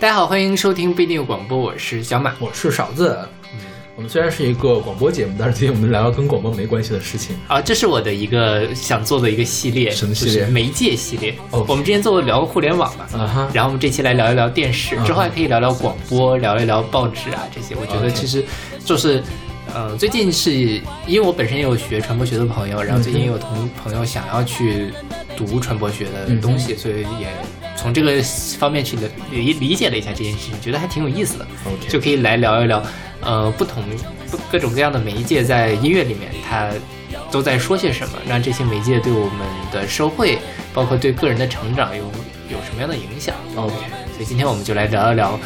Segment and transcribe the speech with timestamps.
[0.00, 3.18] 大家好，欢迎收听不一定广播，我是小马，我是勺子。
[3.96, 7.60] 我们虽然是一个广播节目，但是今天我们聊聊跟广播没关系的事情啊。
[7.60, 10.46] 这是我的一个想做的一个系列，什么系列？
[10.46, 11.34] 媒介系列。
[11.50, 13.50] 哦，我们之前做过聊过互联网嘛，啊哈。
[13.52, 17.76] 然后我们这期来聊一聊电视，之后还可以聊聊广播，聊一聊报纸啊这些。
[17.80, 18.44] 我觉得其实
[18.84, 19.22] 就是，
[19.72, 20.52] 呃，最近是
[21.06, 24.92] 因为我本身也有学传播学的朋友，然后最近也有同朋友想要去
[25.36, 27.28] 读传播学的东西，所以也
[27.76, 28.22] 从这个
[28.58, 28.96] 方面去
[29.30, 31.46] 理理解了一下这件事情，觉得还挺有意思的。
[31.88, 32.82] 就可以来聊一聊。
[33.20, 33.82] 呃，不同
[34.30, 36.68] 不各种各样的媒介在音乐里面，它
[37.30, 38.18] 都在说些什么？
[38.28, 39.38] 让这些媒介对我们
[39.72, 40.38] 的社会，
[40.74, 42.02] 包括对个人的成长有
[42.50, 43.74] 有什么样的影响？OK，
[44.12, 45.40] 所以今天我们就来聊一聊，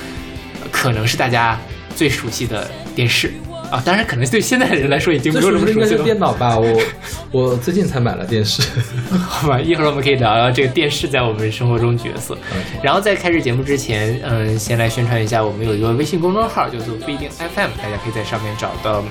[0.73, 1.57] 可能是大家
[1.95, 3.33] 最熟悉的电视。
[3.71, 6.03] 啊，当然，可能对现在的人来说已经没有这么熟悉了。
[6.03, 6.81] 电脑吧，我
[7.31, 8.63] 我最近才买了电视。
[9.29, 12.37] 好吧，一会儿我们可以聊聊这个电视在我们生活中角色。
[12.83, 19.05] 然后在开始节目之前，嗯，先来宣传一下，我们有一个微信公众号，叫做不一定 FM，大家可以在上面找到，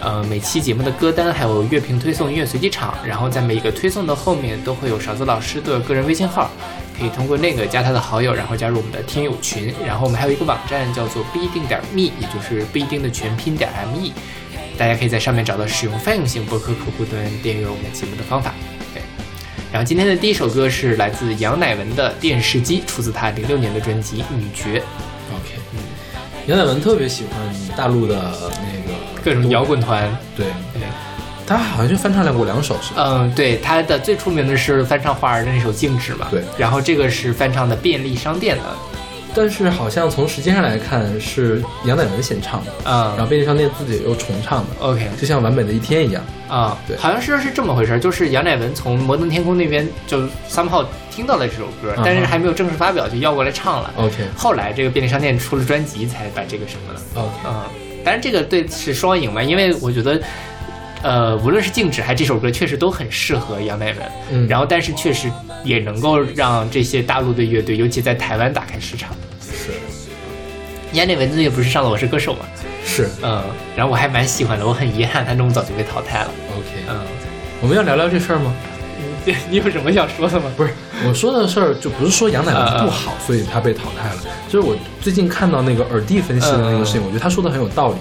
[0.00, 2.94] 呃，每期节目的歌单，还有乐评推送、音乐随机场。
[3.06, 6.50] 然后在每一个推送的后面都会有勺子老师的个人微信号。
[7.00, 9.74] 可以通过那个加他的好友，然后加入我们的听友群。
[9.86, 14.12] 然后我们还有一个网站叫做不一定点 me，也就是不一定的全拼点 me。
[14.76, 18.54] 大家可以在上面找到使用泛用型博客客户端订阅我们节目的方法。
[18.92, 19.02] 对。
[19.72, 24.80] 然后今天的第一首歌是来自杨乃文的《电视机》，出自他零六年的专辑《女爵》。
[25.32, 25.78] OK，嗯，
[26.46, 30.14] 杨乃文特别喜欢大陆的那个各种摇滚团。
[30.36, 30.82] 对对。
[31.50, 33.02] 他好像就翻唱了过两首，是吧？
[33.04, 36.28] 嗯，对，他的最出名的是翻唱花儿的那首《静止》嘛。
[36.30, 38.62] 对，然后这个是翻唱的便利商店的，
[39.34, 44.68] 但是好像从时间上来看是杨乃文先唱的，嗯，然后便利商店自己又重唱的。
[44.78, 46.78] OK，就像完美的一天一样啊。
[46.86, 53.92] 对，好像是是这么回事，就是杨乃文从摩登天空那边就三炮听到了这首歌，但是还没有正式发表就要过来唱了。
[53.96, 57.20] OK，后来这个便利商店出了专辑才把这个什么的。
[57.20, 57.64] OK，嗯，
[58.04, 60.22] 当然这个对是双赢嘛，因为我觉得。
[61.02, 63.98] 呃，无论是静止还是这首歌，确实都很适合杨乃文。
[64.30, 65.30] 嗯，然后但是确实
[65.64, 69.10] 也能够让这些大陆的乐队，尤其在台湾打开市场。
[69.40, 69.72] 是，
[70.92, 72.44] 杨乃文最近不是上了《我是歌手》吗？
[72.84, 73.42] 是，嗯，
[73.76, 76.30] 然后我还蛮喜欢的，我很遗憾他那么早就被淘汰了。
[76.56, 76.96] OK，嗯，
[77.60, 78.52] 我们要聊聊这事儿吗？
[79.24, 80.50] 你 你有什么想说的吗？
[80.56, 80.70] 不是，
[81.06, 84.16] 我说的事儿就不是说杨乃文不好，所以他被淘汰了。
[84.48, 87.96] 就是我最近看到那个耳帝分析的那个事情，我觉得他说的很有道理，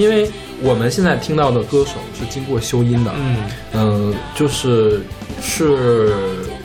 [0.00, 0.30] 因为。
[0.62, 3.36] 我们现在听到的歌手是经过修音的，嗯。
[3.72, 5.00] 嗯，就是
[5.40, 6.12] 是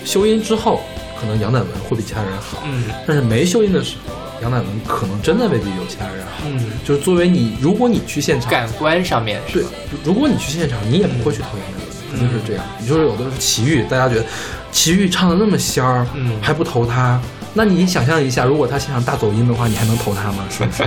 [0.03, 0.81] 修音之后，
[1.18, 9.63] 可能杨乃文会比其他人好，嗯，但是没修音的时候，杨乃文可能真的未必有其他人好，嗯，就是作为你，如果你去现场，感官上面对，
[10.03, 12.66] 如果你去现场，你也不会去投杨乃文，肯定是这样。
[12.81, 14.25] 你就是有的是齐豫，大家觉得
[14.74, 17.22] 齐豫唱的那么仙儿，嗯，还不投他。
[17.58, 20.46] 那你想象一下，如果他现场大走音的话，你还能投他吗？
[20.50, 20.84] 是不 是？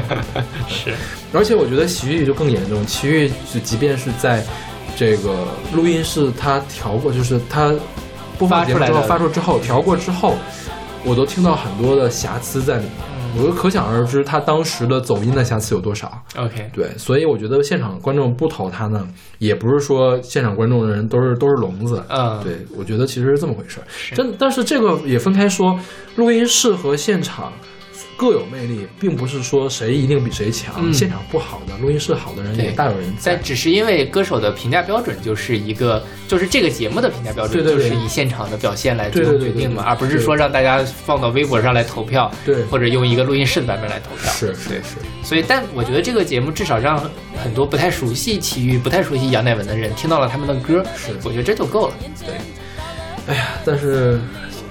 [0.69, 0.95] 是。
[1.33, 4.45] 而且我觉得奇遇就更严重，奇遇就即便是在
[4.95, 7.75] 这个录音室他调过，就是他
[8.39, 10.37] 播放节目之后发出之后调过之后，
[11.05, 12.93] 我都听到很多的瑕疵在里面。
[13.37, 16.11] 我就可想而知，他当时的走音的瑕疵有多少。
[16.37, 19.07] OK，对，所以我觉得现场观众不投他呢，
[19.39, 22.03] 也不是说现场观众的人都是都是聋子。
[22.09, 23.79] 嗯，对，我觉得其实是这么回事。
[24.15, 25.79] 真，但是这个也分开说，
[26.17, 27.53] 录音室和现场。
[28.19, 30.93] 各有魅力，并不是说谁一定比谁强。
[30.93, 33.37] 现场不好的，录音室好的人也大有人在。
[33.37, 44.33] 只是因为歌手的评价标准就是一个，就是这个节目的评价标准就是以现场的表现来做决定嘛，而不是说让大家放到微博上来投票，对，或者用一个录音室的版本来投票。
[44.33, 44.97] 是是是。
[45.23, 47.09] 所以，但我觉得这个节目至少让
[47.41, 51.95] 很多不太熟悉齐豫、不太熟悉杨乃文的人听到了他们的歌，是，我觉得这就够了。
[52.27, 52.35] 对。
[53.29, 54.19] 哎呀，但是。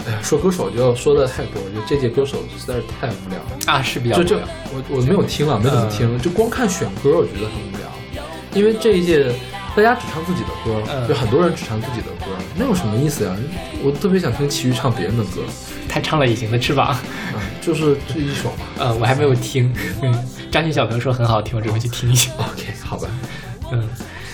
[0.07, 4.37] 哎呀，说歌手就要说的太多，我觉得这届歌手实在是太无聊了啊，是比较就就
[4.71, 8.23] 我我没有听啊，没怎么听，就光看选歌，我觉得很无聊。
[8.53, 9.29] 因为这一届
[9.75, 13.35] 大家只唱自己的歌，就很多人只唱自己的歌，那有什么意思呀？
[13.83, 15.41] 我特别想听齐豫唱别人的歌。
[15.89, 16.95] 他唱了《隐形的翅膀》，
[17.65, 18.65] 就是这一首嘛。
[18.79, 19.73] 嗯，我还没有听。
[20.01, 22.31] 嗯，张信小朋友说很好听，我准备去听一下。
[22.37, 23.09] OK，好吧。
[23.71, 23.87] 嗯，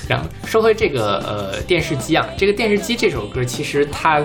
[0.08, 4.22] 然后说回这个呃电视机啊，这个电视机这首歌其实它。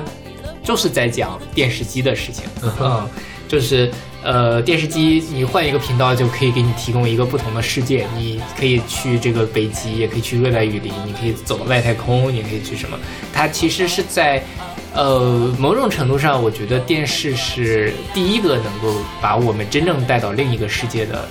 [0.69, 2.45] 就是在讲电视机的事情，
[2.79, 3.09] 嗯，
[3.49, 3.91] 就是
[4.23, 12.99] 呃，电视机你换一个频道就可以给你提供一个不同的世界，你可以去这个北极，也可以去热带雨林，你可以走到外太空，你可以去什么？
[13.33, 14.45] 它其实是在
[14.93, 21.27] 呃某种程度上，我觉得电视是第一个能够把我们真正带到另一个世界的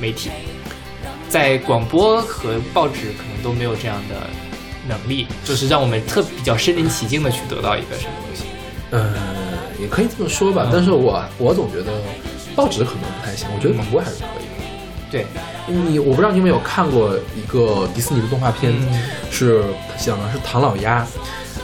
[0.00, 0.28] 媒体，
[1.28, 4.28] 在广播和报纸可能都没有这样的
[4.88, 8.42] 能力，就是让我们特比较身临其境的去得到一个什么东西。
[8.92, 9.12] 呃，
[9.80, 10.68] 也可以这么说吧。
[10.72, 11.90] 但是我我总觉得
[12.54, 14.52] 报纸可能不太行，我觉得广播还是可以的。
[15.10, 15.26] 对，
[15.66, 18.72] 你我不知道你有没有看过一个迪士尼的动画片，
[19.30, 19.62] 是
[19.98, 21.06] 讲的是唐老鸭，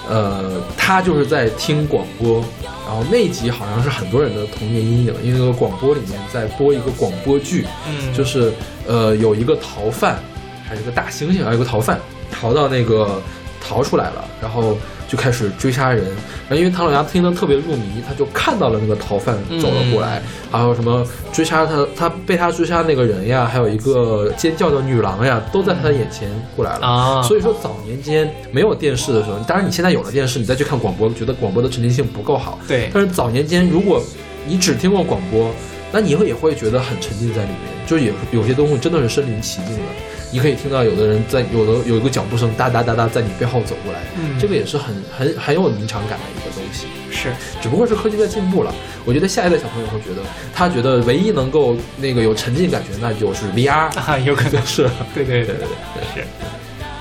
[0.09, 2.45] 呃，他就是在听广播，
[2.87, 8.53] 然后那集好像是很多人的童年阴影，因为那个广播里面在播一个广播剧，嗯，就是
[8.87, 10.19] 呃有一个逃犯，
[10.67, 12.01] 还是个大猩猩，还有一个逃犯
[12.31, 13.21] 逃到那个
[13.61, 14.77] 逃出来了，然后。
[15.09, 21.03] 就开始追杀人，然后因为唐老鸭听得特别入迷，他就看到了那个逃犯走了过来，还有什么
[21.33, 27.23] 追杀他，他被他追杀那个人呀，还有一个尖叫的女郎呀，都在他的眼前过来了啊。
[27.23, 32.59] 所以说早年间没有电视的时候，当然你现在有了电视，你再去看广播，觉得广播的沉浸性不够好。
[32.69, 32.91] 对。
[32.93, 34.03] 但是早年间，如果
[34.47, 35.51] 你只听过广播，
[35.91, 39.83] 那你会也会觉得很沉浸在里面，就是也有些东西真的是身临其境的。
[40.31, 46.87] 你可以听到有的人在有的有一个脚步声哒哒哒哒在你背后走过来，嗯，这个也是很很很有临场感的一个东西。
[47.11, 48.75] 是，只不过是科技在进步了。
[49.05, 50.23] 我觉得下一代小朋友会觉得，
[50.55, 54.83] 他觉得唯一能够那个有沉浸感觉，那就是 VR 啊，有可能是，
[55.15, 56.29] 对对对对对，是，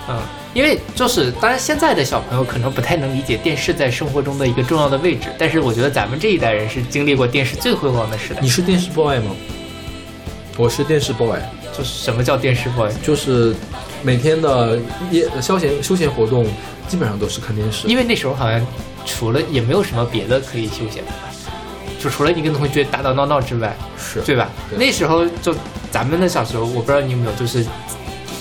[0.09, 0.17] 嗯，
[0.53, 8.39] 因为就是当然现在的小朋友可能不太能理解电视在生活中的一个重要的位置，但是我觉得咱们这一代人是经历过电视最辉煌的时代。
[8.41, 9.35] 你是电视 boy 吗？
[10.55, 11.37] 我是电视 boy。
[11.77, 12.91] 就是什么叫电视 boy？
[13.03, 13.53] 就是
[14.01, 14.79] 每天的
[15.11, 16.45] 夜休闲休闲活动
[16.87, 18.65] 基本上都是看电视，因为那时候好像
[19.05, 21.29] 除了也没有什么别的可以休闲的吧，
[22.01, 24.49] 就除了你跟同学打打闹闹之外，是对吧？
[24.77, 25.53] 那时候就
[25.91, 27.65] 咱们的小时候，我不知道你有没有，就是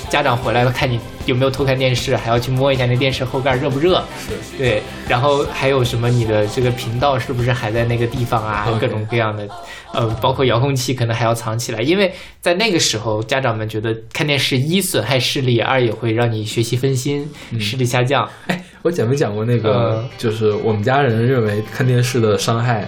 [0.09, 8.67] 家长回来了看你有没有偷看电视，还要去摸一下那电视后盖热不热，是对，然后还有什么你的这个频道是不是还在那个地方啊？
[8.81, 9.47] 各种各样的。
[9.93, 12.13] 呃，包括遥控器可能还要藏起来，因为
[12.43, 17.27] 在那个时候，家长们觉得看电视一损害视力，二也会让你学习分心，
[17.59, 18.29] 视力下降。
[18.47, 20.05] 哎，我讲没讲过那个？
[20.19, 22.87] 就是我们家人认为看电视的伤害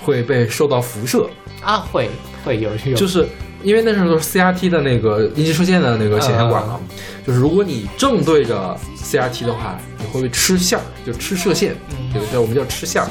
[0.00, 1.28] 会被受到辐射
[1.60, 2.08] 啊，会
[2.44, 3.28] 会有有，就是
[3.62, 6.80] 因为那时候都是 CRT 的那个阴极射线的那个显像管嘛，
[7.28, 11.76] 就是如果你正对着 CRT 的话，你会被吃线儿，就吃射线，
[12.10, 13.10] 这个叫我们叫吃线儿。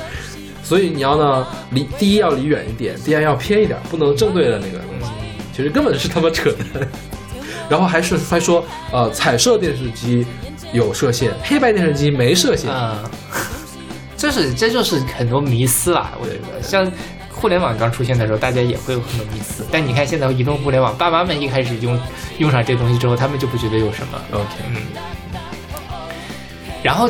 [0.63, 5.11] 所以你要呢离第一要离远一点，第二要偏一点，不能正对着那个东西。
[5.55, 6.87] 其实根本是他妈扯淡。
[7.69, 10.25] 然后还是还说，呃，彩色电视机
[10.73, 12.71] 有射线，黑白电视机没射线。
[12.71, 12.97] 啊，
[14.17, 16.13] 这是这就是很多迷思啦。
[16.19, 16.91] 我觉得像
[17.39, 19.65] 互联网刚出现的时候，大家也会有很多迷思。
[19.71, 21.99] 但你看现在移动互联网，爸妈们一开始用
[22.39, 24.19] 用上这东西之后，他们就不觉得有什么。
[24.31, 24.81] OK，嗯。
[26.83, 27.09] 然后。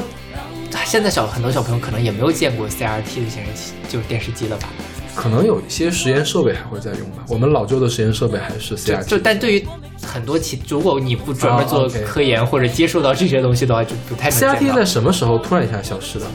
[0.85, 4.69] 现在小很多小朋友可能也没有见过 CRT 的显示器，就是电视机了吧？
[5.13, 7.25] 可能有一些实验设备还会在用吧。
[7.27, 9.03] 我们老旧的实验设备还是 CRT。
[9.03, 9.67] 就但对于
[10.01, 16.25] 很多其，如果你不专门做科研或者接触到这些东西的话，就不太能 CRT 在什么时候突然一下消失的？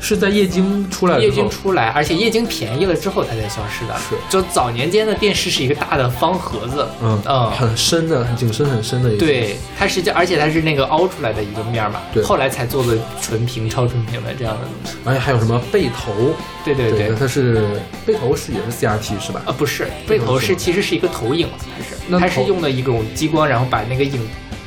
[0.00, 3.94] 是在液晶出来，液晶出来，而且液晶便宜了之后它才消失的。
[3.98, 9.26] 是，就早年间的电视是一个大的方盒子，嗯嗯，很深的，很景深很深的一个。
[9.26, 12.00] 对，它实际，而且它是那个凹出来的一个面嘛。
[12.12, 12.22] 对。
[12.22, 14.96] 后来才做的纯平、超纯平的这样的东西。
[15.04, 16.34] 而且还有什么背投？
[16.64, 19.42] 对对对，它是背投是也是 CRT 是吧？
[19.44, 21.48] 啊，不是，背投是其实是一个投影，
[22.10, 24.20] 它是，它是用的一种激光，然后把那个影。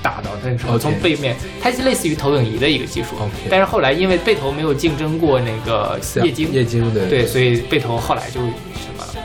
[0.04, 3.16] 打到那时候，从背面，它是类似于投影仪的一个技术。
[3.50, 9.16] 但是后来因为背投没有竞争过那个液晶，液晶对对，所以背投后来就什么了。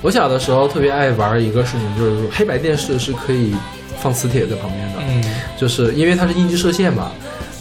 [0.00, 3.54] 我小的时候特别爱玩一个事情，就是黑白电视是可以
[4.00, 5.22] 放磁铁在旁边的，嗯，
[5.58, 7.12] 就是因为它是阴极射线嘛，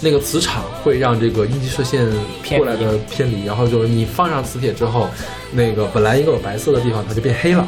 [0.02, 2.08] 那个磁场会让这个阴极射线
[2.58, 5.10] 过来的偏离，然后就是你放上磁铁之后，
[5.52, 7.68] 那个本来一个有白色的地方它就变黑了。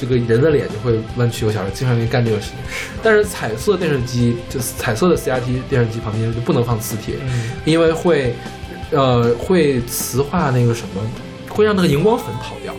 [0.00, 2.56] 这个人的脸就会弯曲，我小时候经常会干这个事情。
[3.02, 7.14] 但是彩色电视机，就是彩色的 CRT 电视机旁边就不能放磁铁，
[7.64, 8.34] 因为会，
[8.90, 11.02] 呃，会磁化那个什么，
[11.48, 12.74] 会让那个荧光粉跑掉，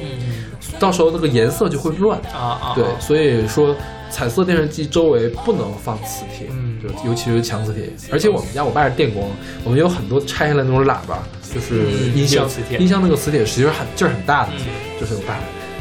[0.80, 2.74] 到时候那个颜色就会乱啊啊。
[2.76, 3.76] 对，所以说
[4.10, 6.48] 彩色电视机周围不能放磁铁，
[6.82, 7.90] 就尤其是强磁铁。
[8.12, 9.30] 而且我们家我爸是电工，
[9.64, 11.20] 我们有很多拆下来那种喇叭，
[11.54, 11.84] 就是
[12.16, 12.48] 音箱，
[12.80, 14.52] 音箱那个磁铁实际上很劲儿很大的，
[15.00, 15.38] 就是我爸。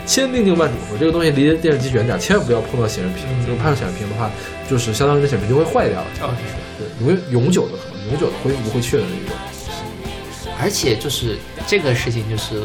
[0.09, 3.27] 千叮咛万嘱咐，这个东西离电视机远点，千万不要碰到显示屏。
[3.47, 4.31] 如果碰到显示屏的话，
[4.67, 6.07] 就是相当于这显示屏就会坏掉了。
[6.23, 6.35] 哦，
[6.79, 9.37] 对，永永久的可能，永久的挥不回去的那种。
[10.59, 11.37] 而且就是
[11.67, 12.63] 这个事情，就是，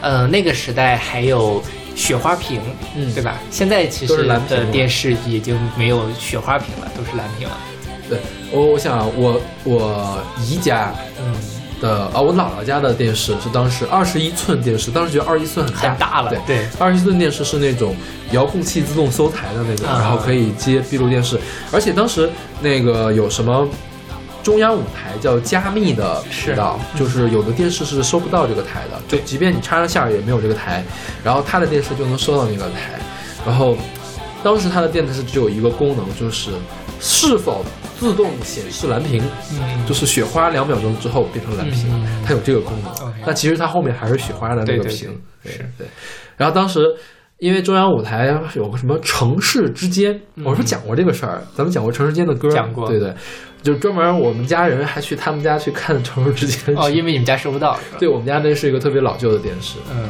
[0.00, 1.62] 呃，那个时代还有
[1.94, 2.60] 雪花屏，
[2.96, 3.40] 嗯，对吧？
[3.48, 7.56] 现在其实的电视已经没有雪花屏了，都是蓝屏了。
[8.08, 8.18] 对，
[8.50, 11.32] 我我想我我姨家，嗯。
[11.80, 16.30] 的啊，我姥姥家的电视是当时二十一寸电视，当时觉得二十一寸很大，了。
[16.30, 17.94] 对对，二十一寸电视是那种
[18.32, 21.38] 遥控器自动搜台的那种，然后可以接闭路电视，
[21.72, 22.30] 而且当时
[22.60, 23.68] 那个有什么
[24.42, 30.84] 中央五台叫加密的频道，就是有的电视是收不到这个台的，就即便你插上线也没有这个台，
[31.24, 32.92] 然后他的电视就能收到那个台。
[33.44, 33.76] 然后
[34.46, 36.52] 当时它的电视只有一个功能，就是
[37.00, 37.64] 是否
[37.98, 39.20] 自动显示蓝屏，
[39.88, 43.12] 就是雪花两秒钟之后变成蓝屏，它有这个功能。
[43.26, 45.10] 但其实它后面还是雪花的那个屏，
[45.44, 45.88] 是对。
[46.36, 46.94] 然后当时。
[47.38, 53.14] 因为中央舞台有个什么城市之间，我是讲过这个事儿，咱们讲过城市之间的歌，讲过，对对，
[53.62, 56.74] 就专门我们家人还去他们家去看城市之间。
[56.74, 60.08] 哦，因为你们家收不到，对我们家那是一个特别老旧的电视，嗯。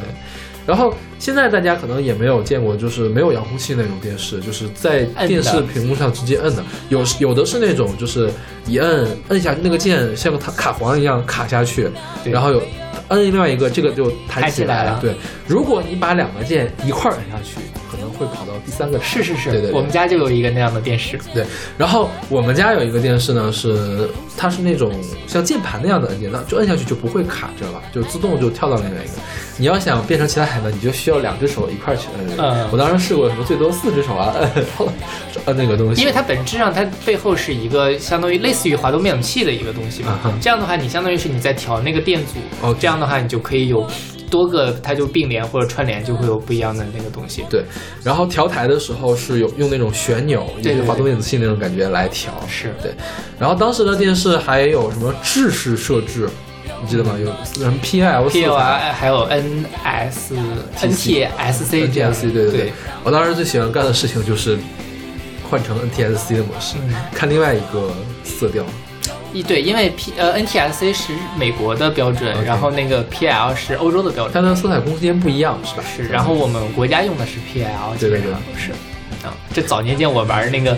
[0.67, 6.63] 然后现在大家可能也没有见过，就是没有遥控器那种电视，就是在电视屏幕上直接摁的。
[6.89, 8.29] 有有的是那种，就是
[8.67, 11.89] 一摁摁下那个键像个卡卡簧一样卡下去，
[12.25, 12.61] 然后有
[13.09, 14.99] 摁另外一个，这个就弹起来了。
[15.01, 15.15] 对，
[15.47, 17.59] 如果你把两个键一块摁下去。
[17.89, 21.45] 可能会跑到第三个，是是是，对对，我们家就有一个那样的电视，对。
[21.77, 24.91] 然后我们家有一个电视呢，是它是那种
[25.25, 29.13] 像键盘那样的按键，那就摁下去就不会卡着了，就自动就跳到另外一个。
[29.57, 32.37] 你要想变成其他海呢，你就需要两只手一块去摁。
[32.37, 34.35] 嗯，我当时试过，什么最多四只手啊，
[35.45, 36.01] 摁那个东西。
[36.01, 43.85] 因为它本质上它背后是一个相当于类似于滑动变阻器的一个东西嘛，这样的话你相当于是你在调那个电阻，哦，这样的话你就可以有。
[44.29, 47.45] 多个它就并联或者串联就会有不一样的那个东西。
[47.49, 47.63] 对，
[48.03, 52.33] 然后调台的时候是有用那种旋钮，对滑动电子器那种感觉来调。
[52.45, 52.91] 是对，
[53.39, 56.29] 然后当时的电视还有什么制式设置，
[56.81, 57.15] 你记得吗？
[57.17, 60.35] 有什么 P L P L I 还有 N S
[60.81, 62.73] N T S C N T S C 对对对。
[63.05, 64.57] 我当时最喜欢干的事情就是
[65.49, 66.75] 换成 N T S C 的模式，
[67.13, 67.93] 看另外一个
[68.25, 68.65] 色调。
[69.33, 75.83] 一对，因为 P 呃 NTSC 是美国的标准，然后那个 PL 是欧洲的标准，它的色彩空间不一样，是吧？
[75.95, 76.07] 是。
[76.07, 78.71] 然后我们国家用的是 PL，对对对，是。
[79.25, 80.77] 啊，这早年间我玩那个，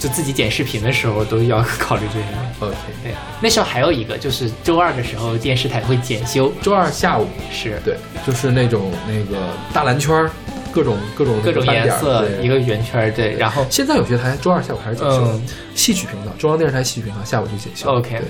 [0.00, 2.66] 就自己剪视频的时候都要 考虑这个。
[2.66, 2.76] OK。
[3.02, 10.30] 对，那时候还有一个，就是周二的时候电视台会检修，周二下午是对，就是那种那个大蓝圈儿。
[10.76, 13.32] 各种各种各种颜色，一个圆圈对。
[13.38, 15.40] 然后现在有些台周二下午还是检修，
[15.74, 17.88] 戏曲频道，中央电视台戏曲频道下午就检修。
[17.88, 18.20] OK，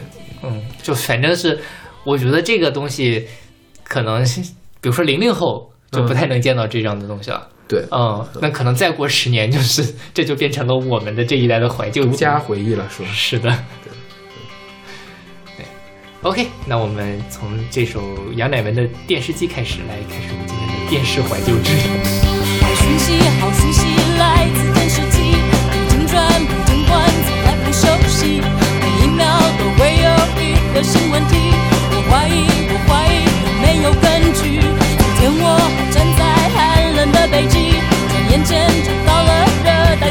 [0.44, 1.58] 嗯，就反正是，
[2.04, 3.26] 我觉得这个东西
[3.82, 4.22] 可能，
[4.80, 7.48] 比如说零零后就不太能见到这样的东西了。
[7.66, 9.84] 对，嗯，那可能再过十年，就是
[10.14, 13.08] 这就变成了我们的这一代的怀旧独家回忆了，是吧？
[13.12, 13.50] 是的。
[15.56, 15.66] 对
[16.22, 18.00] ，OK，那我们从这首
[18.36, 22.25] 杨乃文的电视机开始来开始我们今天的电视怀旧之旅。
[22.76, 25.36] 讯息，好讯息来自电视机，
[25.70, 28.40] 不经转，不经关，从来不熟悉，
[28.80, 29.26] 每一秒
[29.58, 30.08] 都会有
[30.42, 31.52] 一个新问题。
[31.90, 33.16] 我怀疑，我怀疑
[33.62, 34.60] 没有根据。
[34.98, 36.20] 今天我还站在
[36.54, 36.56] 寒
[36.94, 39.30] 冷的北极，转眼间就到了
[39.64, 39.68] 热
[40.00, 40.10] 带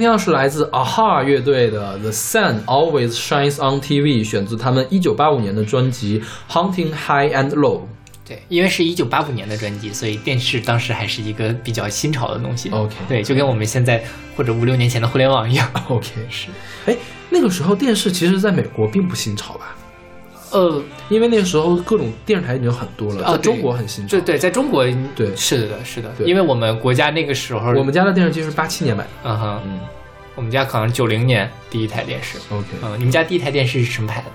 [0.00, 7.80] 我们现在听到是来自 A-ha 乐队的《The Sun Always Shines on TV》，选自他们一九八五年的专辑《Hunting High and Low》。
[8.26, 12.70] 对，因为是一九八五年的专辑，所以电视当时还是一个比较新潮的东西。
[12.70, 14.02] OK 对，就跟我们现在
[14.34, 15.70] 或者五六年前的互联网一样。
[15.88, 16.46] OK，是。
[16.86, 16.96] 哎，
[17.28, 19.59] 那个时候电视其实在美国并不新潮吧？
[20.52, 24.10] 呃，因为那个时候各种电视台已经很多了，哦在中国很新潮。
[24.10, 29.10] 对对，在中国，对是的，是的，对因为我们国家那个时候，我们家的电视机是八七年买的。
[29.24, 29.80] 嗯哼，嗯
[30.34, 32.38] 我们家可能九零年第一台电视。
[32.50, 34.26] ，OK，嗯，你们家第一台电视是什么牌子？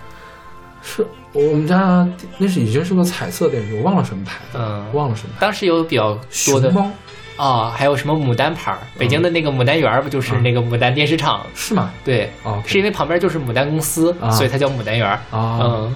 [0.82, 2.08] 是我们家
[2.38, 5.30] 那是已经是个彩色电视，我忘了什么牌子，嗯忘了什么。
[5.40, 6.14] 当时有比较
[6.46, 6.92] 多的熊猫
[7.36, 8.80] 啊、还有什么牡丹牌儿？
[8.98, 11.46] 北京的那个牡丹园儿不就是那个牡丹电视厂？
[11.54, 11.92] 是吗？
[12.04, 15.16] 对，哦，是因为旁边就是牡丹公司，啊所以它叫牡丹园儿。
[15.32, 15.94] 啊，嗯哦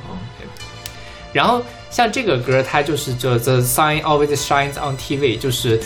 [1.32, 5.80] 然后像这个歌，它就是叫 The Sun Always Shines on TV，就是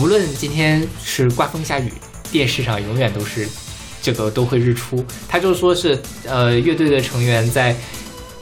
[0.00, 1.92] 无论今天是刮风下雨，
[2.32, 3.46] 电视上永远都是
[4.00, 5.04] 这个都会日出。
[5.28, 7.76] 他就说是呃乐队的成员在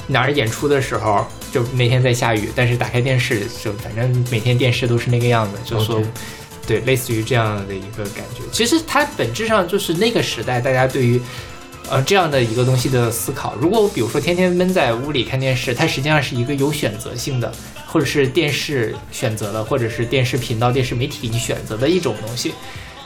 [0.07, 6.01] 哪儿演出的时候，就那天在下雨，但是打开电视就反正每天电视都是那个样子，就说
[6.67, 8.43] 对，类似于这样的一个感觉。
[8.51, 11.21] 其实它本质上就是那个时代大家对于
[11.89, 13.55] 呃这样的一个东西的思考。
[13.61, 17.53] 如果我比如说天天闷在屋里看电视，它实际上是一个有选择性的，
[17.87, 22.53] 或者是电视选择了，或者是电视频道、电视媒体给你选择的一种东西。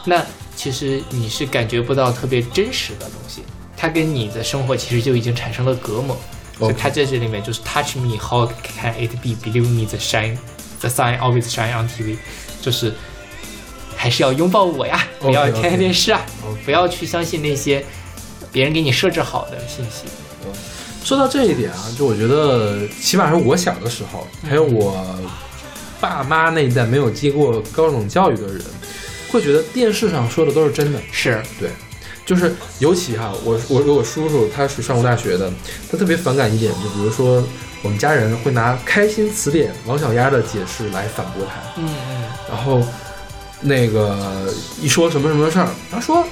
[0.04, 0.24] 那
[0.56, 3.42] 其实你是感觉不到特别真实的东西，
[3.76, 6.18] 它跟你的生活其实就已经产生了隔膜。
[6.58, 9.30] 所以它在这里面就是 touch me, how can it be?
[9.42, 10.36] Believe me, the shine,
[10.80, 12.18] the sun always shine on TV，
[12.60, 12.92] 就是
[14.00, 17.84] 还是要拥抱我呀，不要看看电视啊 OK 不要去相信那些
[18.50, 20.06] 别人给你设置好的信息。
[21.04, 25.04] 说到这一点啊，就我觉得，起码是我小的时候，还有我
[26.00, 28.62] 爸妈那一代没有接过高等教育的人，
[29.30, 30.98] 会觉得电视上说的都是真的。
[31.12, 31.68] 是，对，
[32.24, 35.52] 就是尤其哈，我我有我叔叔，他是上过大学的，
[35.92, 37.46] 他特别反感一点，就比如说
[37.82, 42.82] 我们家人会拿《开心词典》王小丫的解释来反驳他，嗯嗯，然后
[43.60, 46.18] 那个一说什么什么事儿，他说《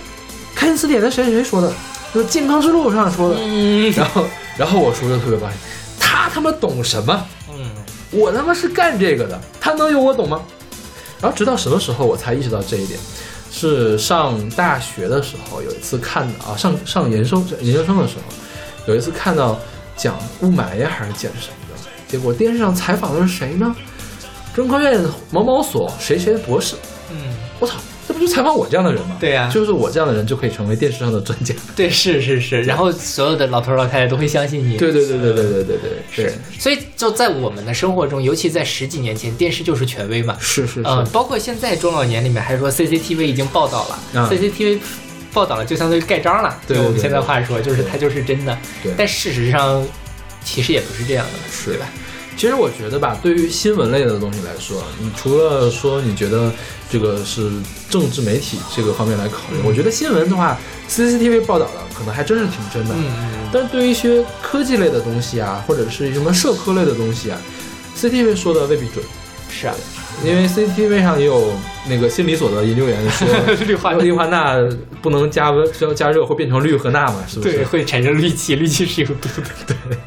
[0.55, 1.73] 开心词典》的谁谁谁说的，
[2.15, 4.25] 就是《健康之路》上说的，嗯然后
[4.57, 5.57] 然后我叔就特别抱歉，
[6.01, 7.27] 他他妈懂什么？
[7.51, 7.71] 嗯
[8.11, 10.41] 我他妈是干这个的，他能有我懂吗？
[11.21, 12.99] 然后直到什么时候我才意识到这一点，
[13.51, 19.59] 是上大学的时候，有一次看啊，上上研究生研究生的时候，有一次看到
[19.97, 23.77] 讲雾霾呀还是讲什么的，结果电视上采访的是谁呢？
[24.55, 26.75] 中科院某某所谁谁博士，
[27.11, 27.17] 嗯，
[27.59, 27.75] 我操，
[28.07, 29.17] 这不就采访我这样的人吗？
[29.19, 31.55] 对呀就是我这样的人就可以成为电视上的专家。
[31.75, 34.77] 对，是是是，然后所有的老头老太太都会相信你。
[34.77, 35.77] 对对对对对对对对
[36.17, 40.37] 对，是，所以就在我们的生活中，尤其在十几年前，电视就是权威嘛。
[40.41, 44.81] 是是是，嗯，包括现在中老年里面还说 CCTV 已经报道了、嗯 c c t v
[45.33, 46.59] 报道了就相当于盖章了。
[46.67, 48.57] 对我们现在话说，就是它就是真的。
[48.83, 49.87] 对但事实上，
[50.45, 51.33] 其实也不是这样的，
[51.65, 51.87] 对吧？
[52.39, 56.53] 其实我觉得吧，对于新闻类的东西来说，你除了说你觉得
[56.89, 57.51] 这个是
[57.91, 60.57] 政治媒体这个方面来考虑，嗯我觉得新闻的话
[60.89, 62.95] ，CCTV 报道的可能还真是挺真的。
[62.95, 63.03] 嗯
[63.35, 67.41] 嗯但是对于一些科技类的东西啊，或者是什么社科类的东西啊
[67.97, 69.05] ，CCTV 说的未必准，
[69.51, 69.75] 是啊，
[70.25, 71.51] 因为 CCTV 上也有
[71.89, 73.27] 那个心理所的研究员说，
[73.67, 74.55] 氯化氯化钠
[75.03, 77.57] 不能加温加加热会变成氯和钠嘛，是不是？
[77.57, 79.49] 对会产生氯气，氯气是有毒的。
[79.67, 79.99] 对，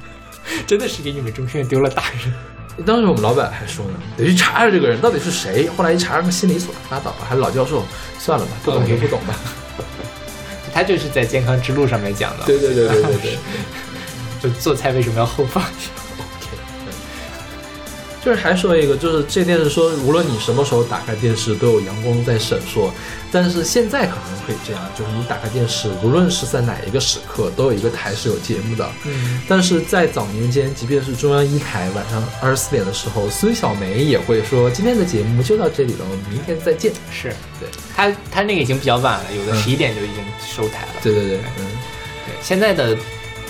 [0.72, 2.86] 真的是给你们中科院丢了大人。
[2.86, 5.68] 当时我们老板还说呢，得去查查这个人到底是谁。
[5.76, 7.84] 后来一查，个心理所，拉倒吧，还是老教授，
[8.18, 9.36] 算了吧，不懂就不懂吧。
[10.74, 13.38] 他就是在健康之路上面讲的，对对对对对对，
[14.42, 15.62] 就做菜为什么要后放？
[18.24, 22.92] 就是还说一个，就是这电视说，无论你什么时候打开电视，都有阳光在闪烁。
[23.32, 28.88] 但是现在可能可以这样，就是你打开电视，无论是在哪一个时刻，都有一个台是有节目的。
[29.06, 36.92] 嗯，但是在早年间，即便是中央一台晚上二十四点的时候，孙小梅也会说今天的节目就到这里了，我们明天再见。
[37.12, 40.94] 是对他他那个已经比较晚了，有的嗯十一点就已经收台了。
[41.02, 41.66] 对对对，嗯，
[42.28, 42.96] 对，现在的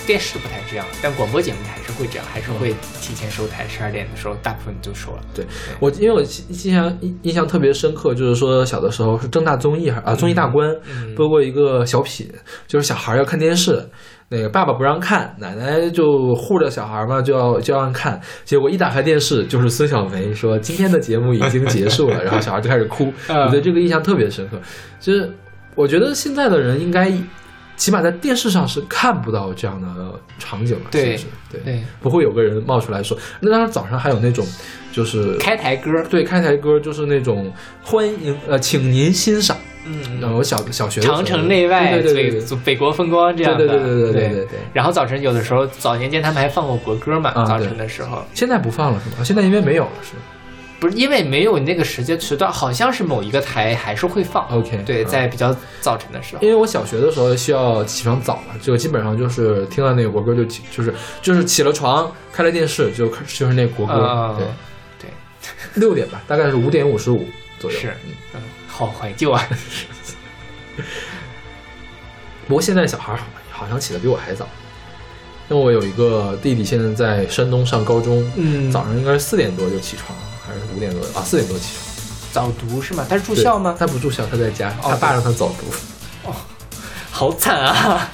[0.06, 5.20] 电视不太这样，但广播节目还是会这样，还是会提前收台，十二点的时候大部分就收了。
[5.34, 5.44] 对
[5.80, 12.28] 我，因为我印象印印象特别深刻，就是说小的时候是正大综艺还啊综艺大观嗯播过一个小品，
[12.66, 13.88] 就是小孩要看电视，
[14.28, 24.58] 那个爸爸不让看，奶奶就护着小孩嘛，就要就要看，结果一打开电视就是孙小梅说今天的节目已经结束了， 然后小孩就开始哭，嗯我对这个印象特别深刻。
[24.98, 25.30] 就是
[25.74, 27.12] 我觉得现在的人应该。
[27.82, 31.26] 起码在电视上是看不到这样的场景了，是不是？
[31.64, 33.18] 对，不会有个人冒出来说。
[33.40, 34.46] 那当时早上还有那种，
[34.92, 39.56] 就是开台歌，对，开台歌就是那种欢迎，呃，请您欣赏。
[39.84, 44.58] 嗯，我小小学长城内外，对对对，北国风光这样的，对对对对对对。
[44.72, 48.24] 然后早晨有的时候，早年间他们还放过国歌嘛，早晨的时候。
[48.32, 49.24] 现在不放了是吗？
[49.24, 50.12] 现在因为没有了是。
[50.82, 54.48] 不是因为没有那个时间时段，好像是某一个台还是会放。
[54.48, 56.48] ？OK，对，嗯在比较早晨的时候因。
[56.48, 60.92] 为我小学的时候需要起床早嘛，就基本上就是听到那个国歌就起，就是
[61.22, 64.36] 就是起了床，开了电视就开就是那国歌，嗯
[64.98, 65.10] 对对，
[65.74, 67.24] 六点吧，大概是五点五十五
[67.60, 67.78] 左右。
[67.78, 69.40] 是嗯嗯，好怀旧啊。
[72.48, 74.48] 不过现在小孩好好像起的比我还早，
[75.48, 80.18] 因为我有一个弟弟，现在在山东上高中，嗯早上应该是四点多就起床，
[80.52, 81.24] 还是五点多啊？
[81.24, 81.86] 四点多起床。
[82.32, 83.06] 早读是吗？
[83.08, 83.74] 他是住校吗？
[83.78, 86.28] 他不住校，他在家，哦他爸让他早读。
[86.28, 86.34] 哦
[87.10, 88.08] 好惨啊！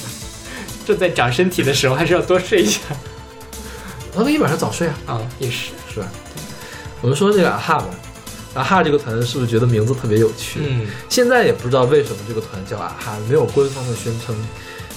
[0.86, 2.80] 这在长身体的时候还是要多睡一下
[4.14, 5.70] 他们一晚上早睡啊，啊，也是。
[5.92, 6.06] 是吧？
[7.02, 7.86] 我们说这个啊哈吧，
[8.54, 10.60] 啊哈这个团是不是觉得名字特别有趣？
[10.62, 14.34] 嗯，现在也不知道为什么这个团叫啊哈，没有官方的宣称。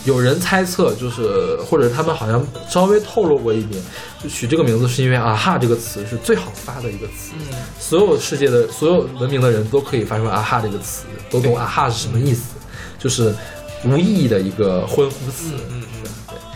[0.07, 3.83] 有人猜测，就是或者他们好像稍微透露过一点，
[4.23, 7.57] 就取这个名字是因为啊哈这个词是最好发的一个词，嗯。
[7.77, 12.55] 所有世界的所有文明的人都可以发出啊哈这个词，都懂啊哈是什么意思，
[12.97, 13.35] 就是
[13.83, 15.51] 无意义的一个欢呼词。
[15.69, 16.09] 嗯嗯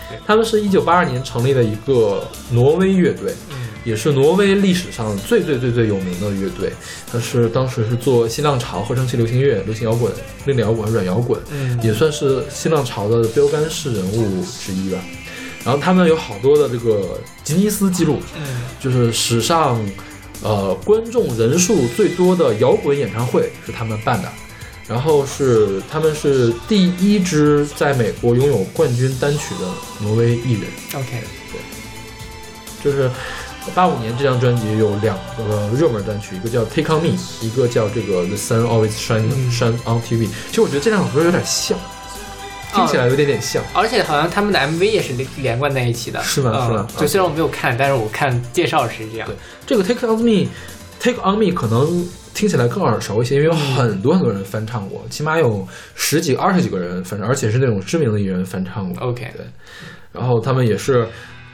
[0.10, 0.18] 对。
[0.26, 6.72] 他们是一九八二年成立的一个挪威乐队，嗯也是挪威历史上最最最最有名的乐队。
[7.12, 10.12] 它是当时是做新浪潮、合成器流行乐、流行摇滚、
[10.46, 11.80] 另类摇滚、软摇滚，嗯。
[11.84, 15.00] 也算是新浪潮的标杆式人物之一吧。
[15.64, 18.62] 然后他们有好多的这个吉尼斯纪录，嗯。
[18.80, 19.80] 就是史上
[20.42, 24.30] 呃观众人数最多的摇滚演唱会是他们办的，
[24.88, 29.68] 然后是他们是第一支在美国拥有冠军单曲的
[30.02, 30.64] 挪威艺人
[30.96, 31.62] ，，OK，对。
[32.84, 33.08] 就是
[33.76, 40.28] 八五年这张专辑有两个热门单曲，一个叫《Take on Me》，一个叫这个《The Sun Always Shine 嗯 Shine on TV》。
[40.50, 41.78] 其实我觉得这两首歌有点像，
[42.74, 43.64] 听起来有点点像。
[43.74, 49.36] 而且好像他们的 MV 也是连连贯在一起的，是吗嗯是吗就虽然我没有看，但是我看介绍是这样对。
[49.66, 50.30] 这个《Take on Me》，
[51.00, 59.08] 《Take on Me》可能听起来更耳熟一些，因为有很多很多人翻唱过，起码有十几、二十几个人翻唱，而且是那种知名的艺人翻唱过。
[59.08, 59.46] OK 对，
[60.12, 61.08] 然后他们也是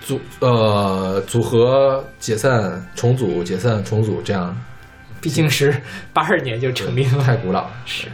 [0.07, 4.55] 组呃组合解散、重组、解散、重组这样，
[5.19, 5.81] 毕竟是
[6.13, 7.71] 八二年就成立了，太古老了。
[7.85, 8.07] 是。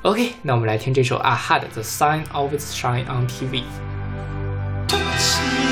[0.00, 3.60] OK，那我们来听这首啊哈的《The Sign Always Shine on TV》。
[4.88, 5.68] touch me.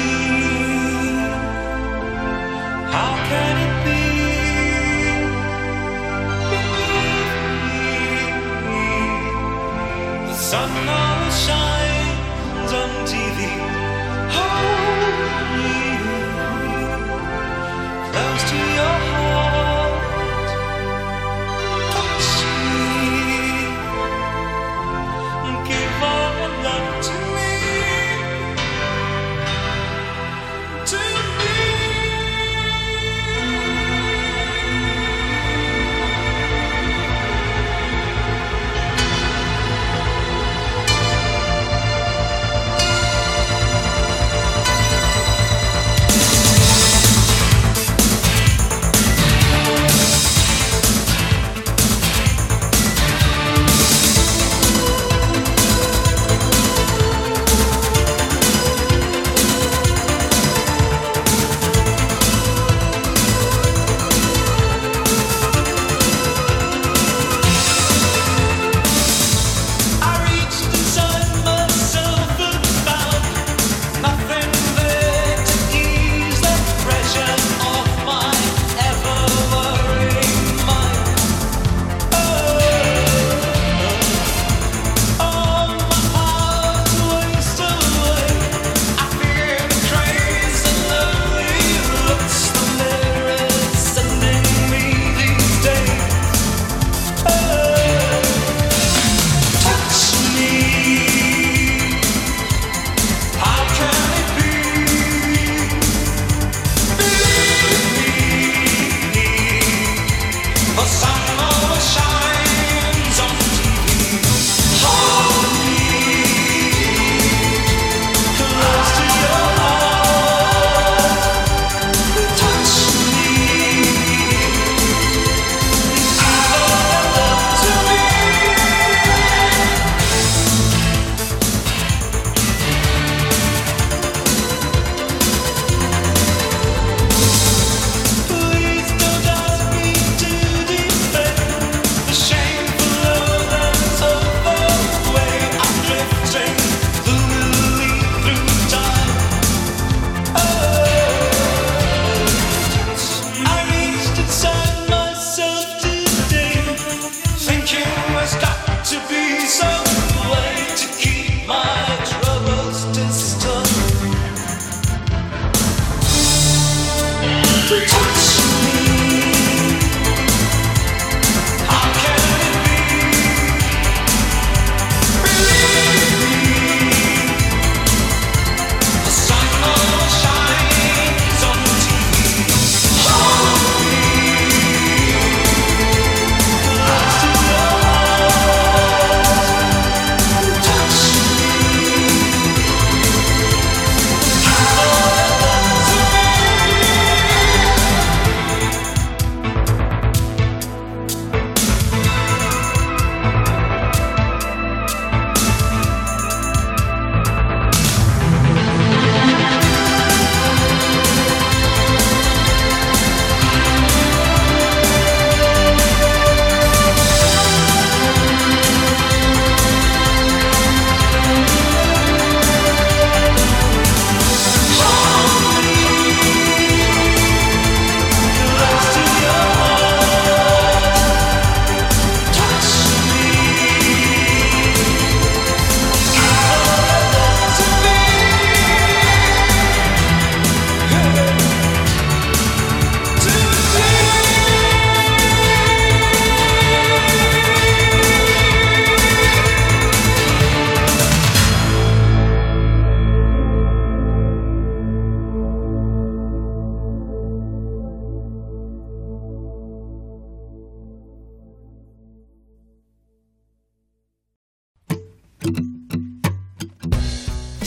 [2.92, 4.00] How can it be?
[10.26, 11.75] The sun always shines
[18.38, 19.45] close to your heart.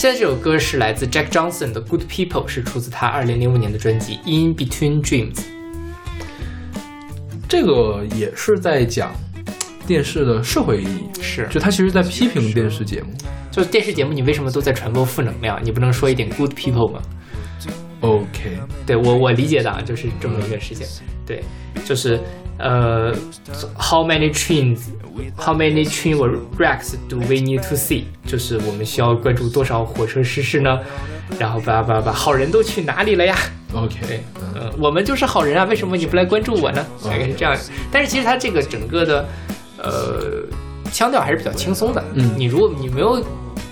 [0.00, 5.34] 现在这首歌是来自 Jack Johnson 的《Good People》，是出自他二零零五年的专辑《In Between Dreams》。
[7.46, 9.14] 这个也是在讲
[9.86, 13.08] 电视的社会意义，是就他其实在批评电视节目。
[13.50, 15.62] 就是电视节目，你为什么都在传播负能量？
[15.62, 17.02] 你不能说一点 good people 吗
[18.00, 20.86] ？OK，对我我理解的啊，就是这么一个事情。
[21.26, 21.44] 对，
[21.84, 22.18] 就是
[22.60, 23.14] 呃
[23.78, 24.80] ，how many trains,
[25.36, 26.16] how many train
[26.58, 28.04] wrecks do we need to see？
[28.26, 30.78] 就是我们需要关注多少火车失事呢？
[31.38, 33.36] 然后叭叭叭，好人都去哪里了呀
[33.72, 34.20] ？OK，对，
[34.54, 36.84] 嗯，我们就是好人啊，为什么你不来关注我呢？
[37.04, 37.56] 大概是这样。
[37.90, 39.28] 但是其实它这个整个的，
[39.78, 40.42] 呃，
[40.92, 42.02] 腔调还是比较轻松的。
[42.14, 43.24] 嗯你如果你没有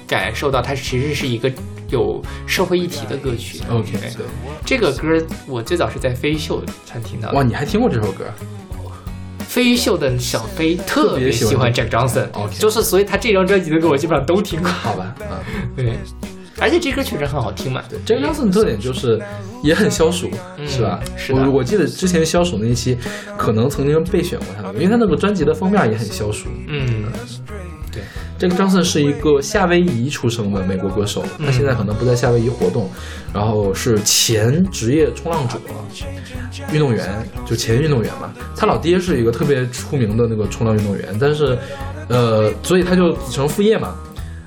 [0.06, 1.50] 感受到它其实是一个
[1.90, 3.60] 有社会议题的歌曲。
[3.68, 4.26] OK，对对，
[4.64, 5.08] 这个歌
[5.48, 8.24] 我最早是在飞秀才听到哇，你还听过这首歌？
[9.48, 14.68] 飞鱼秀的小飞特别喜欢 Jack Johnson，OK 就是所以他这张专辑的歌我基本上都听过。
[14.70, 15.40] 好吧，啊，
[15.74, 15.98] 对，
[16.60, 17.82] 而且这歌确实很好听嘛。
[17.88, 19.18] 对，这个 Johnson 的特点就是
[19.62, 21.00] 也很消暑，嗯是吧？
[21.16, 22.98] 是的我我记得之前消暑那一期，
[23.38, 26.48] 可能曾经备选过他的，因为他那个专辑的封面也很消暑。
[26.66, 27.04] 嗯，
[27.46, 27.47] 对，
[28.38, 32.88] 这个张森是一个夏威夷出生的美国歌手，嗯他现在可能不在夏威夷活动，
[33.34, 35.58] 然后是前职业冲浪者、
[36.72, 37.08] 运动员，
[37.44, 38.32] 就前运动员嘛。
[38.56, 41.58] 他老爹是一个特别出名的那个冲浪运动员，但是，
[42.08, 43.94] 呃，所以他就子承父业嘛。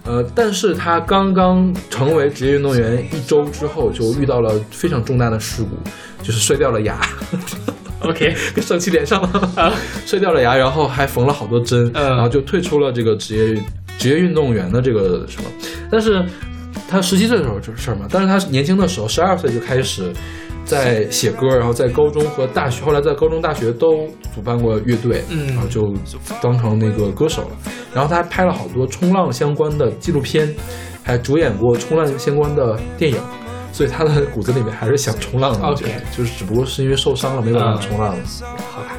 [0.04, 5.70] 呃，但是他刚刚成为职业运动员一周之后，就遇到了非常重大的事故，
[6.24, 7.00] 就是摔掉了牙。
[8.00, 9.74] OK， 跟上期连上了，
[10.08, 13.64] 摔掉了牙，然后还缝了好多针，嗯然后就退出了这个职业
[14.02, 15.50] 职业运动员的这个什么。
[15.92, 16.26] 但是
[16.88, 20.12] 他十七岁的时候这事儿嘛，但是他年轻的时候，十二岁就开始
[20.66, 25.94] 在写歌，然后在高中和大学，后来在高中、大学都主办过乐队，嗯然后就
[26.42, 27.58] 当成那个歌手了。
[27.94, 30.54] 然后他还拍了好多冲浪相关的纪录片，
[31.04, 33.18] 还主演过冲浪相关的电影。
[33.74, 38.24] 所以他的骨子里面还是想冲浪的，我觉得 OK 就是只不过是因为受伤了没办法冲浪了。
[38.70, 38.92] 好吧，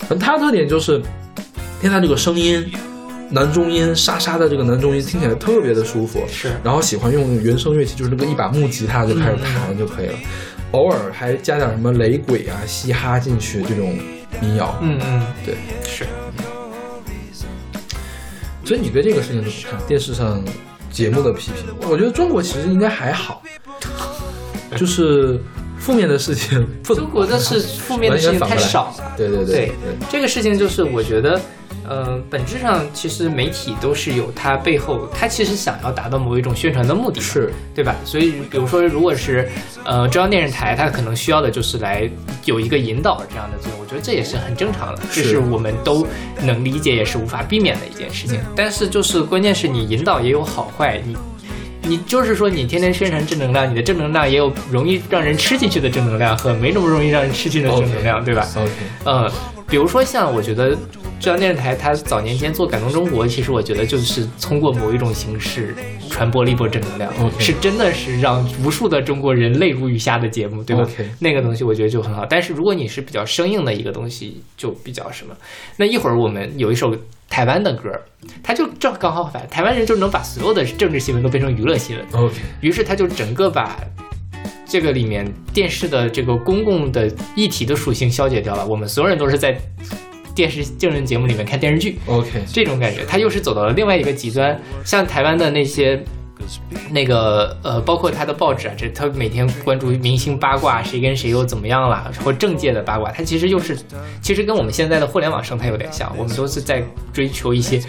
[0.00, 1.00] 反正他的特点就是，
[1.80, 2.68] 听他这个声音，
[3.30, 6.52] 男中音沙沙的这个男中音听起来特别的舒服，是。
[6.64, 10.14] 然后喜欢用原声乐器，就是那个一把木吉他就开始弹就可以了，
[10.72, 13.96] 偶尔还加点什么雷鬼啊、嘻哈进去这种
[14.40, 14.78] 民谣。
[14.80, 16.06] 嗯嗯，对，是。
[18.64, 19.80] 所以你对这个事情怎么看？
[19.86, 20.42] 电视上
[20.90, 23.42] 节目的批评，我觉得中国其实应该还好，
[24.76, 25.40] 就是
[25.78, 29.14] 负面的事情不中国的是负面的事情太少了。
[29.16, 29.72] 对对对对，
[30.10, 31.40] 这个事情就是我觉得，
[31.88, 37.96] 呃，本质上其实媒体都是有它背后，它其实想要达到某一种宣传的目的，是对吧？
[38.04, 39.48] 所以比如说，如果是
[39.84, 42.10] 呃中央电视台，它可能需要的就是来
[42.44, 46.06] 有一个引导这样的作用，我觉得这也是很正常的，这是是我们都
[46.42, 48.38] 能理解，也是无法避免的一件事情。
[48.54, 51.16] 但是就是关键是你引导也有好坏，你。
[51.82, 58.72] 你就是说，你天天宣传正能量，你的正能量也有容易让人吃进去的正能量和没那么容易让人吃进去的正能量对吧？OK，
[59.04, 59.32] 呃，
[59.68, 60.76] 比如说像我觉得
[61.20, 65.74] 中央电视台它早年间做感动中国，其实我觉得就是通过某一种形式
[66.10, 70.86] 传播了一波正能量是真的是让无数的中国人泪如雨下的节目，对吧
[71.20, 72.26] 那个东西我觉得就很好。
[72.26, 75.34] 但是如果你是比较生硬的一个东西，就比较什么。
[75.76, 76.94] 那一会儿我们有一首
[77.28, 77.90] 台湾的歌，
[78.42, 82.06] 他就正刚好反，台湾人就能把所有的政治新闻都变成娱乐新闻。
[82.12, 83.76] OK，于是他就整个把
[84.66, 88.66] 这个里面电视的这个公共的议题的属性消解掉了。
[88.66, 89.56] 我们所有人都是在
[90.34, 94.60] 电视政治节目里面看电视剧，OK，这种感觉，他又是走到了另外一个极端。
[94.84, 96.02] 像台湾的那些。
[96.90, 103.76] 那个呃，包括他的报纸啊，这他每天关注明星八卦，谁跟谁又怎么样了，或政界的八卦，他其实又是，
[104.22, 107.80] 其实跟我们现在的互联网生态有点像，我们都是在追求一些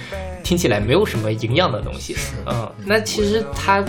[0.44, 2.16] 听起来没有什么营养的东西。
[2.46, 3.84] 嗯，那其实他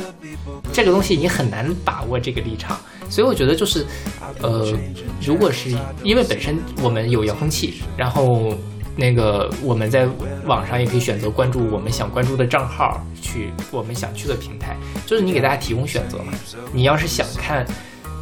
[0.73, 3.85] 这个东西你很难把握这个立场，所以我觉得就是，
[4.41, 4.73] 呃，
[5.21, 5.71] 如果是
[6.05, 8.57] 因为本身我们有遥控器，然后
[8.97, 10.07] 那个我们在
[10.45, 14.77] 网上也可以选择关注我们想关注的账号，去我们想去的平台，
[15.07, 16.33] 就是你给大家提供选择嘛。
[16.73, 17.67] 你要是想看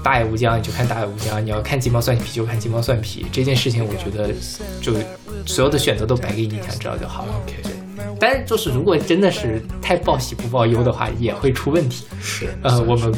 [0.03, 3.27] 大爱无疆，你就看大爱无疆；你要看鸡毛蒜皮，就看鸡毛蒜皮。
[3.33, 4.33] 这件事情，我觉得
[4.81, 4.95] 就
[5.47, 7.35] 所有的选择都白给你，想知道就好了。
[7.43, 7.57] OK，
[8.21, 12.05] 但是就是如果真的是太报喜不报忧的话，也会出问题。
[12.21, 13.13] 是呃，我们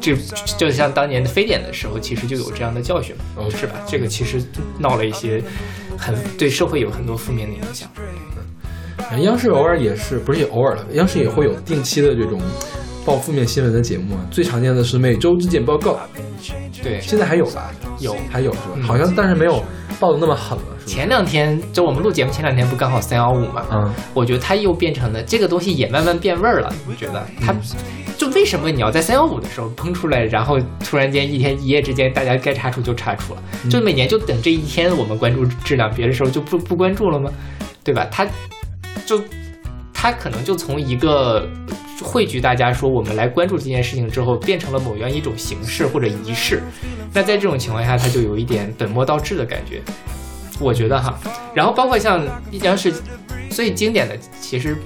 [0.00, 0.14] 就
[0.56, 3.74] 就像当年的非典的时候，其实就有这样的教训嘛，哦是吧？
[3.86, 4.42] 这个其实
[4.78, 5.42] 闹了一些
[5.98, 7.88] 很对社会有很多负面的影响。
[7.96, 8.04] 嗯
[9.22, 12.40] 央视偶尔也是，不是也偶尔了，央视也会有定期的这种
[13.04, 14.20] 报负面新闻的节目啊。
[14.30, 15.98] 最常见的是每周质检报告，
[16.80, 17.72] 对，现在还有吧？
[17.98, 18.64] 有还有是吧？
[18.76, 19.64] 嗯好像但是没有
[19.98, 20.86] 报的那么狠了，是？
[20.86, 26.72] 前两天就我们录节目前两天不刚好三幺五嘛，嗯我觉得它又变成了这个东西也慢慢变味儿了。
[26.86, 27.52] 你觉得它
[28.20, 37.32] 就为什么你要在三幺五的时候喷出来，然后突然间一天一夜之间大家该查处就查处了，就每年就等这一天我们关注质量，别的时候就不不关注了吗？
[37.82, 38.06] 对吧？
[38.12, 38.26] 他
[39.06, 39.18] 就
[39.94, 41.48] 他可能就从一个
[42.02, 46.62] 汇聚大家说我们来关注这件事情之后，变成了某样一种形式或者仪式。
[47.14, 49.80] 那在这种情况下，他就有一点本末倒置的感觉，
[50.60, 51.18] 我觉得哈。
[51.54, 52.22] 然后包括像
[52.64, 52.92] 央视
[53.48, 54.76] 最经典的，其实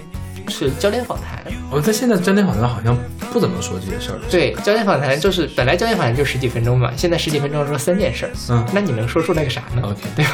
[0.48, 1.42] 是焦点访谈。
[1.70, 2.96] 我们在现在焦点访谈好像
[3.33, 4.22] 不怎么说这些事儿了。
[4.30, 8.33] 对，焦点访谈就是本来焦点访谈就十几分钟嘛，现在十几分钟说三件事儿。
[8.50, 10.33] 嗯那你能说出来个啥呢？OK，对吧？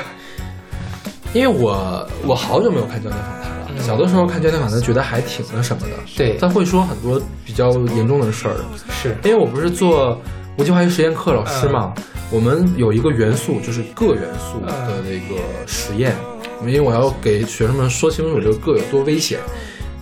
[1.33, 3.69] 因为我我好久没有看焦点访谈了。
[3.69, 5.95] 嗯小的时候看焦点访谈，觉得还挺那什么的。
[6.17, 8.57] 对他会说很多比较严重的事儿。
[8.91, 10.21] 是，因为我不是做
[10.59, 11.95] 无机化学实验课老师嘛，
[12.31, 16.15] 我们有一个元素就是铬元素的那个实验，
[16.61, 19.39] 因为我要给学生们说清楚这个铬有多危险。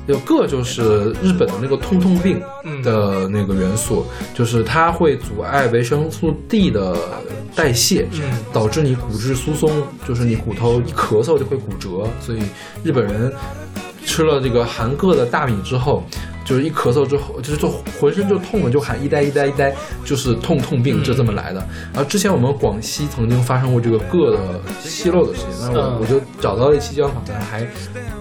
[0.09, 2.41] 有铬就是日本的那个痛痛病
[2.83, 6.97] 的那个元素，就是它会阻碍维生素 D 的
[7.55, 9.71] 代谢，嗯导致你骨质疏松，
[10.07, 12.09] 就是你骨头一咳嗽就会骨折。
[12.21, 12.41] 所以
[12.83, 13.31] 日本人
[14.07, 16.03] 吃了这个含铬的大米之后，
[16.49, 17.69] 就是一咳嗽之后，就是就
[18.01, 19.71] 浑身就痛了，就喊一呆一呆一呆，
[20.03, 21.61] 就是痛痛病，就这么来的。
[21.93, 24.39] 然后之前我们广西曾经发生过这个铬的
[24.81, 27.67] 泄漏的事情，那我嗯我就找到了一期交访谈，还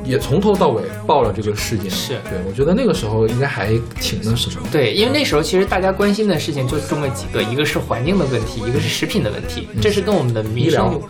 [0.04, 1.90] 也从头到尾报了这个事件。
[1.90, 3.70] 是对，我觉得那个时候应该还
[4.02, 4.68] 挺那什么。
[4.74, 11.02] 对，因为那时候其实大家关心的事情就这么几个，一个是环境的问题，一个是食品的问题，这是跟我们的民生有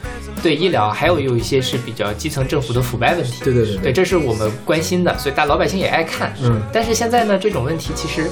[0.41, 3.43] 对医疗，还有有一些是比较基层政府的腐败问题。
[3.43, 6.33] 对对对对，这是我们关心的，所以大老百姓也爱看。
[6.41, 8.29] 嗯但是现在呢，这种问题其实，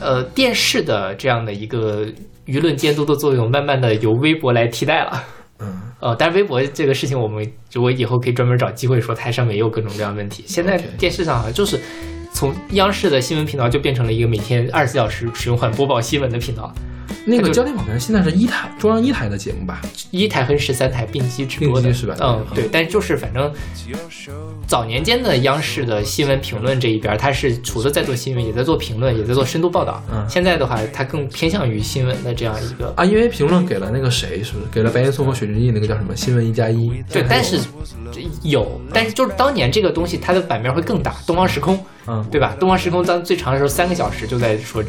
[0.00, 2.06] 呃，电视的这样的一个
[2.46, 5.24] 舆论监督的作用，慢慢的由微博来替代了。
[5.60, 10.44] 嗯， 呃，但是微博这个事情，我们我以后可以专门找机会说，它上面也有各种各样的问题。
[10.46, 11.78] 现在电视上好像就是
[12.32, 16.72] 从央视的新闻频道就变成了一个每天二十四小时循环播报新闻的频道，
[17.24, 19.80] 那个焦点访谈现在是一台中央一台的节目吧？
[20.10, 23.52] 一台和十三台并机直播的，是吧嗯，对对，但是就是反正
[24.66, 30.02] 早年间的央视的新闻评论这一边，它是除了在做新闻，也在做评论，也在做深度报道。
[30.12, 32.92] 嗯现在的话，它更偏向于新闻的这样一个。
[32.96, 37.02] 啊，因为评论给了那个谁，是不是给了白岩松和雪之翼那个叫什么新闻一加一？
[37.12, 37.58] 对，但是
[38.12, 41.14] 这有，但是就是当年这个东西，它的版面会更大。
[41.26, 42.56] 东方时空，嗯，对吧？
[42.58, 44.82] 东方时空当最长的时候三个小时就在说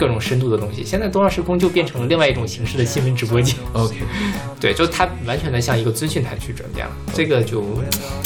[0.00, 3.54] 各种深度的东西，现在东方时空就变成了另外一种形式的新闻直播间。
[3.74, 3.96] OK，
[4.58, 7.62] 对，就它完全的向一个资讯台去转变了，这个就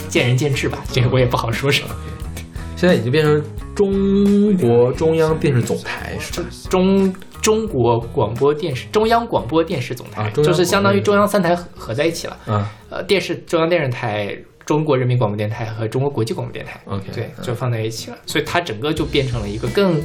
[0.09, 1.89] 见仁见智吧，这个我也不好说什么。
[2.77, 3.43] 现在已经变成
[3.75, 6.47] 中国中央电视总台是吧？
[6.71, 7.13] 中
[7.43, 12.39] 中国广播电视中央广播电视总台，啊就是相当于中央三台合合在一起了。
[12.47, 20.01] 啊呃，电视中央电视台、中国人民广播电台和中国国际广播电台 OK，对，嗯就放在一起了，所以它整个就变成了一个更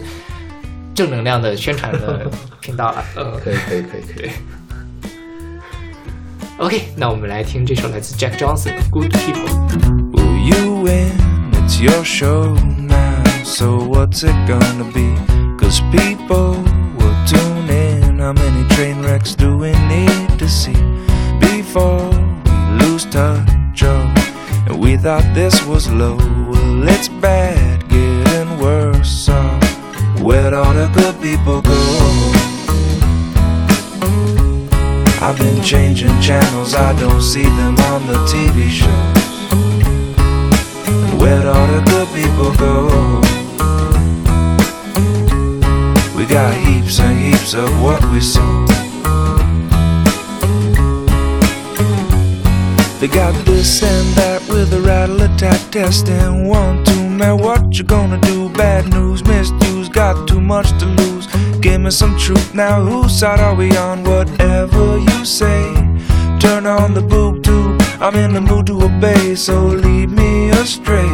[0.99, 3.05] 正能量的宣传的频道了。
[3.17, 4.31] 呃可以可以可以可以。
[6.59, 9.49] ，OK，那我们来听这首来自 Jack Johnson 的《Good People》。
[10.13, 11.11] Will you win?
[11.53, 13.23] It's your show now.
[13.45, 15.15] So what's it gonna be?
[15.59, 16.63] Cause people
[16.99, 18.19] will tune in.
[18.19, 20.77] How many train wrecks do we need to see
[21.41, 22.09] before
[22.45, 23.83] we lose touch?
[23.83, 24.13] Oh,
[24.67, 26.17] and we thought this was low.
[26.17, 29.11] Well, it's bad, getting worse.
[29.11, 29.35] So
[30.22, 31.80] where'd all the good people go?
[35.22, 39.20] I've been changing channels, I don't see them on the TV shows.
[41.20, 43.22] Where'd all the good people go?
[46.18, 48.66] We got heaps and heaps of what we sow.
[53.00, 57.78] They got this and that with a rattle attack test and One, two, man, what
[57.78, 58.49] you gonna do?
[58.60, 61.28] Bad news, misused, got too much to lose.
[61.62, 62.82] Give me some truth now.
[62.82, 64.04] Whose side are we on?
[64.04, 65.64] Whatever you say.
[66.42, 67.82] Turn on the boob tube.
[68.02, 71.08] I'm in the mood to obey, so lead me astray.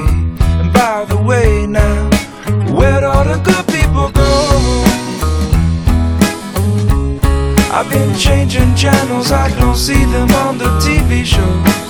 [0.60, 2.10] And by the way, now,
[2.74, 4.32] where'd all the good people go?
[7.72, 11.85] I've been changing channels, I don't see them on the TV shows.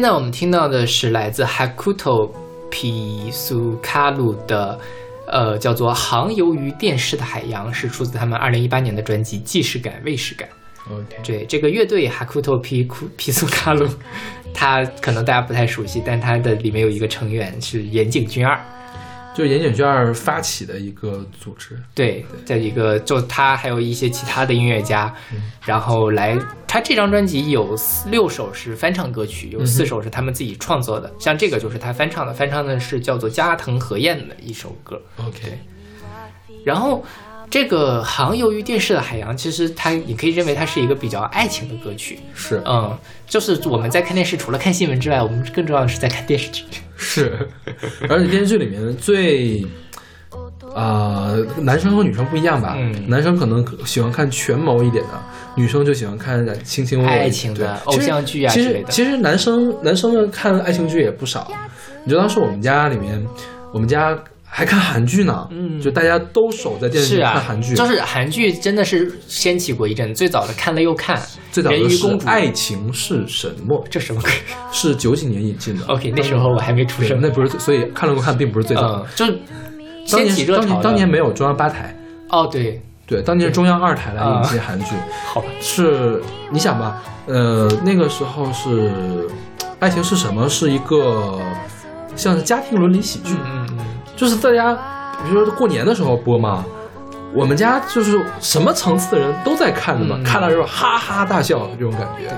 [0.00, 2.30] 现在我们听到的是来自 Hakuto
[2.70, 4.80] Pisukalu 的，
[5.26, 10.48] 呃，叫做《航游于电视的海洋》，是出自他们二零一八年的专辑《既视感未视感》。
[10.90, 12.58] OK，对这个乐队 Hakuto
[13.18, 13.90] Pisukaru，，
[14.54, 18.58] 他可能大家不太熟悉，但他的里面有一个成员是岩井俊二。
[19.34, 21.78] 就是岩井俊二发起的一个组织。
[21.94, 25.14] 对，在一个就他还有一些其他的音乐家，
[25.64, 35.00] 然后来他这张专辑有四六首是翻唱歌曲，有四首是他们自己创作的，像这个就是他翻唱的，翻唱的是叫做加藤和彦的一首歌。
[35.16, 35.58] OK，
[36.64, 37.04] 然后
[37.50, 42.96] 这个《航游于电视的海洋》，其实它你可以认为它是一个比较爱情的歌曲，是嗯，
[43.26, 46.64] 就是我们在看电视，除了看新闻之外，我们更重要的是在看电视剧。
[46.96, 47.48] 是，
[48.08, 49.66] 而且电视剧里面最。
[50.72, 52.76] 啊、男生和女生不一样吧？
[52.78, 55.10] 嗯男生可能喜欢看权谋一点的，
[55.56, 61.50] 女生就喜欢看卿卿我我、爱情的偶像剧啊其实之类的其实男生男生们看爱情剧也不少。
[62.04, 63.20] 你知道，当时我们家里面，
[63.72, 64.16] 我们家
[64.50, 65.46] 还看韩剧呢。
[65.50, 65.80] 嗯。
[65.80, 67.74] 就大家都守在电视是啊，机看韩剧。
[67.74, 71.18] 就是韩剧真的是掀起过一阵，最早的看了又看，
[71.50, 74.30] 最早的是公主《爱情是什么》，这什么鬼？
[74.72, 75.86] 是九几年引进的。
[75.86, 78.82] ？OK，那时候我还没出对，生，那不是，所以看了又看，并不是最早。
[78.82, 79.38] 的嗯。，就是
[80.10, 80.68] 当年掀起热潮的。
[80.68, 81.96] 当年当年没有中央八台，
[82.28, 84.94] 哦，对，对，当年中央二台来引进啊韩剧，
[85.26, 86.20] 好吧，是
[86.50, 88.90] 你想吧，呃，那个时候是
[89.78, 91.38] 《爱情是什么》是一个
[92.16, 93.79] 像是家庭伦理喜剧，嗯嗯
[94.20, 94.74] 就是大家
[95.24, 96.62] 比如说过年的时候播嘛。
[97.32, 102.28] 我们家就是什么层次的人都在看的嘛，嗯看了之后哈哈大笑这种感觉。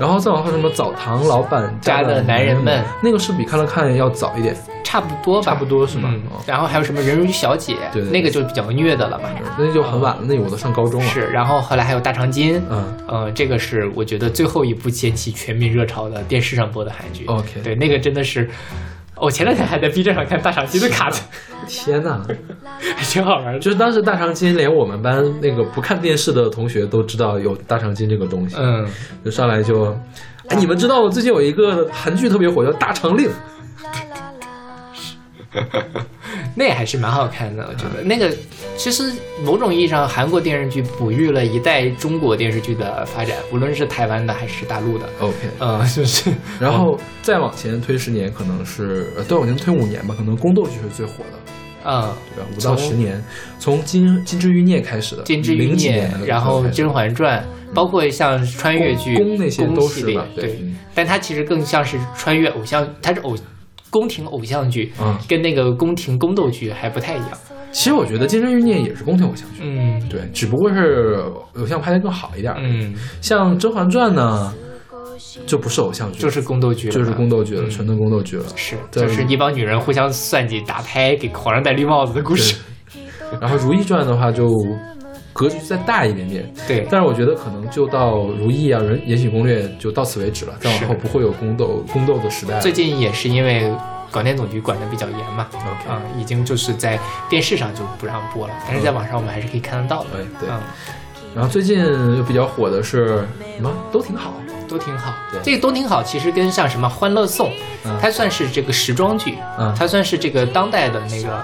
[0.00, 6.10] 然后再往后什么澡堂老板家的男人们那个是比看了看要早一点，嗯，差不多吧，差不多是吧
[6.46, 9.28] 然后还有什么人鱼小姐，对那个就比较虐的了嘛。
[9.58, 11.06] 那就很晚了，那我都上高中了。
[11.08, 17.26] 是，然后后来还有大长今，嗯，呃，这个是我觉得最后一部掀起全民热潮的电视上播的韩剧。
[17.26, 18.48] OK 对，那个真的是，
[19.20, 21.22] 我前两天还在 B 站上看大长今的卡子，
[21.66, 22.20] 天哪！
[22.96, 23.58] 还挺好玩的。
[23.58, 28.56] 就是当时大长今，连我们班那个不看电视的同学都知道有大长今这个东西。
[28.58, 28.86] 嗯，
[29.24, 29.96] 就上来就，
[30.48, 33.28] 哎，你们知道最近有一个韩剧特别火，叫《大长令》。
[36.54, 38.02] 那还是蛮好看的，我觉得。
[38.02, 38.34] 那个
[38.76, 39.12] 其实
[39.44, 45.08] 某种意义上，韩国电视剧哺育了一代中国电视剧的发展，无论是台湾的还是大陆的。
[45.20, 46.30] OK，嗯， 就是
[46.60, 51.38] 然后再往前推十年，可能是呃，再往前推五年吧，可能宫斗剧是最火的，
[51.84, 52.48] 嗯，对吧？
[52.56, 53.22] 五到十年，
[53.58, 57.44] 从金金枝欲孽开始的，金枝欲孽年，然后《甄嬛传》，
[57.74, 60.58] 包括像穿越剧、宫宫那些都是吧，对。
[60.94, 63.36] 但它其实更像是穿越偶像，它是偶
[63.90, 65.16] 宫廷偶像剧，嗯。
[65.28, 67.30] 跟那个宫廷宫斗剧还不太一样。
[67.70, 70.02] 其实我觉得金枝欲孽也是宫廷偶像剧，嗯。
[70.08, 71.22] 对，只不过是
[71.56, 74.54] 偶像拍的更好一点。，嗯，像《甄嬛传》呢，
[75.46, 77.70] 就不是偶像剧，就是宫斗剧了，就是宫斗剧了，嗯。
[77.70, 78.44] 纯的宫斗剧了。
[78.56, 82.56] 是，就是一帮女人互相算计、打胎，给皇上戴绿帽子的故事。
[83.40, 84.48] 然后《如懿传》的话就
[85.38, 92.60] 格局再大一点点，对，但是我觉得可能就到《如意》啊，《人延禧攻略》就到此为止了，再往后不会有宫斗宫斗的时代了。
[92.60, 93.72] 最近也是因为
[94.10, 95.46] 广电总局管得比较严嘛
[95.86, 96.98] 啊、已经就是在
[97.30, 100.08] 电视上就不让播了，但是在网上我们还是可以看得到的。
[100.14, 100.60] 对对嗯，
[101.36, 101.78] 然后最近
[102.16, 103.24] 又比较火的是
[103.56, 103.72] 什么？
[103.92, 104.34] 都挺好，
[104.68, 105.14] 都挺好。
[105.30, 107.48] 对这个都挺好，其实跟像什么《欢乐颂》
[107.84, 111.40] 嗯它算是这个时装剧，嗯它算是这个当代的那个。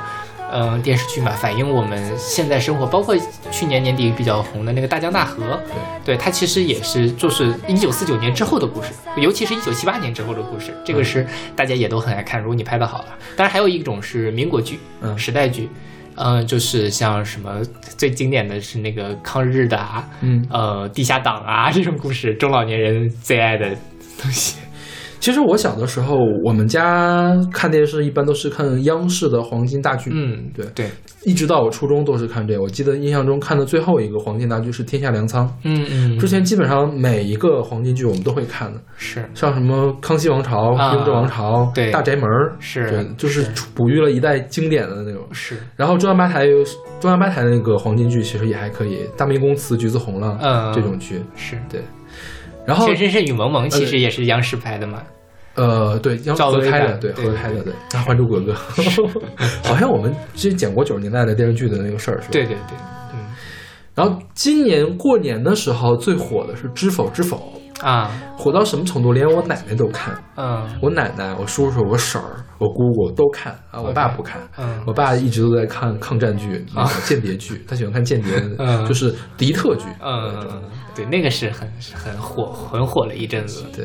[0.56, 3.16] 嗯，电视剧嘛，反映我们现在生活，包括
[3.50, 5.42] 去年年底比较红的那个《大江大河》，
[6.04, 11.26] 对它其实也是就是一九四九年之后的故事，尤其是一九七八年之后的故事，这个是
[11.56, 12.40] 大家也都很爱看。
[12.40, 15.68] 如果你拍的好了，当然还有一种是民国剧，嗯时代剧，
[16.14, 17.60] 嗯、就是像什么
[17.98, 23.76] 最经典的是那个抗日的啊，嗯，呃，地下党啊这种故事，中老年人最爱的
[24.22, 24.58] 东西。
[25.24, 30.66] 其实我小的时候，我们家看电视一般都是看央视的黄金大剧，嗯，对。
[30.74, 30.90] 对，
[31.24, 32.60] 一直到我初中都是看这个。
[32.60, 39.24] 我记得印象中看的最后一个黄金大剧是《天下粮仓》，嗯嗯，之前基本上每一个黄金剧我们都会看的，是。
[39.32, 42.24] 像什么《康熙王朝》啊雍正王朝》对大宅门》
[42.58, 45.22] 是对，就是哺育了一代经典的那种。
[45.32, 46.62] 是，然后中央八台有
[47.00, 50.70] 中央八台那个黄金剧其实也还可以，《大明宫词》《橘子红》了，嗯。
[50.74, 51.22] 这种剧。
[51.34, 51.56] 是。
[51.70, 51.80] 对，
[52.66, 55.02] 然后全身是雨蒙蒙，其实也是央视拍的嘛。
[55.54, 58.52] 呃，对，央视合拍的，对，合拍的，对，啊，《还珠格格》，
[59.62, 62.28] 好像我们之前讲过九十年代的电视剧的那个事儿，是吧？
[62.32, 62.76] 对对对，
[63.12, 63.20] 嗯
[63.94, 67.52] 然后今年过年的时候最火的是《知否知否
[67.84, 68.10] 啊，》，
[68.42, 69.12] 火到什么程度？
[69.12, 74.40] 连我奶奶都看，嗯我奶奶、我叔叔、我婶儿、我姑姑都看啊，我爸不看。
[74.56, 79.84] 嗯我爸一直都在看抗战剧、啊、 间谍剧，他喜欢看间谍，嗯 就是敌特剧。
[80.00, 80.62] 嗯嗯，
[80.94, 83.64] 对，那个是很很火很火了一阵子。
[83.74, 83.84] 对，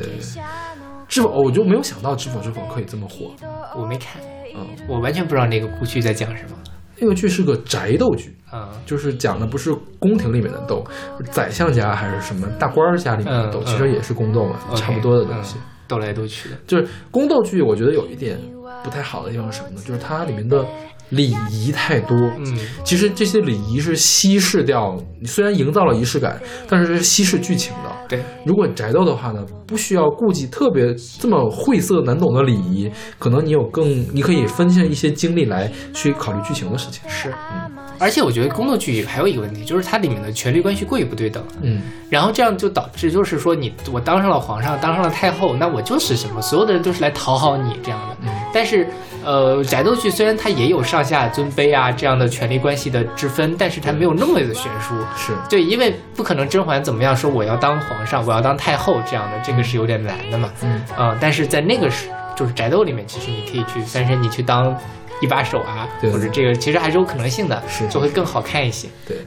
[1.06, 3.32] 知否我就没有想到知否知否可以这么火。
[3.76, 4.22] 我没看，
[4.56, 6.56] 嗯，我完全不知道那个故剧在讲什么。
[7.00, 10.84] 那个剧是个宅斗剧，啊就是讲的不是宫廷里面的斗，
[11.32, 15.56] 宰相家还是什么大官儿家里面的斗，嗯其实也是宫斗嘛差不多的东西。
[15.58, 16.56] 嗯斗来斗去的。
[16.68, 18.38] 就是宫斗剧，我觉得有一点
[18.84, 19.82] 不太好的地方是什么呢？
[19.84, 20.64] 就是它里面的
[21.08, 22.16] 礼仪太多。
[22.38, 27.90] 嗯其实这些礼仪是稀释掉，你虽然营造了仪式感，但是是稀释剧情的。
[28.10, 37.08] 对，如果你宅斗的话呢，不需要顾忌特别这么晦涩难懂的礼仪，可能你有更，你可以分下一些精力来去考虑剧情的事情。
[37.08, 48.16] 是，嗯而且我觉得宫斗剧还有一个问题，就是它里面的权力关系过于不对等，嗯，然后这样就导致就是说你我当上了皇上，当上了太后，那我就是什么，所有的人都是来讨好你这样的。
[48.22, 48.84] 嗯但是，
[49.24, 54.96] 呃，宅斗剧虽然它也有上下尊卑啊这样的权力关系的之分，但是它没有那么的悬殊。
[55.16, 60.50] 是，对，因为不可能甄嬛怎么样说我要当皇上，我要当太后这样的，这个是有点难的嘛。
[60.62, 64.76] 嗯啊、但是在那个时就是宅斗里面，其实你可以去翻身，你去当
[65.20, 68.88] 一把手啊，或者这个其实还是有可能性的，是就会更好看一些。
[69.06, 69.18] 对，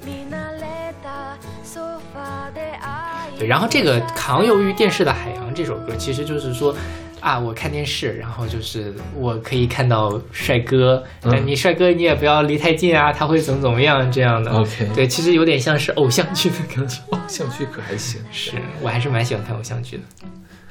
[3.38, 6.76] 对，然后这个《扛游于电视的海洋》这首歌，其实就是说。
[7.24, 14.52] 啊，我看电视，然后就是我可以看到帅哥，嗯但你帅哥你也不要离太近啊，他会怎么怎么样这样的。
[14.52, 17.02] OK 对，其实有点像是偶像剧的感觉。
[17.12, 18.22] 偶像剧可还行。
[18.30, 18.52] 是
[18.82, 20.04] 我还是蛮喜欢看偶像剧的。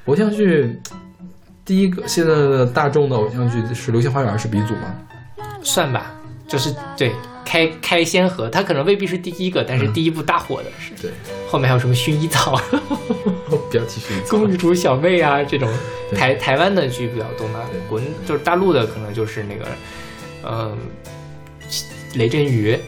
[0.05, 0.79] 偶像剧
[1.65, 4.95] 第一个现在的大众的偶像剧是《流星花园》是鼻祖吗？
[5.63, 6.13] 算吧，
[6.47, 7.13] 就是对
[7.45, 9.93] 开开先河，他可能未必是第一个，但是嗯。
[9.93, 10.93] 第一部大火的是。
[11.03, 11.11] 对，
[11.49, 12.61] 后面还有什么薰衣草、
[13.70, 15.68] 不要继续公主主小妹啊这种
[16.14, 19.66] 台台湾的剧比较多嘛对，国就是大陆的可能就是那个，
[20.45, 20.78] 嗯、
[22.14, 22.78] 雷震宇。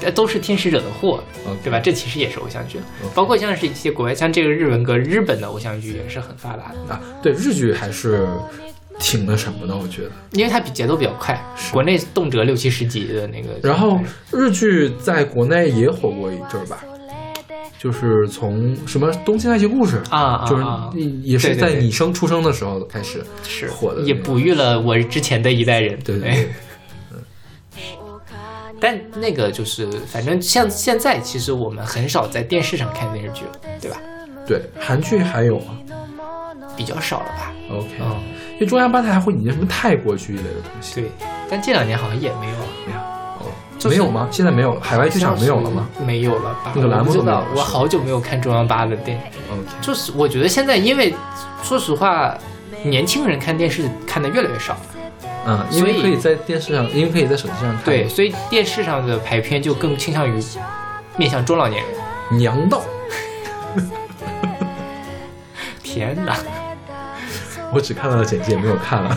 [0.00, 1.20] 呃都是天使惹的祸
[1.64, 1.80] 对吧？
[1.80, 2.78] 这其实也是偶像剧。
[3.16, 8.24] 包括像是一些国外，像这个日文歌，日本的偶像剧也是很发达的，啊，对日剧还是
[8.98, 10.10] 挺那什么的，我觉得。
[10.32, 13.58] 因为它比节奏比较快，是国内动辄六七十集的那个。
[13.62, 13.98] 然后
[14.32, 16.84] 日剧在国内也火过一阵儿吧，
[17.78, 20.64] 就是从什么《东京爱情故事》啊啊就是
[21.22, 25.98] 也是在你生出生的时候开始是火的也哺育了我之前的一代人。
[26.04, 26.48] 对对对，
[28.80, 34.00] 但那个就是，反正像现在，其实我们很少在电视上看电视剧了，对吧？
[34.46, 35.78] 对韩剧还有吗
[36.76, 38.20] 比较少了吧？？OK，嗯，
[38.54, 41.10] 因为中央八台还会引进什么泰国剧一类的东西，对。
[41.50, 44.28] 但这两年好像也没有了，没有哦，就是没有吗？
[44.30, 45.88] 现在没有了，海外剧场没有了吗？？
[46.06, 46.72] 没有了吧？
[46.74, 49.22] 那个栏目我不知道都没有了，我好久没有看中央八的电影。
[49.50, 51.14] ？OK，就是我觉得现在，因为
[51.62, 52.36] 说实话，
[52.84, 54.80] 年轻人看电视看的越来越少了，
[55.46, 57.84] 嗯，因为可以在电视上，因为可以在手机上看。
[57.84, 60.38] 对，，所以电视上的排片就更倾向于
[61.16, 62.38] 面向中老年人。
[62.38, 62.82] 娘道，
[65.82, 66.36] 天哪！
[67.72, 69.16] 我只看到了简介，没有看了，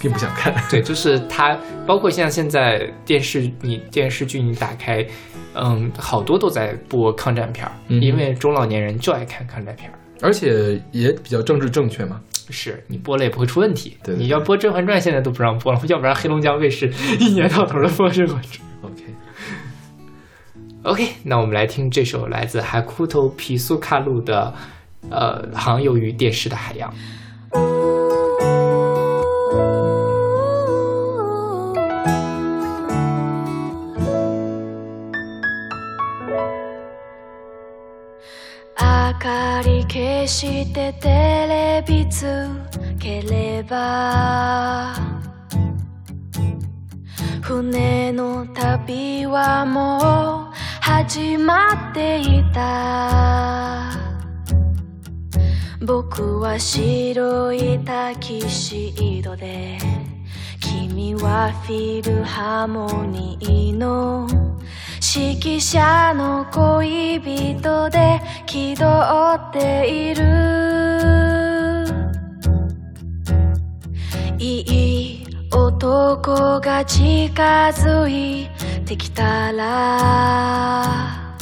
[0.00, 0.54] 并不想看。
[0.70, 5.06] 对，就是它，包括像现在电视，你电视剧你打开，
[5.54, 9.94] 嗯，好多都在播抗战片儿，嗯因为中老年人就爱看抗战片儿。
[10.22, 12.20] 而且也比较政治正确嘛。
[12.52, 13.96] 是你播了也不会出问题。
[14.02, 18.52] 对对你要播《甄嬛传》，现在都不让播了，要不然黑龙江卫视一年到头的播《甄嬛传》。
[20.82, 24.52] OK，OK，那我们来听这首来自海库头皮苏卡路的
[25.10, 26.92] 呃，航游于电视的海洋。
[40.20, 41.08] 消してテ
[41.48, 42.46] レビつ
[42.98, 44.94] ければ
[47.40, 53.92] 船の旅はもう始まっていた。
[55.80, 59.78] 僕は白いタキシードで
[60.60, 64.28] 君はフィルハーモニーの
[65.12, 70.22] 指揮者の恋人で気取っている。
[74.38, 77.32] いい男が近
[77.70, 78.48] づい
[78.86, 81.36] てきたら。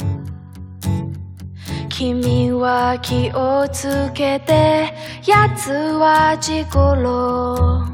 [1.89, 4.95] 君は気をつけて
[5.27, 7.85] 奴は事故ろ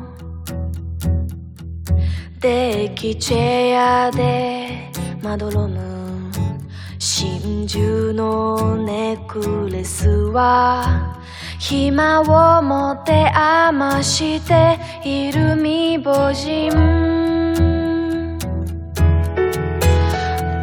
[2.39, 4.64] デッキチェアで
[5.25, 6.31] まどろむ
[6.99, 11.19] 真珠のネックレスは
[11.57, 16.69] 暇を持て余している未亡人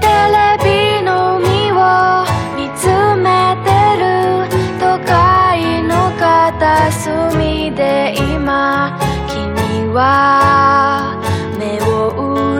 [0.01, 2.23] テレビの海を
[2.55, 2.87] 見つ
[3.19, 4.47] めてる
[4.79, 8.97] 都会の片隅で今
[9.27, 11.21] 君は
[11.59, 12.52] 目を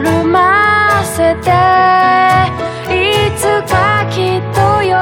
[1.15, 1.51] せて。
[2.89, 4.97] いつかきっとよ。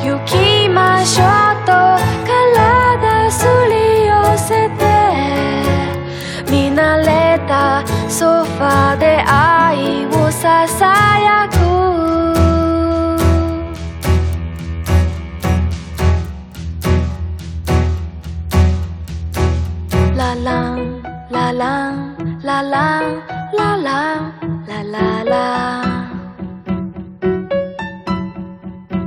[0.00, 1.26] 行きましょう
[1.66, 1.72] と。
[2.24, 4.80] 体すり寄せて。
[6.48, 11.58] 見慣れたソファで愛をささやく。
[20.16, 23.22] ラランラランララン
[23.58, 24.39] ララン。
[24.69, 25.81] ラララ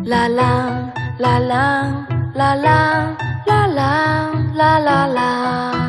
[0.05, 5.82] ラランラランラランラ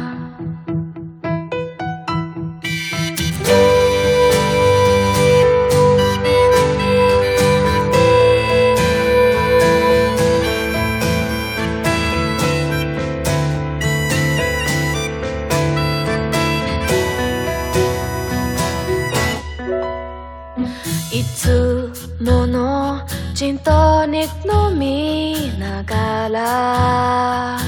[26.35, 27.59] がら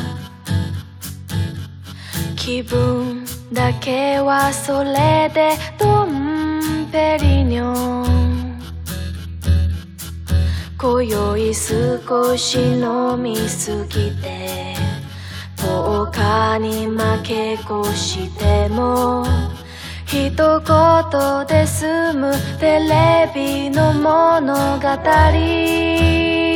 [2.35, 8.61] 気分だけはそれでドンペリニョン
[10.79, 14.75] 今宵少し飲みすぎて
[15.57, 19.25] 10日に負け越しても
[20.07, 26.56] 一言で済むテレビの物語。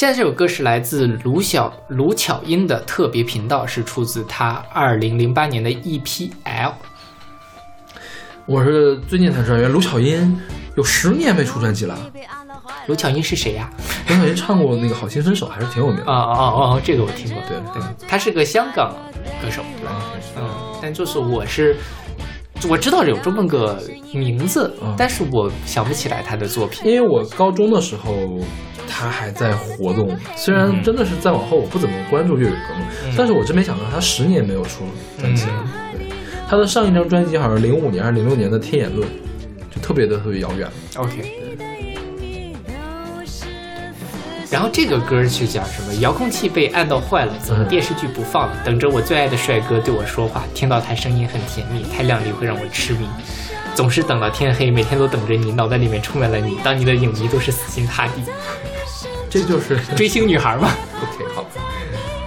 [0.00, 6.72] 现在这首歌是来自卢小卢巧音的特别频道，是出自她二零零八年的 EP L。
[8.46, 10.40] 我是最近才知道，原来卢巧音
[10.74, 11.98] 有十年没出专辑了。
[12.86, 13.68] 卢巧音是谁呀？
[14.08, 16.10] 卢巧音唱过那个《好心分手》，还是挺有名的。
[16.10, 16.80] 啊啊啊啊！
[16.82, 17.42] 这个我听过。
[17.46, 18.96] 对对，她是个香港
[19.42, 20.02] 歌手，对吧？
[20.38, 20.48] 嗯，
[20.80, 21.76] 但就是我是
[22.70, 23.78] 我知道有这么个
[24.14, 26.90] 名字，嗯但是我想不起来她的作品。
[26.90, 28.40] 因为我高中的时候，
[28.92, 34.84] 他还在活动，虽然真的是再往后我不怎么关注粤语歌了，嗯但是我真没想到他十年没有出
[35.18, 35.64] 专辑了。
[35.92, 36.06] 对，
[36.48, 39.08] 他的上一张专辑好像是零五年还是零六年的《天眼论》，
[39.74, 40.68] 就特别的特别遥远。
[40.96, 41.32] OK，
[44.50, 45.94] 然后这个歌是讲什么？
[46.00, 48.56] 遥控器被按到坏了，怎么嗯电视剧不放了？
[48.64, 53.06] 等着我最爱的帅哥对我说话，听到他声音很甜蜜，太靓丽会让我痴迷。
[53.80, 58.22] 总是等到天黑，每天都等着你，脑袋里面充满了你，当你的影迷都是死心塌地。
[59.30, 60.68] 这就是追星女孩嘛
[61.00, 61.46] ，OK 好。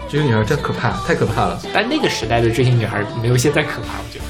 [0.10, 1.62] 追星女孩真可怕，太可怕了。
[1.72, 4.26] 但那个时代的追星女孩没有现在可怕，我觉得。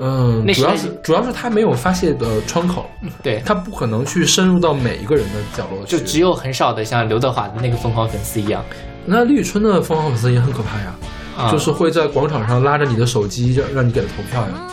[0.00, 2.88] 嗯，那主要是主要是她没有发泄的窗口，
[3.22, 5.98] 对，她不可能去深入到每一个人的角落去。
[5.98, 8.64] 就只有很少的像刘德华的那个疯狂粉丝一样，
[9.04, 10.94] 那李宇春的疯狂粉丝也很可怕呀，
[11.36, 14.68] 啊、就是会在广场上拉着你的手机，让让你给他投票呀。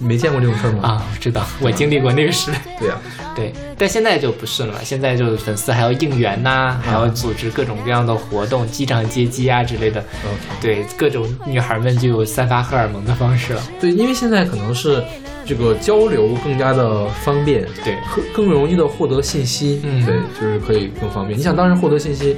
[0.00, 0.80] 你没见过这种事儿吗？
[0.82, 2.60] 啊，我知道，我经历过那个时代。
[2.78, 2.96] 对呀、
[3.36, 10.00] 对，但现在就不是了嘛，现在就是粉丝还要应援呐、还要组织各种各样的活动，机场接机啊之类的。
[10.00, 13.62] OK，对，各种女孩们就有散发荷尔蒙的方式了。
[13.80, 15.02] 对，因为现在可能是
[15.44, 21.38] 这个交流更加的方便，对更更容易的获得信息，嗯对，就是可以更方便。
[21.38, 22.36] 你想当时获得信息，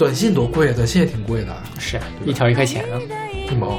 [0.00, 2.98] 短信多贵啊，短信也挺贵的，是一条一块钱呢，
[3.52, 3.78] 一毛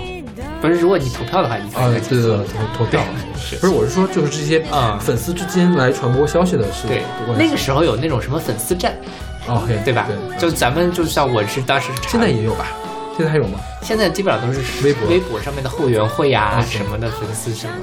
[0.61, 0.76] 不是？
[0.76, 2.09] 如果你投票的话，一条啊，一块钱。
[2.09, 3.01] 对对对，投投票
[3.36, 3.74] 是不是？
[3.74, 7.01] 我是说，就是这些啊粉丝之间来传播消息的是对
[7.36, 8.95] 那个时候有那种什么粉丝站
[9.47, 10.07] ，OK 对吧？
[10.07, 12.67] 对，就咱们就像我是当时现在也有吧？
[13.17, 13.59] 现在还有吗？
[13.82, 17.74] 现在基本上都是微博微博上面的后援会呀、什么的粉丝什么。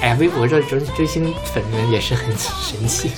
[0.00, 3.10] 哎呀，微博这追追星粉们也是很神奇，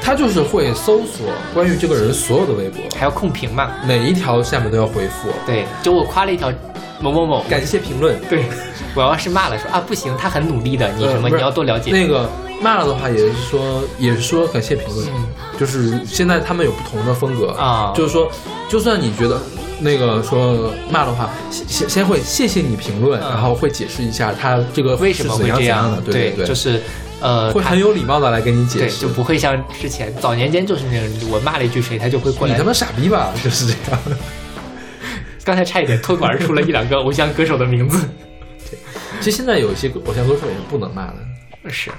[0.00, 3.72] 他就是会搜索关于这个人所有的微博，还要控评嘛。
[3.86, 6.52] 每一条下面都要回复，对，就我夸了一条
[7.00, 8.16] 某某某，感谢评论。
[8.30, 8.44] 对
[8.94, 11.90] 我要是骂了说啊不行，他很努力的，你什么、你要多了解。
[11.90, 12.28] 那个
[12.60, 15.26] 骂了的话，也是说，也是说感谢评论，嗯
[15.58, 18.30] 就是现在他们有不同的风格啊就是说，
[18.68, 19.40] 就算你觉得
[19.82, 26.80] 那个说骂的话，先先先会谢谢你评论，嗯然后会解释一下他这个为什么会这样的，对对，就是
[27.20, 32.64] 呃，会很有礼貌的来跟你解对，释，就不会像之前早年间就是那种我骂了一句谁，他就会过来你他。
[32.64, 34.00] 妈傻逼吧， 就是这样。
[35.44, 37.98] 刚才差一点脱口而出了一两个偶像歌手的名字。
[38.70, 38.78] 对
[39.20, 41.14] 其实现在有一些偶像歌手也是不能骂的。
[41.68, 41.90] 是，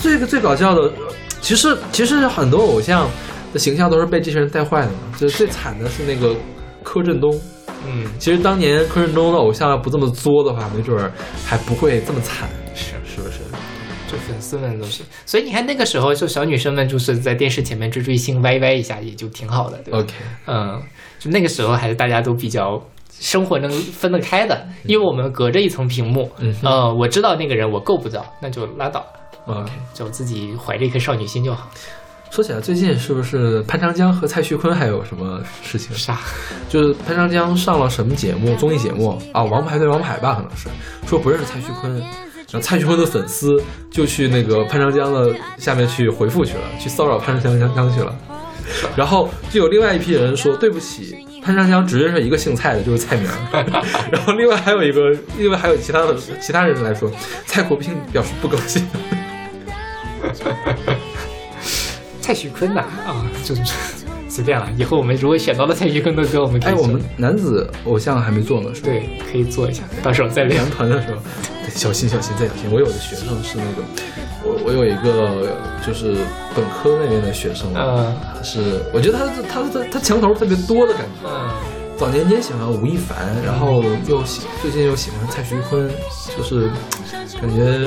[0.00, 0.92] 这个最搞笑的，
[1.40, 3.08] 其实其实很多偶像
[3.52, 4.98] 的形象都是被这些人带坏的嘛。
[5.18, 6.34] 就是最惨的是那个
[6.84, 7.34] 柯震东。
[7.86, 11.10] 嗯，其实当年柯震东的偶像要不这么作的话，没准儿
[11.44, 12.92] 还不会这么惨，是。
[13.04, 13.40] 是不是？
[14.10, 20.12] 就粉丝们都是，所以你看那个时候，就小女生们就是在电视前面追追星，歪歪一下也就挺好的，对吧 OK，
[20.46, 20.82] 嗯，
[21.18, 22.80] 就那个时候还是大家都比较
[23.18, 29.04] 生活能分得开的，因为我们隔着一层屏幕，嗯呃，我知道那个人我够不着，那就拉倒
[29.46, 29.70] ，OK。
[29.94, 31.70] 就自己怀着一颗少女心就好。
[32.34, 35.96] 说起来，最近是不是潘长江和蔡徐坤还有什么事情？
[35.96, 36.18] 啥？
[36.68, 38.56] 就是潘长江上了什么节目？
[38.56, 40.68] 综艺节目啊，《王牌对王牌》吧，可能是
[41.08, 48.12] 说不认识蔡徐坤，然后蔡徐坤的粉丝就去那个潘长江的下面去回复去了，去骚扰潘长江去了。
[48.96, 53.30] 然后就有另外一批人说对不起，潘长江只认识一个姓蔡的，就是蔡明。
[54.10, 57.08] 然后另外还有一个，另外还有其他的其他人来说，
[57.46, 58.84] 蔡国庆表示不高兴。
[62.24, 63.60] 蔡徐坤呐，啊，就是
[64.30, 64.66] 随便了。
[64.78, 68.86] 以后我们如果选到了蔡徐坤的歌，我们可以哎，我们男子偶像还没做呢，是吧？
[68.86, 70.70] 对可以做一下，到时候再聊男。
[70.70, 71.20] 团的时候，
[71.68, 72.70] 小心小心再小心。
[72.72, 73.84] 我有的学生是那种，
[74.42, 75.54] 我我有一个
[75.86, 76.16] 就是
[76.56, 81.28] 本科那边的学生，嗯他是我觉得他他他他墙头特别多的感觉。
[81.28, 81.50] 嗯，
[81.98, 85.90] 早年间喜欢吴亦凡，然后又喜最近又喜欢蔡徐坤，
[86.38, 86.70] 就是
[87.38, 87.86] 感觉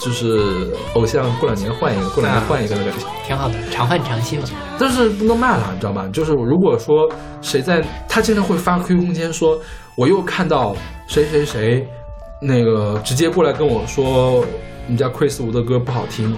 [0.00, 3.06] 就是偶像过两年换一个，过两年换一个的感觉。
[3.26, 4.46] 挺好的，常换常新嘛。
[4.78, 6.08] 但是不能骂了，你知道吗？
[6.12, 7.06] 就是如果说
[7.42, 9.60] 谁在，他经常会发 QQ 空间说，
[9.94, 10.74] 我又看到
[11.06, 11.86] 谁谁谁，
[12.40, 14.42] 那个直接过来跟我说，
[14.86, 16.34] 你家 Chris 吴的歌不好听，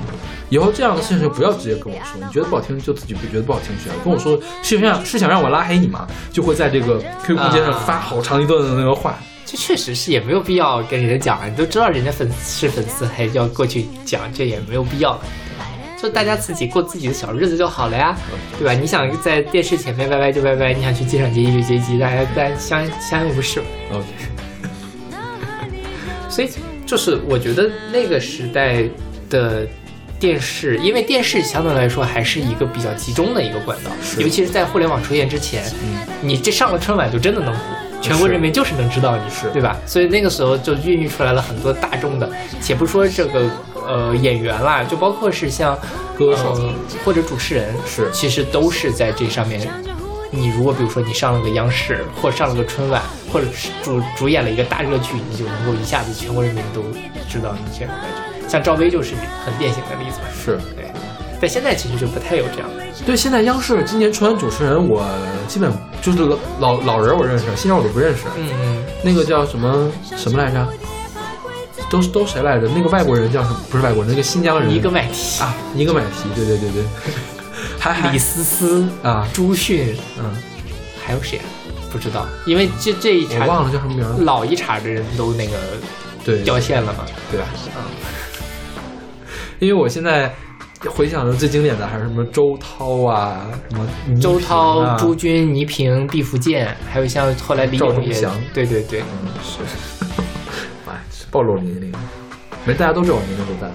[0.50, 6.06] 以后这样的事情就不要直接跟我说，你觉得不好听就自己不觉得不好听去啊，跟我说是想是想让我拉黑你吗？
[6.32, 9.16] 就会在这个 QQ 空间上发好长一段的那个话。
[9.52, 15.66] 这确实是也没有必要跟人家讲，你都知道人家粉丝是粉丝，还要过去讲，这也没有必要，对吧？
[16.02, 18.16] 就大家自己过自己的小日子就好了呀，
[18.58, 18.72] 对吧？
[18.72, 23.62] 你想在电视前面歪歪就歪歪，你想去机场接机就接机，大家大家相相安无事。
[23.92, 24.06] OK，
[26.30, 26.48] 所以
[26.86, 28.82] 就是我觉得那个时代
[29.28, 29.68] 的
[30.18, 35.62] 电视，因为电视相对来说还是一个比较集中的一个管道，尤其是在互联网出现之前，
[36.22, 37.60] 你这上了春晚就真的能火。
[38.02, 39.76] 全国人民就是能知道你是对吧？
[39.86, 42.28] 所以那个时候就孕育出来了很多大众的，
[42.60, 43.48] 且不说这个
[43.86, 45.78] 呃演员啦，就包括是像
[46.18, 46.74] 歌手呃
[47.04, 49.66] 或者主持人，是其实都是在这上面。
[50.34, 56.82] 你如果比如说你上了个央视，或上了个春晚，或者是主主演了一个大热剧，你就能够一下子全国人民都
[57.28, 58.48] 知道你这种感觉。
[58.48, 60.26] 像赵薇就是很典型的例子嘛。
[60.34, 60.90] 是对，
[61.42, 62.84] 但现在其实就不太有这样的。
[63.04, 65.04] 对，现在央视今年春晚主持人，我
[65.48, 68.26] 基本就是老老老人我认识，新人我都不认识。
[68.36, 70.64] 嗯嗯，那个叫什么什么来着？
[71.90, 72.68] 都都谁来着？
[72.68, 73.56] 那个外国人叫什么？
[73.68, 74.70] 不是外国人，那个新疆人。
[74.70, 76.84] 尼格买提啊，尼格买提，对对对对。
[77.76, 80.32] 还还李思思啊，朱迅，嗯，
[81.04, 81.44] 还有谁啊？
[81.90, 84.16] 不知道，因为这这一茬我忘了叫什么名了。
[84.18, 85.56] 老一茬的人都那个
[86.24, 87.48] 对掉线了嘛，对吧？
[87.76, 87.82] 嗯，
[89.58, 90.32] 因为我现在
[90.90, 99.60] 回想的最经典的还是什么周涛啊，什么倪周萍涛、啊朱军、倪萍、毕福剑，还有像后来李赵忠祥，对对对，嗯是，
[100.88, 101.92] 哎，暴露年龄，
[102.64, 103.68] 没大家都知道我年龄多大。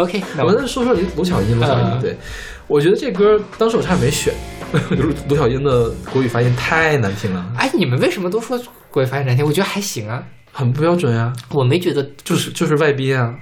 [0.00, 2.16] OK，那我我们说说卢巧音，卢巧音，嗯对
[2.66, 4.34] 我觉得这歌当时我差点没选，
[4.90, 8.60] 就是卢巧音的国语发音太难听了，哎，你们为什么都说
[8.90, 9.44] 国语发音难听？
[9.44, 13.34] 我觉得还行啊，很不标准呀、我没觉得就是就是外宾啊，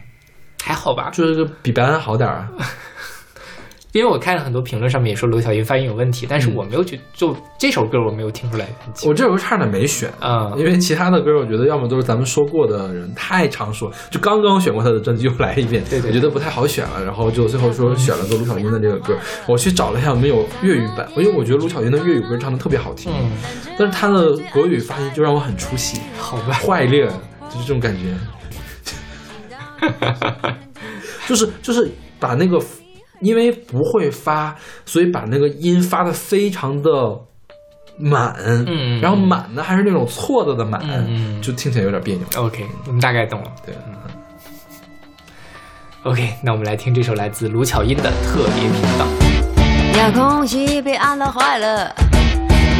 [0.66, 2.48] 还好吧，就是比白安好点儿啊。
[3.92, 6.54] 因为我看了很多评论上面也说刘晓音发音有问题，但是嗯。
[6.56, 8.66] 我没有觉就这首歌我没有听出来。
[9.06, 19.16] 我这首歌差点没选，啊因为其他的歌我觉得要么都是咱们说过的人太常说，就刚刚选过他的专辑又来一遍，对对我觉得不太好选了，然后就最后说选了个卢巧音的这个歌。
[19.46, 23.30] 我去找了一下有没有粤语版，因为我觉得卢巧音的粤语歌唱的特别好听，嗯，
[23.78, 27.06] 但是他的国语发音就让我很出戏，好吧，坏劣，
[27.48, 28.12] 就是这种感觉，
[31.27, 32.59] 就是就是把那个，
[33.20, 34.55] 因为不会发，
[34.85, 36.91] 所以把那个音发的非常的
[37.99, 42.24] 满，嗯然后满呢还是那种错的的满，嗯嗯就听起来有点别扭。
[42.37, 43.51] OK，我们大概懂了。
[43.64, 43.74] 对
[46.05, 49.07] ，OK，那我们来听这首来自卢巧音的《特别频道》。
[49.99, 51.93] 遥控器被按到坏了，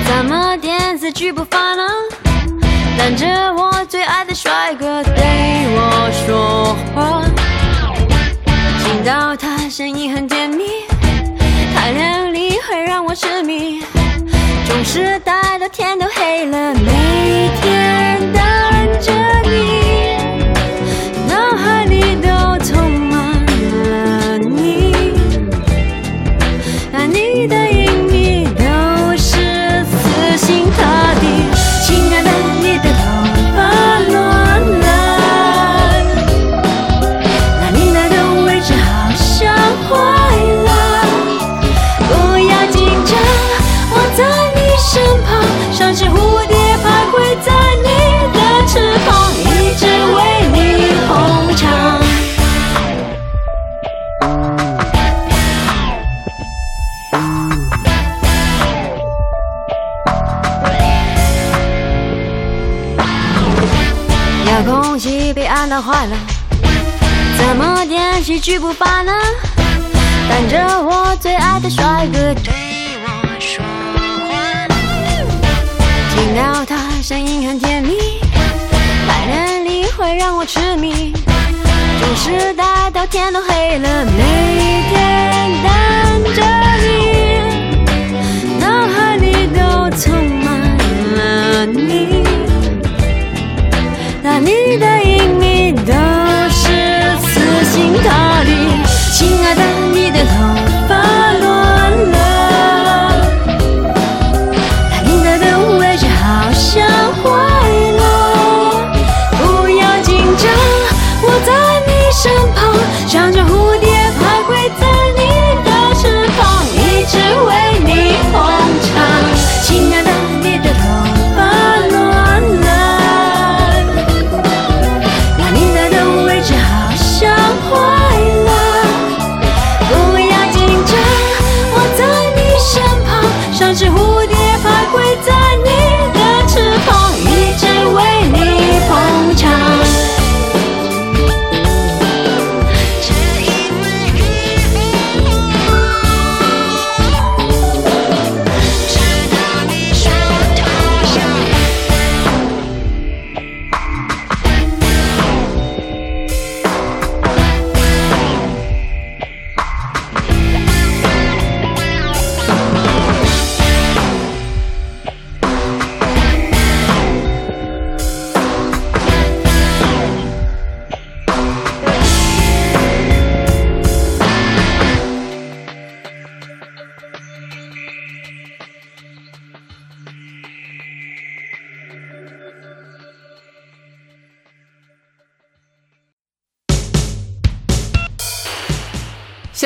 [0.07, 1.83] 怎么电视剧不发呢？
[2.99, 5.23] 等着我最爱的帅哥对
[5.75, 7.23] 我说话，
[8.85, 10.65] 听到他声音很甜蜜，
[11.75, 13.83] 他靓丽会让我痴迷，
[14.67, 19.36] 总是待到天都黑了，每天等着。
[65.07, 66.17] 遥控器被按到坏了，
[67.39, 69.13] 怎么电视剧不发呢？
[70.29, 72.53] 等着我最爱的帅哥对
[73.05, 73.65] 我说
[74.27, 74.67] 话，
[76.13, 78.21] 听到他声音很甜蜜，
[79.07, 81.13] 他人里会让我痴迷，
[82.01, 86.43] 总是待到天都黑了，每天等着
[86.83, 87.06] 你，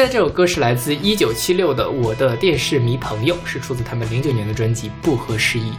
[0.00, 5.72] 现在这首歌是来自一九七六的《我的电视迷朋友》，是出自他们零九年的专辑《不合时宜》。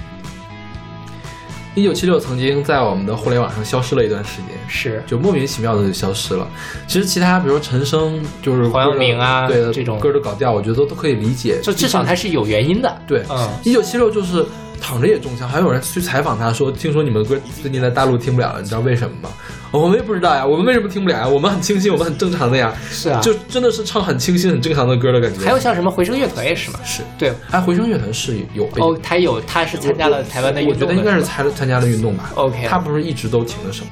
[1.73, 6.47] 一九七六曾经在我们的互联网上消失了一段时间，是就莫名其妙的就消失了。
[6.87, 11.59] 其实其他，比如说陈升，就是黄晓明啊对的这种歌的搞掉，我觉得都都可以理解。
[11.63, 13.01] 就至少他是有原因的。
[13.07, 14.45] 对，嗯，一九七六就是
[14.79, 19.29] 躺着也中枪，还有人去采访他说，听说你们的歌最近在大陆听不了了，你知道为什么吗？
[19.79, 21.27] 我们也不知道呀，我们为什么听不了呀？
[21.27, 22.73] 我们很清新，我们很正常的呀。
[22.89, 25.45] 是啊就真的是唱很清新、很正常的歌的感觉。
[25.45, 26.79] 还有像什么回声乐团也是吗。
[26.83, 32.31] 是，对，哎回声乐团是有哦，他有，他是参加了台湾的运动的，我觉得应该是参参加了运动吧。
[32.35, 33.87] OK 他不是一直都挺那什么，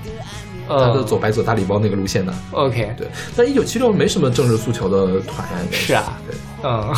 [0.67, 2.33] 他的呃走白走大礼包那个路线的。
[2.51, 6.93] ，OK，对，但一九七六没什么政治诉求的团是啊对嗯，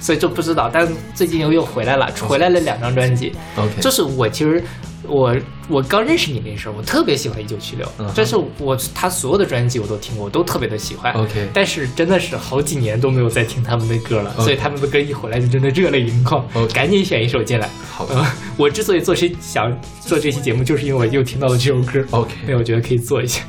[0.00, 3.32] 所以就不知道，但最近又又回来了，回来了两张专辑。
[3.56, 4.62] ，OK，就是我其实
[5.06, 5.36] 我
[5.68, 11.12] 我刚认识你那时候，我特别喜欢一九七六嗯哼，这是我他所有的专辑我都听过，我都特别的喜欢。
[11.14, 16.46] OK 但是真的是好几年都没有再听他们的歌了所以他们的歌一回来就真的热泪盈眶。
[16.54, 17.68] OK 赶紧选一首进来。
[17.90, 18.06] 好。
[18.56, 22.04] 我之所以做这想做这期节目，就是因为我又听到了这首歌。
[22.10, 23.42] OK 那我觉得可以做一下。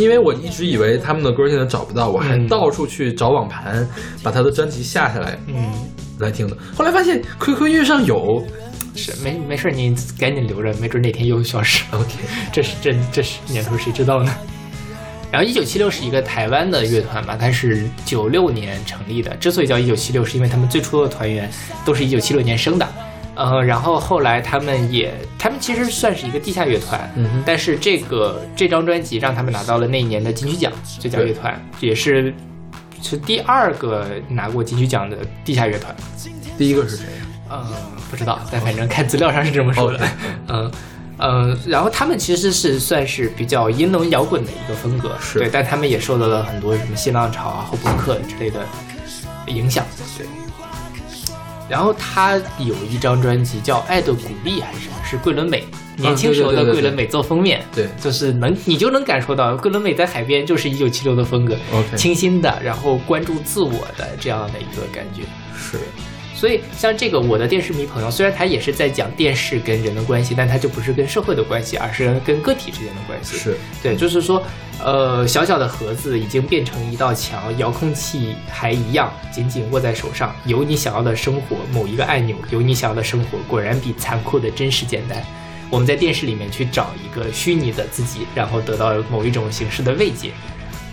[0.00, 3.86] 因为我一直以为他们的歌现在找不到，我还嗯到处去找网盘，
[4.22, 5.70] 把他的专辑下下来嗯，
[6.18, 6.56] 来听的。
[6.74, 8.42] 后来发现 QQ 音乐上有
[8.96, 11.84] 是没没事，你赶紧留着，没准哪天又消失。
[11.92, 12.14] ，OK，
[12.50, 14.34] 这是这这是年头谁知道呢？
[15.30, 19.36] 然后一九七六是一个台湾的乐团嘛，它是九六年成立的。
[19.36, 21.48] 之所以叫一九七六，是因为他们最初的团员
[21.84, 22.88] 都是一九七六年生的。
[23.36, 32.34] 呃，然后后来他们也，他们其实算是一个地下乐团，嗯哼但是这个这张专辑让他们拿到了那一年的金曲奖最佳乐团，也是
[33.00, 35.94] 是第二个拿过金曲奖的地下乐团。
[36.58, 37.10] 第一个是谁呀？
[37.52, 37.66] 嗯，
[38.10, 40.00] 不知道，但反正看资料上是这么说的。
[40.48, 40.70] 嗯
[41.22, 48.60] 嗯，然后他们其实是算是比较英伦摇滚的一个风格，是对，但他们也受到了很多什么新浪潮啊、后朋克之类的
[49.46, 49.84] 影响，
[50.18, 50.26] 对。
[51.70, 55.64] 然后他有一张专辑叫《爱的鼓励》还是什么，是桂纶镁
[55.96, 57.88] 年轻时候的桂纶镁做封面，对。
[58.02, 61.56] 就是能你就能感受到桂纶镁在海边就是一九七六的风格
[61.96, 65.22] 清新的，然后关注自我的这样的一个感觉。
[65.56, 65.78] 是
[66.40, 73.36] 所以像这个我的电视迷朋友，虽然他也是在讲电视跟人的关系，但他就不是跟社会的关系，而是跟个体之间的关系。
[73.36, 74.42] 是对，就是说，
[74.82, 85.22] 呃，小小的盒子已经变成一道墙，遥控器还一样紧紧握在手上，有你想要的生活，某一个按钮，有你想要的生活，果然比残酷的真实简单。
[85.68, 90.30] 我们在电视里面去找一个虚拟的自己，然后得到某一种形式的慰藉。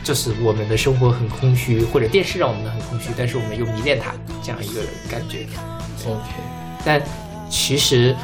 [0.08, 4.80] 就是我们的生活很空虚，或者电视让我们很空虚，但是我们又迷恋它，这样一个
[5.12, 5.46] 感觉。
[6.06, 6.24] OK，
[6.86, 7.02] 但
[7.50, 8.16] 其实，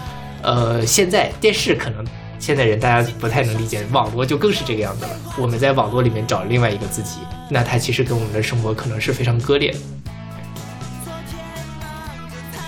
[0.41, 2.05] 呃，现在电视可能
[2.39, 5.11] 现在人大家不太能理解，网络就更是这个样子了。
[5.37, 7.17] 我们在网络里面找另外一个自己，
[7.49, 9.77] 那它其实跟我们的生活可能是非常割裂的。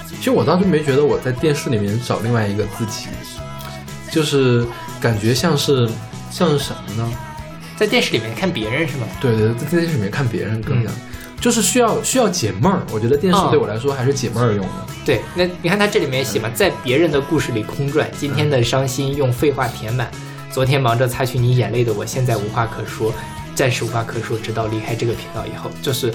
[0.10, 3.08] 其实我当时没觉得我在电视里面找另外一个自己，
[4.12, 4.68] 就是
[5.00, 5.90] 感觉像是
[6.30, 7.10] 像是什么呢？
[7.78, 9.08] 在电视里面看别人是吗？
[9.20, 10.92] 对对，在电视里面看别人更像，
[11.40, 12.82] 就是需要需要解闷儿。
[12.92, 14.86] 我觉得电视哦对我来说还是解闷儿用的。
[15.06, 20.10] 对，那你看他这里面写嘛，在别人的故事里空转，今天的伤心用废话填满，
[20.52, 23.14] 昨天忙着擦去你眼泪的我，现在无话可说，
[23.54, 26.14] 暂时无话可说，直到离开这个频道以后，就是。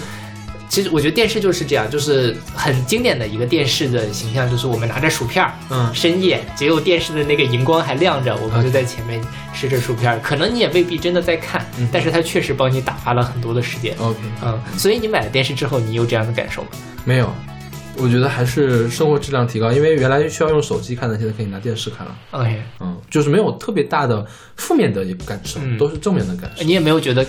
[0.71, 9.21] 其实我觉得电视就是这样，就是很经典的一个电视的形象，就是我们拿着薯片儿，嗯深夜只有电视的那个荧光还亮着，我们就在前面
[9.53, 13.95] 吃着薯片儿，可能你也未必真的在看，嗯但是它确实帮你打发了很多的时间。
[13.99, 16.69] OK，嗯，所以你买了电视之后，你有这样的感受吗？
[17.05, 17.35] 没有，
[17.97, 22.17] 我觉得还是生活质量提高，因为原来需要用手机看的，现在可以拿电视看了。
[22.31, 26.63] OK，嗯，就是没有特别大的负面的感受，嗯都是正面的感受。
[26.63, 27.27] 你也没有觉得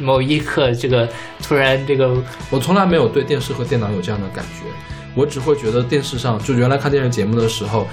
[0.00, 1.08] 某一刻这个
[1.42, 2.16] 突然这个
[2.50, 4.66] 我从来没有对电视和电脑有这样的感觉，
[5.14, 7.86] 我只会觉得电视上，就原来看电视节目的时候。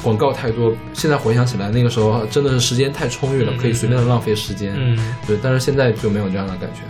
[0.00, 4.72] 广告太多，现在回想起来，那个时候真的是时间太充裕了，嗯可以随便的浪费时间。
[4.76, 4.96] 嗯，
[5.26, 6.82] 对，但是现在就没有这样的感觉。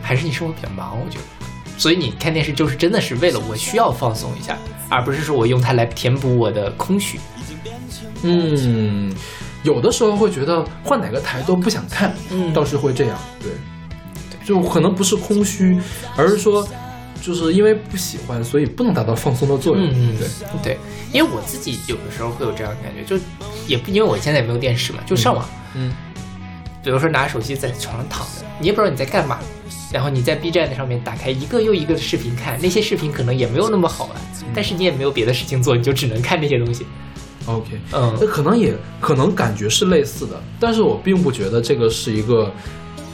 [0.00, 1.24] 还是你生活比较忙，我觉得。
[1.76, 4.56] 所以你看电视就是真的是为了我需要放松一下，
[4.88, 7.20] 而不是说我用它来填补我的空虚。
[8.22, 9.14] 嗯，
[9.66, 13.18] 有的时候会觉得换哪个台都不想看，嗯倒是会这样。
[13.42, 13.50] 对，
[14.44, 15.76] 就可能不是空虚，
[16.16, 16.66] 而是说，
[17.20, 19.84] 就是因为不喜欢，所以不能达到放松的作用。
[19.88, 20.28] 嗯嗯，对，
[20.62, 20.78] 对，
[21.12, 23.20] 因为我自己有的时候会有这样的感觉，就
[23.66, 25.44] 也不因为我现在也没有电视嘛，就上网，
[25.74, 25.92] 嗯，
[26.84, 29.40] 比如说拿手机在床上躺着，你也不知道你在干嘛，
[29.92, 34.16] 然后你在 B 站上面打开一个又一个的视频看，那些视频可能也没有那么好玩，
[34.54, 36.86] 但是你也没有别的事情做，你就只能看这些东西。
[37.46, 42.52] OK，嗯那可能也可能感觉是类似的，但是我并不觉得这个是一个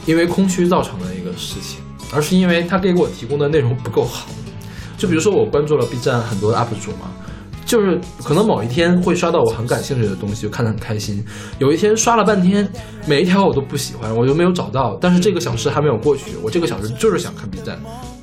[0.05, 1.79] 因为空虚造成的一个事情。
[2.15, 4.27] 而是因为他给我提供的内容不够好。
[4.99, 7.11] 就比如说我关注了 B 站很多 UP 主嘛，
[7.65, 11.25] 就是可能某一天会刷到我很感兴趣的东西，就看得很开心。
[11.57, 12.71] 有一天刷了半天，
[13.07, 14.95] 每一条我都不喜欢，我就没有找到。
[15.01, 17.79] 但是这个小时还没有过去，我这个小时就是想看 B 站，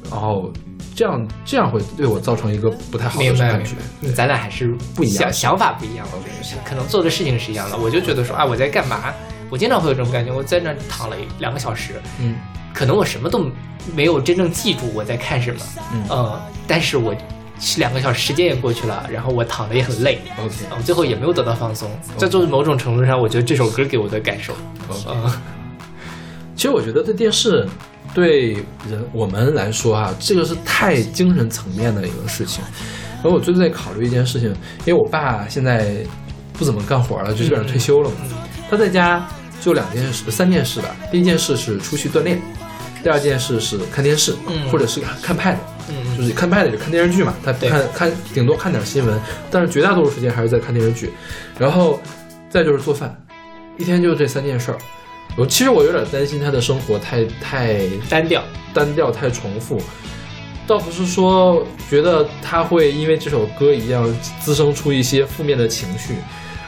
[0.08, 0.52] 然后
[1.00, 3.74] 这样这样会对我造成一个不太好的感觉。
[4.12, 7.78] 咱俩还是不一样想想法不一样，我觉得是可能做的事情是一样的。
[7.78, 9.14] 我就觉得说啊，我在干嘛？
[9.48, 12.36] 我经常会有这种感觉，我在那躺了两个小时，嗯。
[12.74, 13.50] 可能我什么都
[13.94, 15.60] 没有真正记住我在看什么，
[15.94, 16.04] 嗯。
[16.10, 17.16] 呃，但是我
[17.58, 20.54] 是两个小时时间也过去了，然后我躺的也很累，，OK。
[20.70, 21.90] 嗯，最后也没有得到放松。
[22.18, 24.52] 在做某种程度上，我觉得这首歌给我的感受
[24.90, 25.00] ，OK。
[25.08, 25.32] 嗯，
[26.54, 27.66] 其实我觉得这电视
[28.14, 28.52] 对
[28.88, 32.62] 人我们来说啊，这个是太精神层面的一个事情。
[33.22, 34.48] 然后我最近在考虑一件事情，
[34.84, 35.96] 因为我爸现在
[36.54, 38.16] 不怎么干活了，就基本上退休了嘛。
[38.70, 39.28] 他在家
[39.60, 40.96] 就两件事，三件事吧。
[41.12, 42.40] 第一件事是出去锻炼，
[43.02, 45.56] 第二件事是看电视，嗯或者是看 pad，
[45.88, 47.34] 嗯就是看 pad 就看电视剧嘛。
[47.44, 49.20] 他看看顶多看点新闻，
[49.50, 51.12] 但是绝大多数时间还是在看电视剧。
[51.58, 52.00] 然后
[52.48, 53.14] 再就是做饭，
[53.76, 54.78] 一天就这三件事儿。
[55.36, 57.78] 我其实我有点担心他的生活太太
[58.08, 58.42] 单调，
[58.74, 59.80] 单调、太重复，
[60.66, 66.16] 倒不是说觉得他会因为这首歌一样滋生出一些负面的情绪，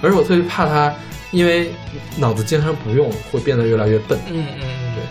[0.00, 0.94] 而是我特别怕他
[1.30, 1.72] 因为
[2.16, 5.02] 脑子经常不用会变得越来越笨，嗯嗯嗯，对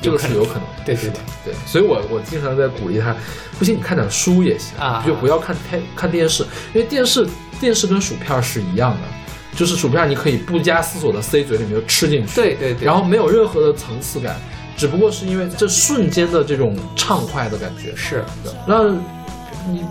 [0.00, 1.18] 这个是有可能的，对对是吧？
[1.44, 3.14] 对，所以我我经常在鼓励他，
[3.58, 7.26] 不行你看点书也行，啊就不要看太看电视，因为电视
[7.60, 9.27] 电视跟薯片是一样的，
[9.58, 14.36] 就是薯片你可以不加思索的塞嘴里面就吃进去，对对对，然后没有任何的层次感，
[14.76, 17.92] 只不过是因为这瞬间的这种畅快的感觉。
[17.96, 18.24] 是，
[18.68, 18.84] 那
[19.68, 19.84] 你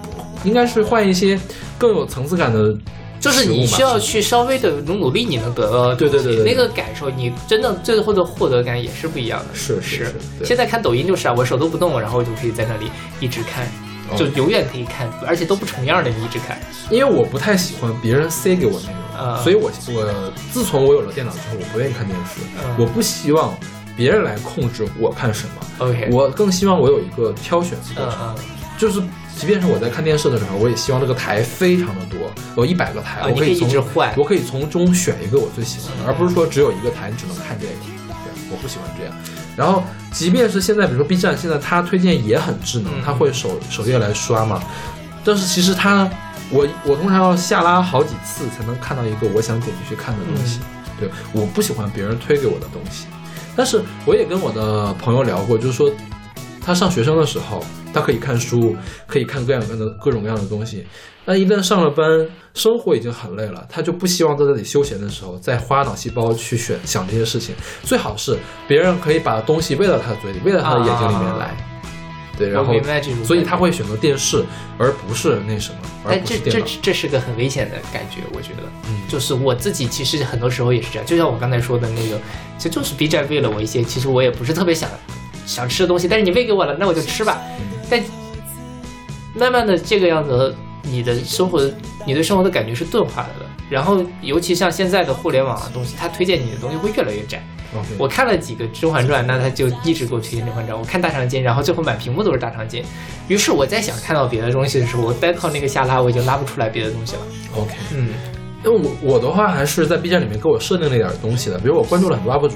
[0.45, 1.37] 应该是换一些
[1.77, 2.73] 更有层次感的
[3.19, 9.45] 就是你需要去稍微的努努力，你能得到对对对那个感受，你真的最后的获得感也是不一样的。
[9.53, 10.15] 是是
[10.45, 12.89] 现在看抖音就是啊，我手都不动，然后我就可以在那里
[13.19, 13.67] 一直看，
[14.15, 16.57] 就哦永远可以看，而且都不重样的，你一直看。
[16.89, 19.41] 因为我不太喜欢别人塞给我内容，啊。
[19.41, 23.57] 所以我我自从我有了电脑之后，我不愿意看电视，嗯我不希望
[23.95, 28.35] 别人来控制我看什么，OK，我更希望我有一个挑选的过程，
[28.77, 29.01] 就是
[29.35, 34.13] 即便是我在看电视的时候，我也希望这个台非常的多，有一百个台，我可以一直换。
[34.15, 37.73] 我可以从中选一个我最喜欢的，而不是说只有一个台，你只能看这个。
[37.73, 39.13] 对，我不喜欢这样。
[39.57, 44.61] 然后，即便是现在，比如说 B 站，现在它推荐也很智能，嗯它会首首页来刷嘛。
[45.25, 46.07] 但是其实它，
[46.51, 50.59] 我我通常要下拉好几次才能看到一个我想点进去看的东西。
[50.99, 53.07] 对，我不喜欢别人推给我的东西。
[53.55, 55.91] 但是我也跟我的朋友聊过，就是说
[56.63, 58.77] 他上学生的时候，他可以看书，
[59.07, 60.85] 可以看各样各样的各种各样的东西。
[61.27, 67.53] 但一旦上了班，生活已经很累了，他就不希望在这里休闲的时候再花脑细胞去选想这些事情。
[67.83, 71.53] 最好是别人可以把东西喂到他的嘴里，喂到他的眼睛里面来。
[72.37, 73.57] 对，然后明白这种，所以他。
[73.57, 74.45] 会选择电视，
[74.77, 76.61] 而不是那什么，而但这这。
[76.81, 82.21] 这是个很危险的感觉，我觉得，嗯就是我自己其实很多时候也是这样，就像我刚才说的那个，
[82.59, 84.87] 其实就是 B 站喂了我一些，其实我也不是特别想
[85.47, 87.41] 想吃的东西，但是你喂给我了，那我就吃吧。
[87.59, 88.03] 嗯但
[89.33, 90.55] 慢慢的这个样子，
[90.89, 91.61] 你的生活，
[92.05, 93.45] 你对生活的感觉是钝化了的。
[93.69, 97.43] 然后，尤其像现在的互联网的东西，它推荐你的东西会越来越窄。
[97.97, 100.75] 我看了几个《甄嬛传》，那他就一直给我推荐《甄嬛传》。
[100.79, 102.81] 我看大长今，然后最后满屏幕都是大长今。
[103.27, 107.21] 于是我在想看到别的东西的时候，我单靠那个下拉，我已经拉不出来别的东西了。
[107.55, 108.09] OK，嗯
[108.63, 112.55] 因为我我的话还是在 B 站里面给我设定了一点东西的，比如我关注了很多 UP 主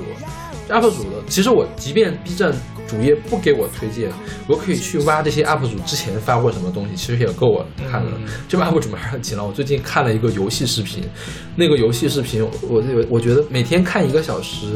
[0.69, 2.51] ，UP 主的，其实我即便 B 站
[2.91, 4.11] 主页不给我推荐，
[4.47, 8.11] 我可以去挖这些 UP 主之前发过什么东西，其实也够我看的。
[8.17, 9.45] 嗯这帮 UP 主们还是很勤劳。
[9.45, 11.01] 我最近看了一个游戏视频，
[11.55, 14.67] 那个游戏视频，我我我觉得每天看一个小时，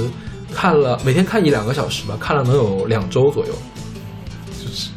[0.54, 3.54] 看了每天看一两个小时吧，看了能有两周左右。
[4.58, 4.92] 就是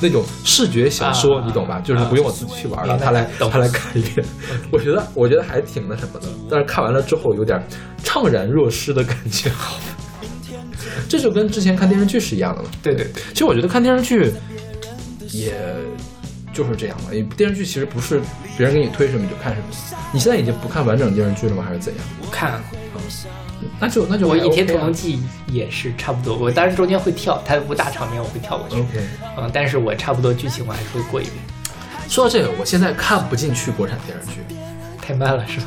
[0.00, 1.80] 那种视觉小说，啊你懂吧？
[1.80, 4.24] 就是不用我自己去玩了，他来懂他来看一遍。
[4.70, 7.60] 我觉得我觉得还挺那什么的，但是看完了之后有点
[8.04, 9.50] 怅然若失的感觉。
[10.94, 12.70] 好，这就跟之前看电视剧是一样的嘛。
[12.82, 14.32] 对对对，其实我觉得看电视剧，
[15.30, 15.54] 也
[16.52, 17.08] 就是这样嘛。
[17.12, 18.20] 因为电视剧其实不是
[18.56, 19.66] 别人给你推什么你就看什么。
[20.12, 21.64] 你现在已经不看完整电视剧了吗？
[21.66, 22.04] 还是怎样？
[22.20, 22.62] 我看
[23.78, 28.76] 那就那就还我倚天屠龙记也是差不多，我当然中间会跳，它无大场面我会跳过去。
[28.76, 29.06] OK。
[29.38, 31.36] 嗯，但是我差不多剧情我还是会过一遍。
[32.08, 34.56] 说到这个，我现在看不进去国产电视剧。
[35.00, 35.66] 太慢了是吧？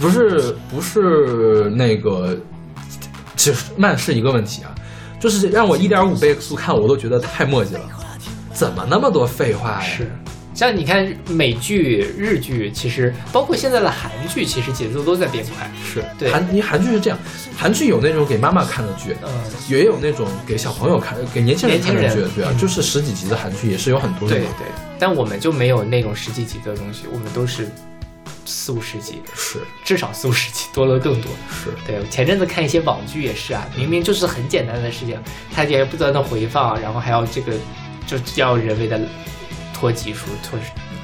[0.00, 2.36] 不是不是那个，
[3.40, 4.74] 其实慢是一个问题啊，
[5.18, 7.80] 就是让我一点五倍速看，我都觉得太墨迹了。
[8.52, 9.80] 怎么那么多废话呀？
[9.80, 10.10] 是，
[10.54, 15.70] 像你看美剧、日剧，其实包括现在的韩剧，其实节奏都在变快。
[15.82, 17.18] 是对韩，因为韩剧是这样，
[17.56, 19.30] 韩剧有那种给妈妈看的剧，嗯，
[19.70, 24.44] 也有那种给小朋友看、给年轻人看的剧对啊就是十几集的韩剧也是有很多的对。
[24.44, 24.66] 对，
[24.98, 27.66] 但我们就没有那种十几集的东西，我们都是
[28.44, 31.30] 四五十集，是至少四五十集，多了更多。
[31.50, 35.18] 是，对，前阵子看一些网剧也是啊，明明就是很简单的事情，
[35.52, 37.52] 它也不断的回放，然后还要这个
[38.06, 39.00] 就要人为的
[39.72, 40.58] 拖集数，拖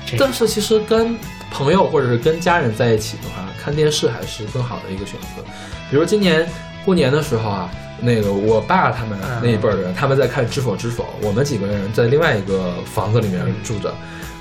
[0.07, 1.17] 真但是其实跟
[1.51, 5.43] 朋友或者是跟家人在一起的话，看电视还是更好的一个选择。
[5.91, 6.49] 比如今年
[6.85, 7.71] 过年的时候啊，
[8.01, 13.93] 那个我爸他们嗯那一辈儿的人，他们在看《知否知否》，我们几个人在另外一个房子里面住着，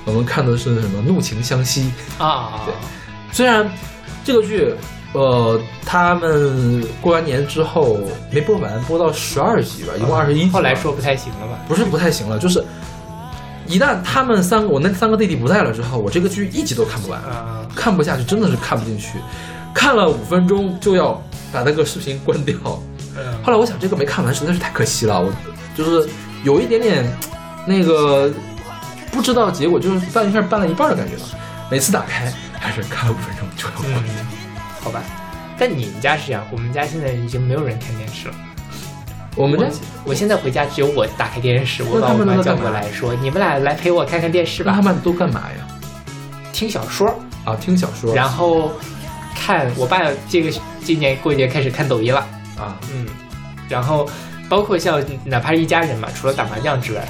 [0.06, 1.92] 我们看的是什么《怒晴湘西》。
[2.24, 2.74] 啊，对
[3.32, 3.70] 虽然
[4.24, 4.72] 这个剧，
[5.12, 7.98] 呃，他们过完年之后
[8.30, 10.50] 没播完，播到十二集吧，一共二十一集。
[10.50, 11.58] 后来说不太行了吧？
[11.68, 12.64] 不是不太行了，就是
[13.66, 19.18] 一旦他们三个我那三个弟弟不在了之后，我这个剧一集都看不完，啊，看不下去，真的是看不进去，
[19.74, 21.20] 看了五分钟就要
[21.52, 22.54] 把那个视频关掉。
[23.18, 25.32] 嗯后来我想这个没看完实在是太可惜了，我
[25.74, 26.08] 就是
[26.44, 27.10] 有一点点
[27.66, 28.30] 那个
[29.10, 31.22] 不知道结果，就是办一下办了一半的感觉了。
[31.70, 34.04] 每次打开还是看了五分钟就要关。
[34.08, 34.26] 嗯，
[34.80, 35.02] 好吧。
[35.58, 38.34] 但你们家是这样，我们家现在已经没有人看电视了。
[39.34, 39.66] 我们家
[40.04, 45.66] 我现在回家只有我打开电视，我把我妈叫过来说：“你们俩来陪我看看电视吧，那他们都干嘛呀？
[46.52, 47.08] 听小说。
[47.44, 48.14] 啊，听小”说。
[48.14, 48.72] 然后
[49.34, 50.50] 看我爸这个
[50.82, 52.20] 今年过节开始看抖音了，
[52.58, 53.06] 啊，嗯，
[53.68, 54.08] 然后
[54.48, 57.06] 包括像哪怕是一家人嘛，除了打麻将之外，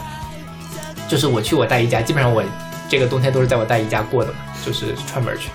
[1.09, 2.43] 就是我去我大姨家，基本上我
[2.89, 5.51] 这个冬天都是在我大姨家过的嘛，就是串门去。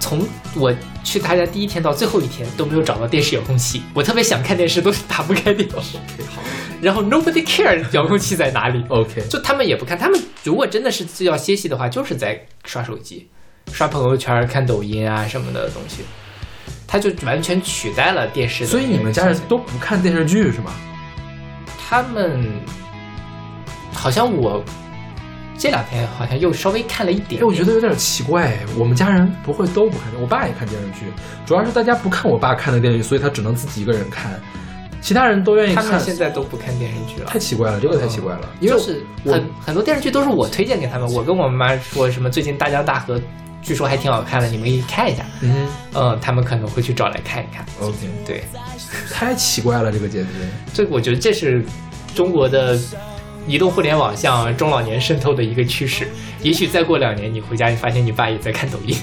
[0.00, 5.96] 从我去他家第一天到最后一天都没有找到电视遥控器，我特别想看电视，都是打不开电视。
[6.34, 6.42] 好
[6.82, 13.26] 然后 nobody care 遥控器在哪里，，OK，就他们也不看，他们如果真的是要歇息的话，就是在刷手机、
[13.72, 16.02] 刷朋友圈、看抖音啊什么的东西，
[16.86, 18.66] 他就完全取代了电视。
[18.66, 20.74] 所以你们家人都不看电视剧是吗？
[21.88, 22.44] 他们
[23.94, 24.62] 好像我
[25.56, 31.06] 这两天好像又稍微看了一点哎，我觉得有点奇怪，我们家人不会都不看，我爸也看电视剧，
[31.46, 34.38] 主要是大家不看我爸看的电视剧，所以他只能自己一个人看，
[35.00, 36.00] 其他人都愿意看他们。
[36.00, 37.38] 现在都不看电视剧了太。
[37.38, 43.18] 奇怪了，这个太奇怪了，因为就是很很多电视剧都是我推荐给他们，我跟我妈说什么最近《大江大河》
[43.62, 45.24] 据说还挺好看的，你们可以看一下。
[45.40, 47.64] 嗯嗯，他们可能会去找来看一看。
[47.80, 47.96] ，OK，
[48.26, 48.42] 对，
[49.10, 50.30] 太奇怪了，这个简直。
[50.72, 51.64] 这我觉得这是
[52.14, 52.78] 中国的
[53.46, 56.08] 移动互联网向中老年渗透的一个趋势。
[56.42, 58.96] 也许再过两年，你回家你发现你爸也在看抖音。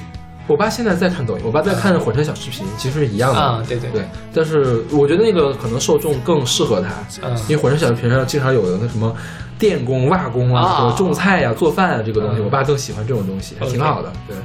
[0.48, 3.40] 我爸现在在看抖音，我爸在看火车小视频，其实是一样的。
[3.40, 4.04] 啊对对对，
[4.34, 6.90] 但是我觉得那个可能受众更适合他，
[7.26, 9.16] 嗯因为火车小视频上经常有的那什么
[9.58, 14.12] 电工、瓦工啊，啊或者种菜呀、做饭啊这个东西，嗯我爸更喜欢这种东西，还挺好的。
[14.28, 14.36] 对，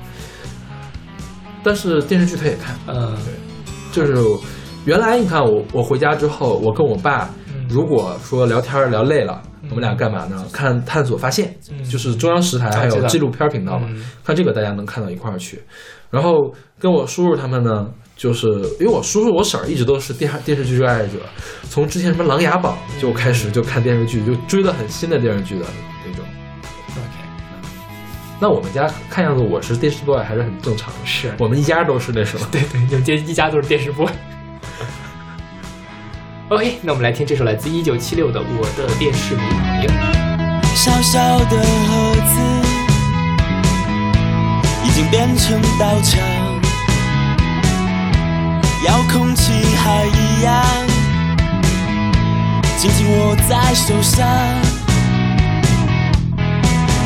[1.65, 3.17] 但是电视剧他也看，嗯
[3.91, 4.15] 就是
[4.85, 10.45] 原来你看我我回家之后，我跟我爸嗯如果说聊天聊累了，我们俩干嘛呢？
[10.53, 15.61] 看探索发现，嗯就是中央十台还有纪录片频道嘛，嗯看这个大家能看到一块儿去。
[16.11, 18.47] 然后跟我叔叔他们呢，就是
[18.81, 21.19] 因为我叔叔我婶儿一直都是电电视剧热爱者，
[21.69, 25.67] 从之前什么《琅琊榜》就开始就看电视剧，就追的很新的电视剧的
[26.07, 26.25] 那种。
[26.93, 27.29] ，OK，
[28.41, 32.47] 那我们家看样子我是电视 boy 还是很正常的，是我们一家都是那什么。
[32.53, 34.07] 对对，你们这一家都是电视 boy。
[36.49, 39.91] OK，那我们来听这首来自一九七六的《我的电视迷朋友》。
[40.77, 42.41] 小小的盒子
[44.85, 46.23] 已经变成道墙，
[48.85, 49.53] 遥控器
[49.83, 50.63] 还一样，
[52.79, 54.25] 紧紧握在手上。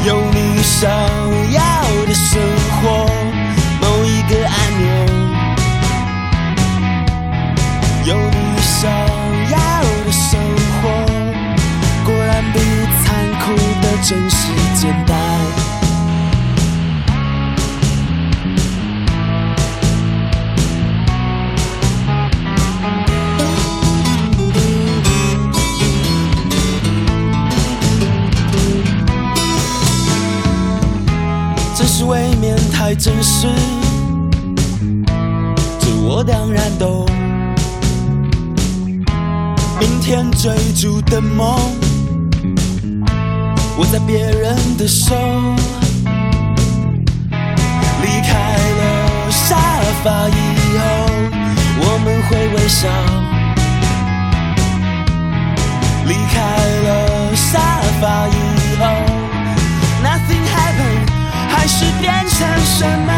[0.04, 0.90] 有你想
[1.50, 1.60] 要
[2.04, 2.38] 的生
[2.82, 3.08] 活，
[3.80, 4.84] 某一个按钮。
[8.04, 8.90] 有你想
[14.02, 15.16] 真实简单。
[31.76, 33.46] 真实未免太真实，
[35.78, 37.06] 这我当然懂。
[39.78, 41.58] 明天追逐的梦，
[43.80, 45.16] 握在别人的手，
[48.02, 48.34] 离开
[48.76, 49.56] 了沙
[50.04, 50.36] 发以
[50.76, 50.80] 后，
[51.80, 52.90] 我们会微笑。
[56.06, 56.36] 离开
[56.84, 57.58] 了沙
[57.98, 58.36] 发以
[58.76, 58.84] 后
[60.04, 61.08] ，Nothing happened，
[61.48, 63.10] 还是变成什么？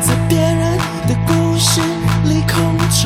[0.00, 1.80] 在别人的故事
[2.24, 3.00] 里空转。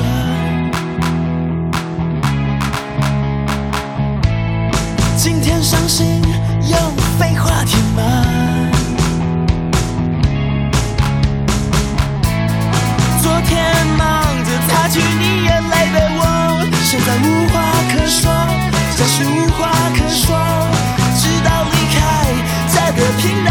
[5.19, 6.23] 今天伤心，
[7.19, 8.01] 废话填满。
[13.23, 14.05] 昨天忙
[14.45, 16.21] 着擦去你眼泪的我，
[16.85, 17.55] 现在无话
[17.91, 18.25] 可说，
[18.97, 20.29] 真是无话可说，
[21.19, 21.99] 直到离开
[22.73, 23.49] 这个平淡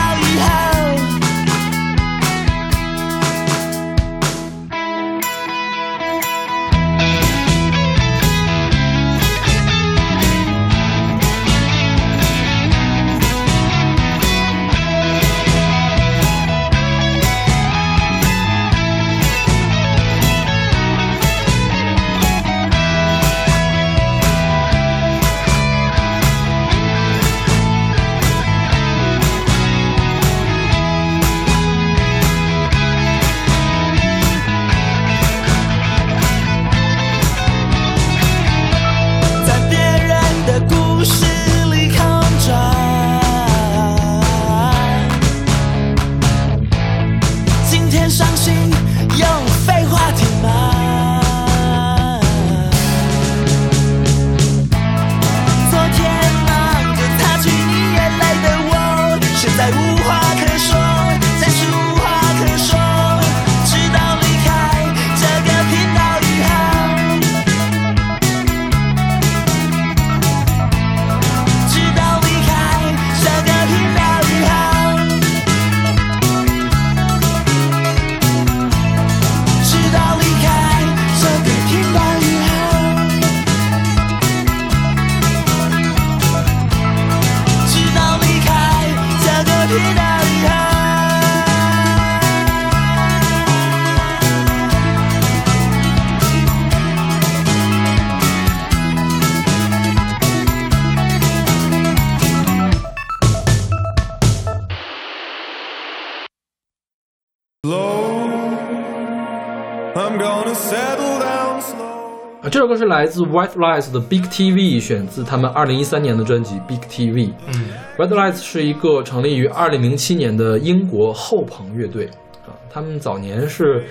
[112.75, 117.31] 歌是来自 White Lies 的 Big TV，选自他们二零一三年的专辑 Big TV。
[117.47, 122.07] 嗯 White Lies 是一个成立于二零零七年的英国后朋乐队
[122.45, 123.85] 啊，他们早年是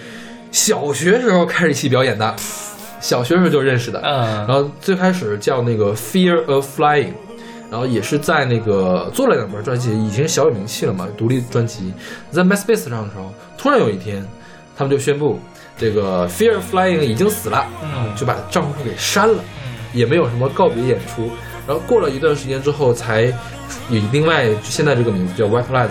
[0.51, 2.35] 小学时候开始一起表演的，
[3.01, 3.99] 小学时候就认识的。
[4.05, 7.15] 嗯然后最开始叫那个 Fear of Flying，
[7.71, 11.95] 然后也是在那个做了两本专辑，已经小有名气了嘛，独立专辑。
[12.31, 14.23] 在 MySpace 上的时候，突然有一天，
[14.77, 15.39] 他们就宣布
[15.77, 19.43] 这个 Fear Flying 已经死了，嗯就把账户给删了，
[19.93, 21.31] 也没有什么告别演出。
[21.67, 23.23] 然后过了一段时间之后，才
[23.89, 25.89] 以另外现在这个名字叫 White Lies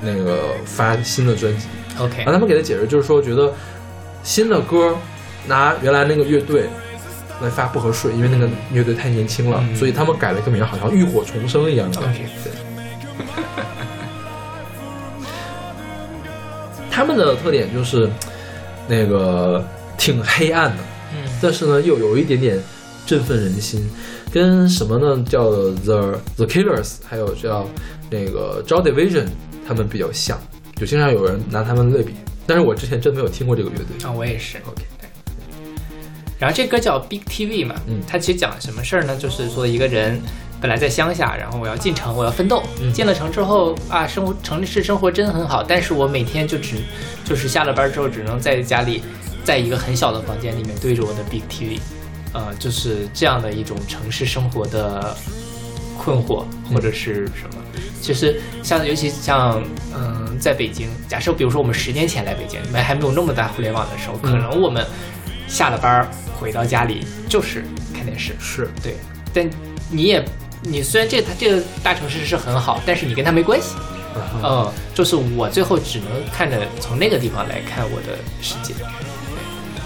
[0.00, 1.66] 那个发新的专辑。
[1.98, 3.52] ，OK，然后他们给的解释就是说，觉得
[4.22, 4.96] 新的歌
[5.46, 6.68] 拿原来那个乐队
[7.40, 12.00] 来发不合适，因为那个乐队太年轻了，嗯所以他们改了个名，好像浴火重生一样的。
[12.00, 12.52] OK 对。
[16.90, 18.08] 他们的特点就是
[18.88, 19.64] 那个
[19.96, 20.82] 挺黑暗的，
[21.12, 22.58] 嗯但是呢又有一点点
[23.06, 23.88] 振奋人心，
[24.32, 25.24] 跟什么呢？
[25.28, 27.68] 叫 The The Killers，还有叫
[28.10, 29.26] 那个 Joy Division，
[29.66, 30.38] 他们比较像，
[30.76, 32.14] 就经常有人拿他们类比。
[32.46, 34.06] 但是我之前真没有听过这个乐队。
[34.06, 34.58] 啊，我也是。
[34.66, 34.82] OK，
[36.38, 39.16] 然后这歌叫 Big TV 嘛，嗯它其实讲什么事儿呢？
[39.16, 40.20] 就是说一个人
[40.64, 42.62] 本来在乡下，然后我要进城，我要奋斗。
[42.80, 46.78] 嗯进了城之后啊，生活城市生活真的很好，但是我每天就只
[47.22, 49.02] 就是下了班之后只能在家里，
[49.44, 51.80] 在一个很小的房间里面对着我的 Big TV，
[52.32, 55.14] 呃，就是这样的一种城市生活的
[55.98, 57.62] 困惑或者是什么。
[58.00, 59.62] 其实像尤其像
[59.94, 64.82] 嗯、在北京，假设比如说我们十年前来北京，没还没有那么大互联网的时候，可能我们
[65.46, 66.08] 下了班
[66.40, 67.62] 回到家里就是
[67.92, 68.96] 看电视，是对，
[69.34, 69.46] 但
[69.90, 70.24] 你也
[70.66, 73.74] 你虽然这它这个大城市是很好，但是你跟他没关系，
[74.42, 78.86] 嗯，就是我最后只能看着从那个地方来看我的世界，对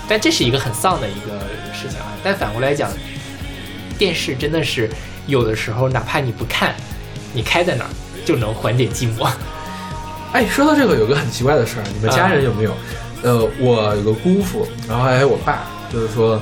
[0.08, 1.38] 但这是一个很丧的一个
[1.74, 2.06] 事情啊。
[2.22, 2.90] 但反过来讲，
[3.98, 4.88] 电视真的是
[5.26, 6.74] 有的时候哪怕你不看，
[7.34, 7.90] 你开在哪儿
[8.24, 9.28] 就能缓解寂寞。
[10.32, 12.72] 哎，说到这个，有个很奇怪的事儿，你们家人有没有？
[13.22, 16.40] 呃，我有个姑父，然后还有我爸，就是说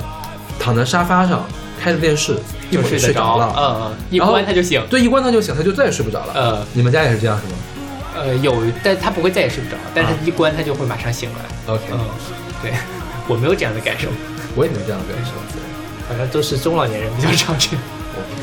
[0.59, 1.43] 躺在沙发上
[1.81, 2.37] 开着电视，
[2.71, 3.53] 就就睡得着，睡着了。
[3.57, 4.83] 嗯嗯，一关他就醒。
[4.89, 6.33] 对，一关他就醒，他就再也睡不着了。
[6.33, 7.53] 呃你们家也是这样是吗
[8.15, 11.73] 呃，有，但他不会再也睡不着，但是一关他就会马上醒来。
[11.73, 11.99] ？OK，、嗯，
[12.63, 12.73] 对，
[13.27, 14.07] 我没有这样的感受，
[14.55, 15.31] 我也没有这样的感受。
[16.09, 17.81] 反正都是中老年人比较常这样。
[18.15, 18.41] OK，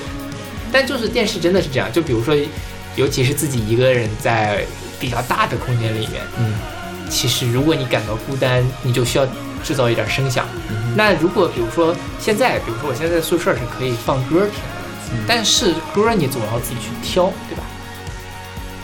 [0.70, 2.36] 但就是电视真的是这样，就比如说，
[2.94, 4.64] 尤其是自己一个人在
[5.00, 6.54] 比较大的空间里面，嗯，
[7.10, 9.26] 其实如果你感到孤单，你就需要
[9.64, 10.46] 制造一点声响。
[10.94, 17.64] 那如果比如说现在，比如说我现在在宿舍是可以放歌听的，但是歌你总要自己去挑，对吧？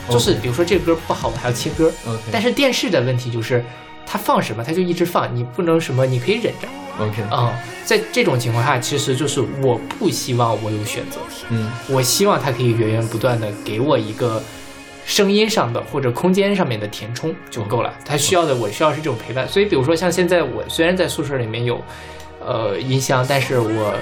[0.09, 1.93] 就是比如说这个歌不好，我还要切歌。
[2.33, 3.65] 但是电视的问题就是，
[4.05, 6.67] 它放什么它就一直放，你不能什么，你可以忍着。
[6.99, 7.55] OK，啊、
[7.85, 11.19] 在这种情况下，其实就是我不希望我有选择，
[11.51, 11.71] 嗯。
[11.89, 14.43] 我希望它可以源源不断的给我一个
[15.11, 17.93] 声音上的或者空间上面的填充就够了。
[18.05, 19.49] 他需要的我需要是这种陪伴。
[19.49, 21.83] 所以比如说像现在我虽然在宿舍里面有
[22.39, 23.93] 呃音箱，但是我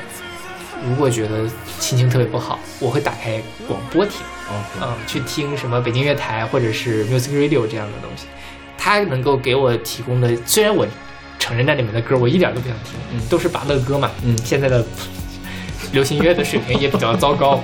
[0.86, 1.48] 如果觉得
[1.80, 4.20] 心情特别不好，我会打开广播听。
[4.82, 8.26] 嗯，去听什么北京乐台或者是 Music Radio 这样的东西，
[8.76, 10.86] 它能够给我提供的，虽然我
[11.39, 14.85] 承认那里面的歌我一点都不想听，嗯都是拔乐歌嘛，嗯现在的
[15.93, 17.62] 流行乐的水平也比较糟糕，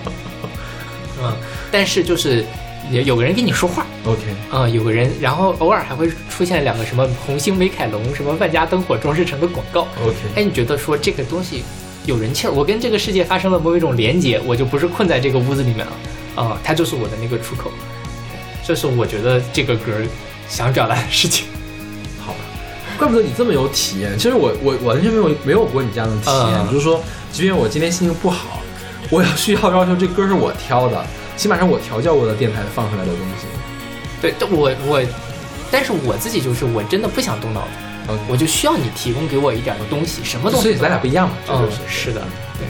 [1.22, 1.34] 嗯，
[1.70, 2.42] 但是就是
[2.90, 4.20] 也有个人跟你说话，OK，
[4.51, 10.15] 啊、有个人，然后偶尔还会出现两个什么红星美凯龙、什么万家灯火装饰城的广告，OK。
[10.36, 11.65] 哎，你觉得说这个东西
[12.05, 15.93] 有人气儿，我跟这个世界发生了某一种连接，我就不是困在这个屋子里面了，
[16.35, 17.70] 啊、它就是我的那个出口，
[18.66, 19.93] 这是我觉得这个歌
[20.48, 21.47] 想表达的事情。
[22.20, 22.39] 好吧，
[22.98, 24.16] 怪不得你这么有体验。
[24.19, 26.66] 其实我我我完全没有没有过你这样的体验，嗯。
[26.69, 27.02] 就是说，
[27.32, 28.61] 即便我今天心情不好，
[29.11, 31.05] 我要需要要求这歌是我挑的，
[31.36, 33.47] 起码是我调教过的电台放出来的东西。
[34.20, 35.02] 对，但我我，
[35.70, 42.20] 但是我自己就是我真的不想动脑子，OK 我就需要你提供给我一点的东西，什么东西所以咱俩不一样嘛，这嗯就是、，是的，
[42.59, 42.66] 对。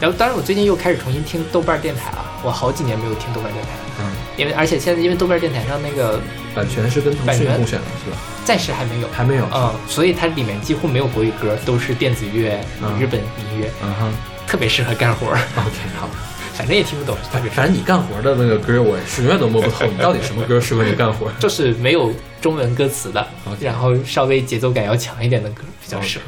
[0.00, 2.18] 然后，当然，我最近又开始重新听豆瓣电台了。
[2.42, 6.20] 我好几年没有听豆瓣电台了，嗯，因为而且现在因为豆瓣电台上那个
[6.56, 8.16] 版权是跟腾讯共选的是吧？
[8.44, 9.46] 暂时还没有，还没有。
[9.54, 14.12] 嗯，所以它里面几乎没有国语歌，都是电子乐、嗯日本音乐，嗯哼
[14.44, 16.08] 特别适合干活儿，，OK，好。
[16.54, 21.30] 反正也听不懂，反正你干活的那个歌，我是永远都摸不透，你到底什么歌适合你干活？
[21.40, 23.26] 就是没有中文歌词的
[23.60, 26.24] 然后稍微节奏感要强一点的歌比较适合。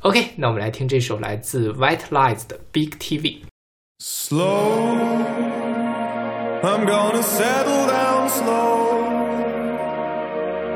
[0.00, 3.42] OK，那我们来听这首来自 White Lies 的 Big TV。
[4.02, 4.96] Slow,
[6.62, 9.04] I'm gonna settle down slow,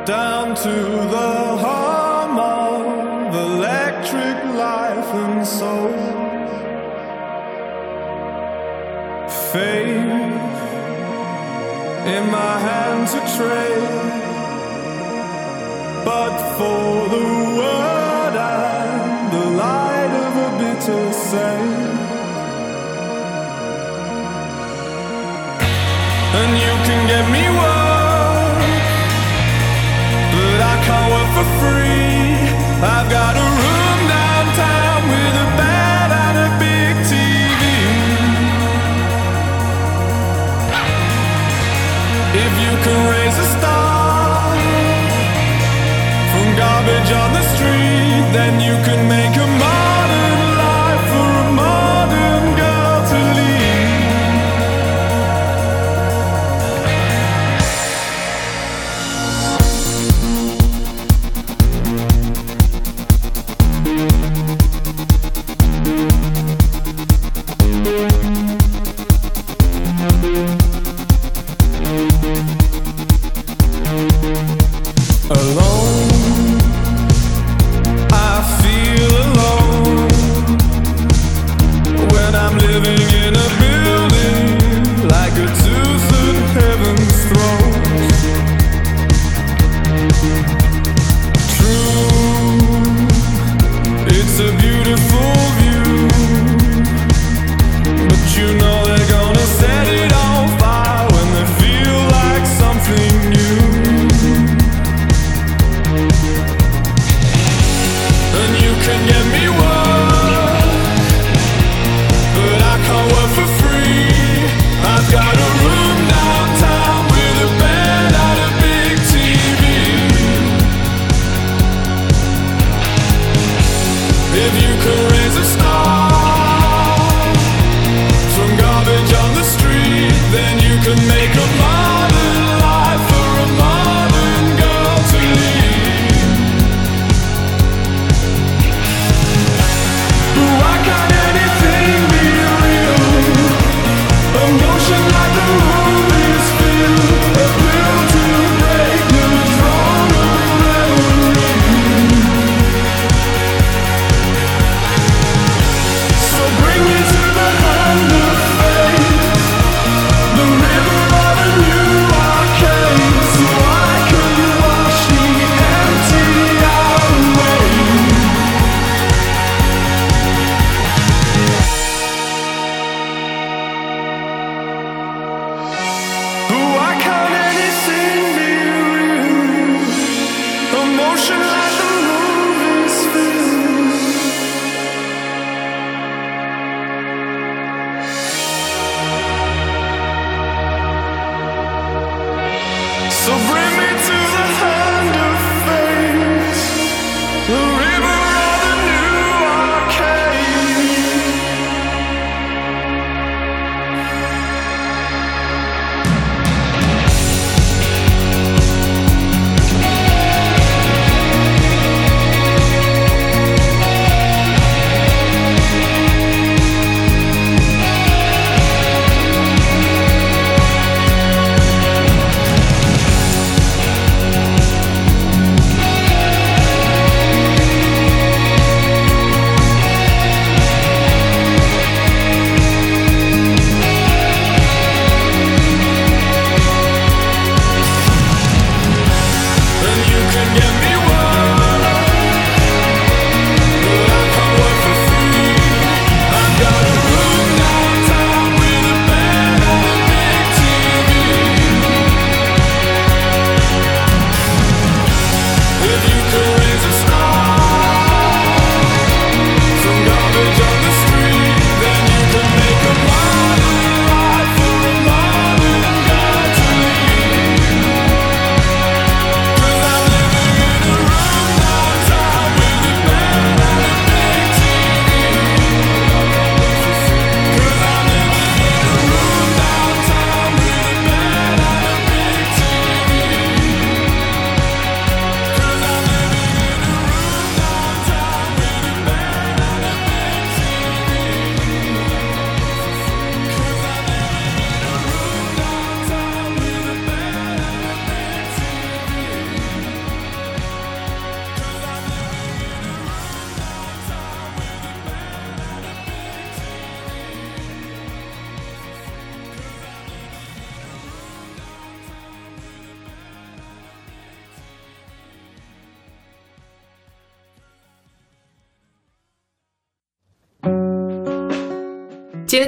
[0.04, 6.23] down to the hum of electric life and soul.
[9.54, 9.86] Faith
[12.14, 14.10] in my hand to trade,
[16.04, 17.26] but for the
[17.58, 22.00] word and the light of a bitter saint.
[26.40, 28.58] And you can get me work,
[30.32, 32.03] but I can't work for free.
[48.34, 49.83] Then you can make a modern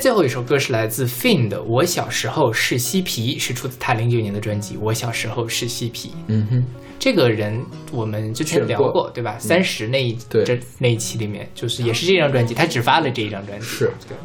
[0.06, 6.10] 最后一首歌是来自 Fin 的《我小时候是嬉皮》，是出自他零九年的专辑《我小时候是嬉皮》。
[6.28, 6.64] 嗯哼，
[6.96, 7.60] 这个人
[7.90, 9.36] 我们之前聊过过，对吧？
[9.40, 14.16] 三十那一对这那一期里面，就是也是这张专辑，他只发了这一张专辑，是对。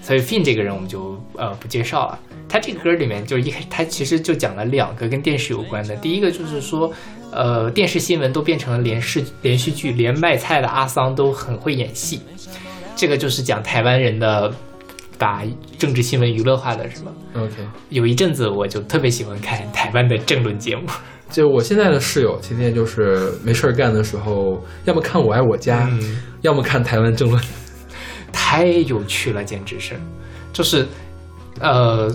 [0.00, 2.18] 所以 Fin 这个人我们就呃不介绍了。
[2.48, 6.90] 他这个歌里面就一开他其实就讲了两个跟电视有关的，第一个就是说，
[7.30, 12.18] 呃，电视新闻都变成了连视连续剧，连卖菜的阿桑都很会演戏。
[12.96, 14.50] 这个就是讲台湾人的
[15.18, 15.42] 把
[15.78, 17.54] 政治新闻娱乐化的，是吗？OK。
[17.90, 20.82] 有一阵子我就特别喜欢看台湾的政论节目，
[21.30, 27.42] 就我现在的室友，天天就是没事儿干的时候，要么看《我爱我家》嗯要么看台湾政论。
[28.32, 29.94] 太有趣了，简直是，
[30.52, 30.86] 就是，
[31.58, 32.14] 呃，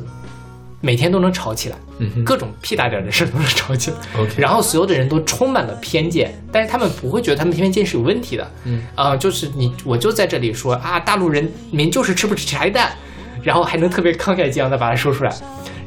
[0.79, 3.97] 每天都能吵起来，嗯各种屁大点的事都能吵起来。
[4.35, 8.51] 然后所有的人都充满了偏见，但是他们不会觉得他们偏见是有问题的。
[8.65, 12.91] 嗯啊、就是你，我就在这里说啊，大陆人民就是吃不起茶叶蛋，
[13.43, 15.33] 然后还能特别慷慨激昂的把它说出来，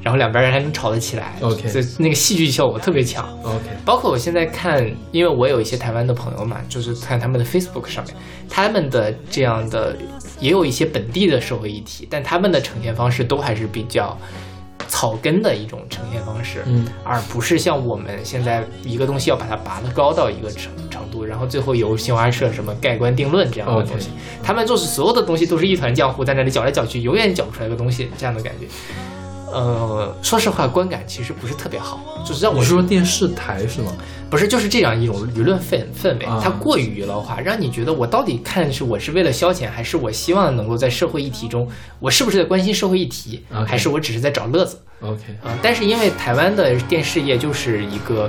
[0.02, 1.34] 然后两边人还能吵得起来。
[1.40, 3.26] OK 所以那个戏剧效果特别强。
[3.42, 8.14] OK，包括我现在看，因为我有一些台湾的朋友嘛，就是看他们的 Facebook 上面，
[8.48, 9.96] 他们的这样的
[10.40, 14.16] 也有一些本地的社会议题，但他们的呈现方式都还是比较
[14.88, 24.10] 草根的一种呈现方式，嗯，而不是像我们现在一个东西要把它拔得高到一个程程度，然后最后由新华社什么盖棺定论这样的东西。
[24.42, 28.66] 他们就是所有的东西都是一团浆糊，在那里搅来搅去，永远搅不出来个东西，这样的感觉。
[29.54, 33.92] 呃，说实话，观感其实不是特别好，就是让我说电视台是吗？
[34.28, 41.68] 不是，就是这样一种舆论氛氛围啊，它过于娱乐化，让你觉得我到底看是我是为了消遣，还是我希望能够在社会议题中，
[42.00, 48.28] 我是不是在关心社会议题，还是我只是在找乐子？OK，啊、但是因为台湾的电视业就是一个，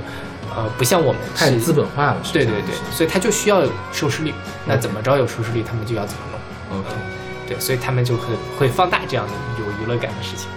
[0.54, 2.22] 呃，不像我们太资本化了。
[2.22, 4.32] 是对对对，所以它就需要有收视率，
[4.64, 6.22] 那怎么着有收视率，他们就要怎么
[6.70, 6.88] 弄，OK，
[7.48, 8.26] 对，所以他们就会
[8.56, 10.48] 会放大这样的有娱乐感的事情。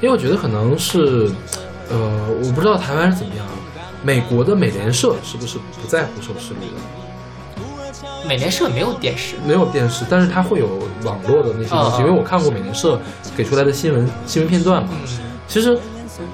[0.00, 1.30] 因为我觉得可能是，
[1.90, 1.98] 呃，
[2.42, 3.44] 我不知道台湾是怎么样。
[4.02, 8.28] 美国的美联社是不是不在乎收视率的？
[8.28, 10.68] 美联社没有电视，没有电视，但是它会有
[11.02, 11.98] 网络的那些东西。
[11.98, 13.00] 因为我看过美联社
[13.36, 14.90] 给出来的新闻新闻片段嘛。
[14.92, 15.78] 嗯其实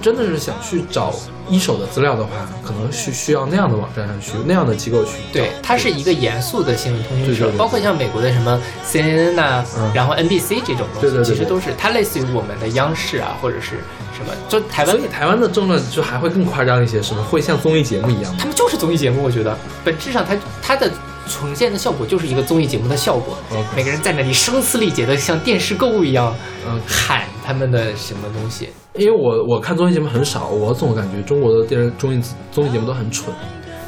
[0.00, 1.14] 真的是想去找
[1.48, 2.30] 一手的资料的话，
[2.62, 5.12] 可能是需要那样的网站上去，那样的机构去。
[5.32, 13.80] 对，它是一个严肃的新闻通讯社，包括像美国的什么 CNN 呐、嗯然后 NBC 这种东西，对对对对其实都是它类似于我们的央视啊，或者是
[14.16, 17.22] 什么，就台湾所以台湾的政论就还会更夸张一些，是吗？
[17.30, 18.34] 会像综艺节目一样？
[18.38, 20.90] 他们就是综艺节目，我觉得本质上它它的
[21.28, 23.36] 呈现的效果就是一个综艺节目的效果。
[23.74, 26.34] 每个人在那里声嘶力竭的像电视购物一样
[26.66, 28.68] 嗯，喊他们的什么东西。
[28.94, 32.22] 因为我我看综艺节目很少，我总感觉中国的电视综艺
[32.52, 33.34] 综艺节目都很蠢，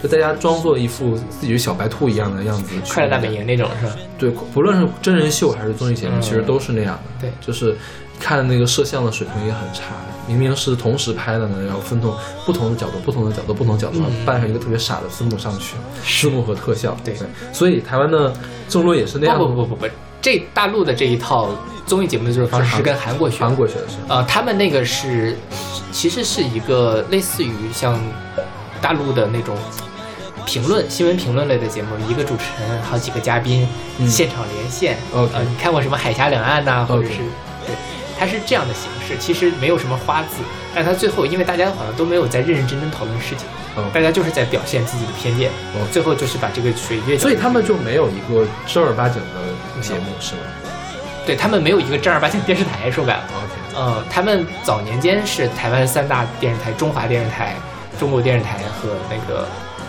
[0.03, 2.75] 就大家装作一副自己是小白兔一样的样子。
[2.89, 3.97] 快乐大本营那种是吧？
[4.19, 7.03] 对，不论是真人秀还是综艺节目，嗯其实都是那样的。
[7.21, 7.77] 对就是
[8.19, 9.95] 看那个摄像的水平也很差，
[10.27, 12.15] 明明是同时拍的呢，然后分从
[12.45, 16.97] 不同的角度、不同的角度、不同的角度，嗯扮上一个特别傻的字幕上去，字幕和特效。
[17.05, 17.17] 对
[17.53, 18.33] 所以台湾的
[18.69, 19.39] 政论也是那样。
[19.39, 19.87] 不不不不不，
[20.21, 21.51] 这大陆的这一套
[21.87, 23.95] 综艺节目的制作方式是跟韩国学的韩国学的是。
[24.09, 25.37] 呃，他们那个是，
[25.93, 27.99] 其实是一个类似于像
[28.81, 29.57] 大陆的那种
[30.45, 33.69] 评论新闻评论类的节目，一个主持人，好几个嘉宾，
[33.99, 34.97] 嗯现场连线。
[35.15, 37.19] OK 呃，你看过什么海峡两岸呐、或者是
[37.67, 37.75] 对，
[38.19, 40.43] 它是这样的形式，其实没有什么花字，
[40.75, 43.85] 但它最后因为大家好像都没有在认认真真讨论事情，嗯。
[43.93, 45.87] 大家就是在表现自己的偏见，嗯。
[45.93, 50.41] 最后就是把这个水越所以他们就没有一个正儿八经的节目，是吗？
[51.27, 53.25] 对他们没有一个正儿八经电视台，说白了。
[53.75, 57.57] 呃，他们早年间是台湾三大电视台：中华电视台、
[57.99, 59.49] 中国电视台和那个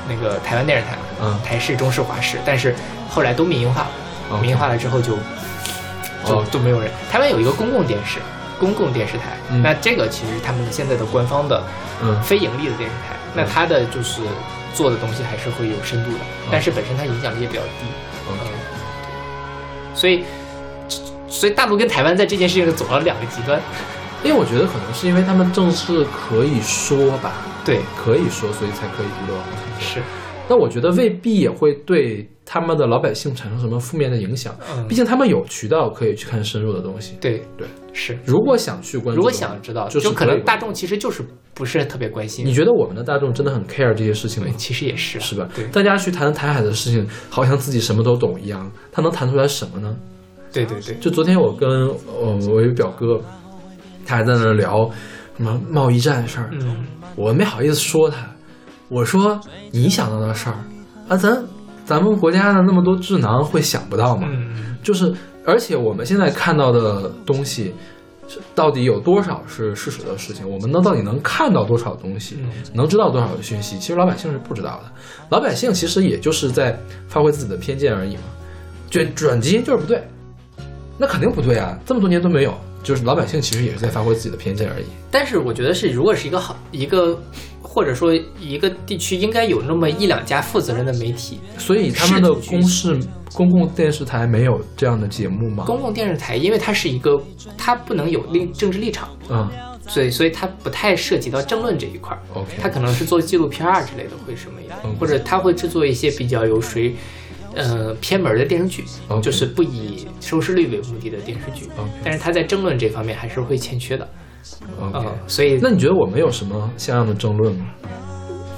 [0.10, 1.40] 那个台湾电视台，嗯。
[1.46, 2.38] 台视、中视、华视。
[2.44, 2.76] 但是
[3.08, 5.18] 后来都民营化了民营化了之后就
[6.28, 6.46] 就哦。
[6.52, 6.92] 都没有人。
[7.10, 8.20] 台湾有一个公共电视，
[8.60, 9.62] 公共电视台，嗯。
[9.62, 11.64] 那这个其实他们现在的官方的
[12.04, 12.22] 嗯。
[12.22, 14.22] 非盈利的电视台，那它的就是
[14.74, 16.20] 做的东西还是会有深度的，
[16.52, 17.86] 但是本身它影响力也比较低。
[18.30, 18.34] 嗯。
[19.96, 20.24] 所以，
[21.28, 23.60] 所以大陆跟台湾在这件事情上走了两个极端。
[24.24, 27.34] 因为我觉得可能是因为他们正是可以说吧，
[27.64, 29.38] 对，可以说，所以才可以娱乐。
[29.80, 30.02] 是，
[30.50, 37.18] 那我觉得未必也会对他们的老百姓产生什么负面的影响，嗯毕竟他们有渠道可以去看深入的东西。
[37.20, 38.18] 对对，是。
[38.24, 41.22] 如果想去关注，如果想知道，就是可能大众，其实就是
[41.54, 42.46] 不是特别关心。
[42.46, 44.50] 你觉得我们的大众真的很 care 这些事情吗，？
[44.56, 45.50] 其实也是啊是吧？
[45.54, 49.94] 对，大家去谈台海的事情，好像自己什么都懂一样，他能谈出来什么呢？
[50.54, 53.20] 对对对，就昨天我跟我我一个表哥，
[54.06, 54.90] 他还在那儿聊
[55.36, 56.86] 什么贸易战的事儿，嗯，
[57.18, 58.26] 我没好意思说他，
[58.88, 59.38] 我说
[59.72, 60.56] 你想到的事儿
[61.10, 61.44] 啊，咱
[61.88, 64.28] 咱们国家的那么多智囊会想不到吗？
[64.30, 65.12] 嗯，就是
[65.46, 67.74] 而且我们现在看到的东西。
[68.30, 70.46] 是到底有多少是事实的事情？
[70.50, 73.80] 我们能到底能看到多少东西，嗯能知道多少的讯息？
[73.80, 74.92] 其实老百姓是不知道的。
[75.30, 76.78] 老百姓其实也就是在
[77.08, 78.24] 发挥自己的偏见而已嘛。
[78.90, 80.06] 转转基因就是不对，
[80.98, 81.80] 那肯定不对啊！
[81.86, 82.54] 这么多年都没有，
[82.84, 84.86] 就是老百姓其实也是在发挥自己的偏见而已。
[85.10, 87.18] 但是我觉得是，如果是一个好一个，
[87.78, 93.00] 或者说一个地区应该有那么一两家负责任的媒体，所以他们的公视
[93.36, 95.64] 公共电视台没有这样的节目吗？
[95.64, 97.16] 公共电视台，因为它是一个，
[97.56, 99.48] 它不能有立政治立场，嗯
[99.88, 102.20] 所以所以它不太涉及到政论这一块儿。
[102.34, 106.96] ，OK，它可能是做纪录片啊之类的会什么一点，嗯或者它会制作一些比较有水，
[107.54, 108.84] 呃偏门的电视剧
[109.22, 111.70] 就是不以收视率为目的的电视剧。
[111.78, 114.10] OK 但是它在争论这方面还是会欠缺的，
[114.80, 117.66] 嗯，所以那你觉得我们有什么像样的争论吗？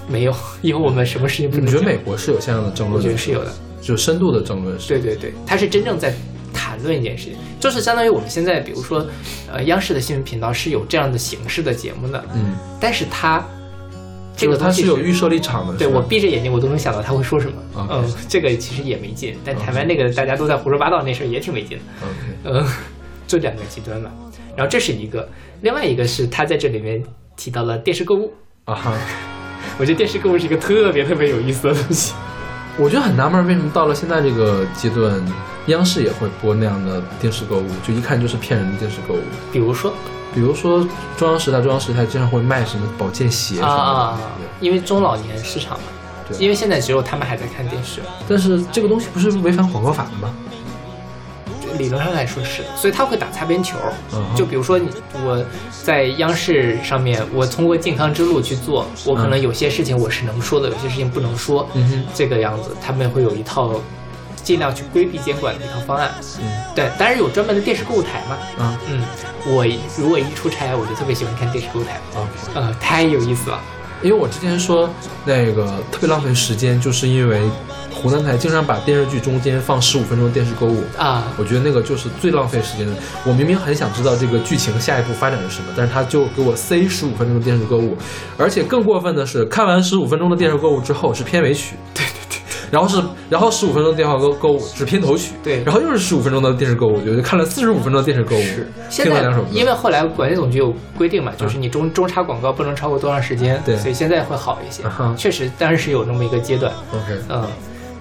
[0.08, 3.04] 没有， 因为我们什么事情不能你觉得美国是有像样的争论我论？
[3.04, 3.52] 觉得是有的，，
[3.82, 4.88] 就深度的争论是？
[4.88, 6.14] 对对对，他是真正在
[6.54, 9.06] 谈论一件事情，就是相当于我们现在比如说，
[9.52, 13.44] 呃，央视的新闻频道是有这样的形式的节目的，嗯，但是它
[14.36, 15.76] 这个它是有预设立场的。
[15.76, 21.84] 对我闭着眼睛我都能想到他会说什么嗯，这个其实也没劲，但台湾那个大家都在胡说八道那事儿也挺没劲的。
[22.46, 22.66] 嗯，
[23.28, 24.10] 就两个极端嘛。
[24.56, 25.28] 然后这是一个，
[25.62, 27.04] 另外一个是他在这里面
[27.36, 28.34] 提到了电视购物。
[28.66, 28.94] 啊哈，
[29.80, 32.14] 我觉得电视购物是一个特别特别有意思的东西。
[32.78, 35.22] 我就很纳闷，为什么到了现在这个阶段，
[35.68, 39.22] 央视也会播那样的电视购物，就一看就是骗人的电视购物。
[39.52, 39.94] 比如说
[40.34, 40.88] 比如说
[41.18, 44.00] 中央时代，中央时代经常会卖什么保健鞋什啊么的。
[44.00, 44.20] 啊，
[44.62, 45.86] 因为中老年市场嘛，
[46.28, 50.34] 对因为现在只有他们还在看电视，但是这个东西不是违反广告法的吗？
[51.80, 53.78] 理论上来说是，所以他会打擦边球。
[54.14, 54.88] 嗯就比如说你
[55.26, 55.44] 我
[55.84, 61.68] 在央视上面，我通过健康之路去做，我可能有些事情我是能说的，有些事情不能说。
[61.74, 63.82] 嗯哼，这个样子，他们会有一套
[64.44, 66.12] 尽量去规避监管的一套方案。
[66.40, 66.46] 嗯
[66.76, 68.38] 对，当然有专门的电视购物台嘛。
[68.60, 69.02] 嗯嗯，
[69.46, 69.66] 我
[69.98, 72.30] 如果一出差，我就特别喜欢看电视购物台，，OK。
[72.54, 73.60] 呃，太有意思了。
[74.02, 74.90] 因为我之前说
[75.26, 77.42] 那个特别浪费时间，就是因为
[78.02, 80.82] 湖南台经常把电视剧中间放十五分钟的电视购物。
[80.98, 82.94] 啊，我觉得那个就是最浪费时间的。
[83.26, 87.98] 我明明很想知道这个剧情下一步发展是什么，但是他就给我塞十五分钟的电视购物，
[88.38, 92.38] 而且更过分的是，看完十五分钟的电视购物之后是片尾曲， 对对对，
[92.72, 95.64] 然后是然后十五分钟的电话购购物是片头曲，对。
[95.64, 98.44] 然后又是十五分钟的电视购物，我就看了四十五分钟的电视购物，
[98.90, 103.76] 现在听了两首歌，因为后来广电总局有规定嘛，就是你中中插广告不能超过多长时间，对。
[103.78, 104.84] 所以现在会好一些。
[105.18, 107.44] 确实，当然是有那么一个阶段，OK，嗯，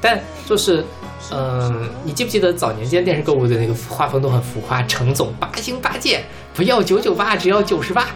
[0.01, 0.85] 但就是。
[1.31, 4.83] 嗯，你记不记得早年间电视购物的那个画风都很浮夸？
[4.85, 6.23] 程总八星八件，
[6.55, 8.07] 不要九九八，只要九十八。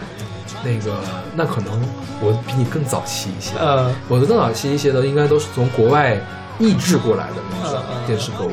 [0.65, 0.97] 那个
[1.35, 1.83] 那可能
[2.21, 6.17] 我比你更早期一些，呃，我的更早期一些的应该都是从国外
[6.59, 8.53] 译制过来的那种电视购物，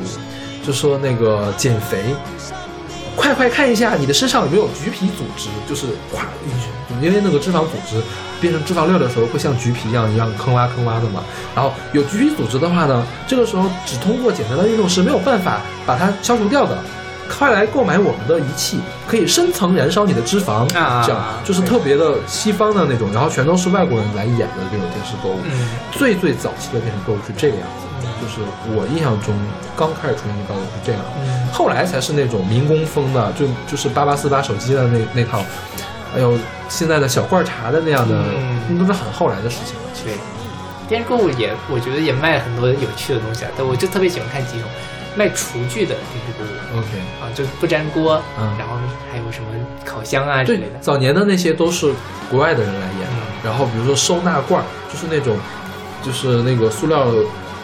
[0.66, 2.02] 就说那个减肥，
[3.16, 6.24] 快快看一下你的身上有没有橘皮组织，就是咵
[7.00, 8.02] 因为那个脂肪组织
[8.40, 11.22] 变成脂肪粒儿的时候会像橘皮一样一样坑洼坑洼的嘛。
[11.54, 16.78] 然后有橘皮组织的话呢，这个时候只通过简单的运动是没有办法把它消除掉的。
[17.32, 25.38] 快来购买我们的仪器，可以深层燃烧你的脂肪，啊这样就是特别的西方的那种，然后全都是外国人来演的这种电视购物。
[25.44, 28.40] 嗯最最早期的电视购物是这个样子，就是
[28.74, 29.32] 我印象中
[29.76, 35.40] 刚开始出现的购物是这样，嗯后来才是那种民工风的，就就是八八四八手机的那那套，
[36.12, 36.36] 还有
[36.68, 39.82] 现在的小罐茶的那样的，嗯那都是很后来的事情了。
[40.04, 40.14] 对，
[40.88, 43.50] 电视购物也，我觉得也卖很多有趣的东西啊。
[43.56, 44.68] 但我就特别喜欢看几种
[45.16, 46.88] 卖厨具的电视购物 OK，
[47.20, 48.74] 啊，就是不粘锅，嗯然后
[49.10, 49.46] 还有什么
[49.84, 50.78] 烤箱啊之类的，。
[50.80, 51.92] 早年的那些都是
[52.30, 54.62] 国外的人来演的，嗯然后比如说收纳罐，
[54.92, 55.36] 就是那种，
[56.02, 57.06] 就是那个塑料。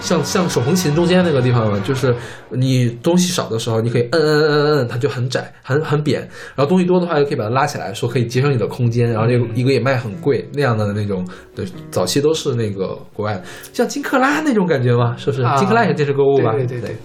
[0.01, 2.15] 像像手风琴中间那个地方嘛，就是
[2.51, 6.21] 你东西少的时候，你可以摁摁摁摁摁，它就很窄，很很扁。
[6.55, 9.11] 然后东西多的话，又可以把它拉起来，说可以节省你的空间。
[9.11, 13.43] 然后这个嗯一个也卖很贵那样的那种，对，早期都是那个国外的，
[13.73, 15.17] 像金克拉那种感觉嘛？
[15.17, 15.43] 是不是？
[15.43, 16.53] 啊金克拉也是电视购物吧？
[16.53, 16.97] 对对对对。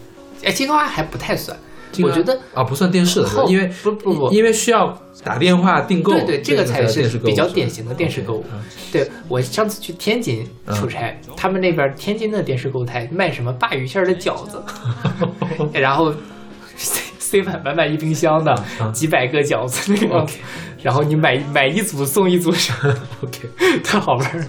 [0.44, 1.58] 哎，金克拉还不太算，
[2.04, 4.32] 我觉得啊不算电视的，因为不不不。
[4.32, 8.46] 因为需要打电话订购，对对，这个才是比较典型的电视购物。
[8.92, 14.64] 对我上次去天津出差，他们那边天津的电视购物台卖什么鲅鱼馅儿的饺子，
[15.74, 16.14] 然后
[16.76, 18.92] 塞塞满满满一冰箱的嗯。
[18.94, 20.26] 几百个饺子那个
[20.82, 22.50] 然后你买买一组送一组，
[23.22, 24.46] OK，太好玩儿。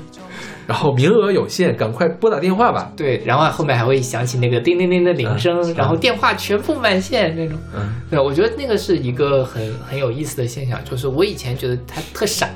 [0.72, 2.90] 然后名额有限，赶快拨打电话吧。
[2.96, 7.58] 对，然后后面还会响起那个叮叮叮的铃声，嗯然后电话全部满线那种。
[7.74, 12.48] 嗯对，我觉得那个是一个很很有意思的现象，就是我以前觉得他特傻，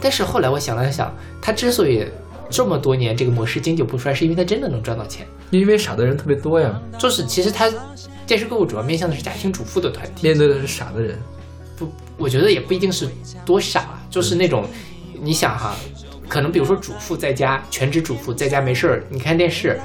[0.00, 2.04] 但是后来我想了想，他之所以
[2.50, 5.26] 这么多年这个模式经久不衰，是因为他真的能赚到钱。
[5.50, 7.70] 因为傻的人特别多呀，就是其实他
[8.26, 11.18] 电视购物主要面向的是家庭主妇的团体，面对的是傻的人。
[11.76, 13.08] 不，我觉得也不一定是
[13.44, 14.64] 多傻，啊就是那种
[15.20, 15.76] 你想哈，
[16.32, 19.78] 可能比如说主妇在家，全职主妇在家没事儿，你看电视。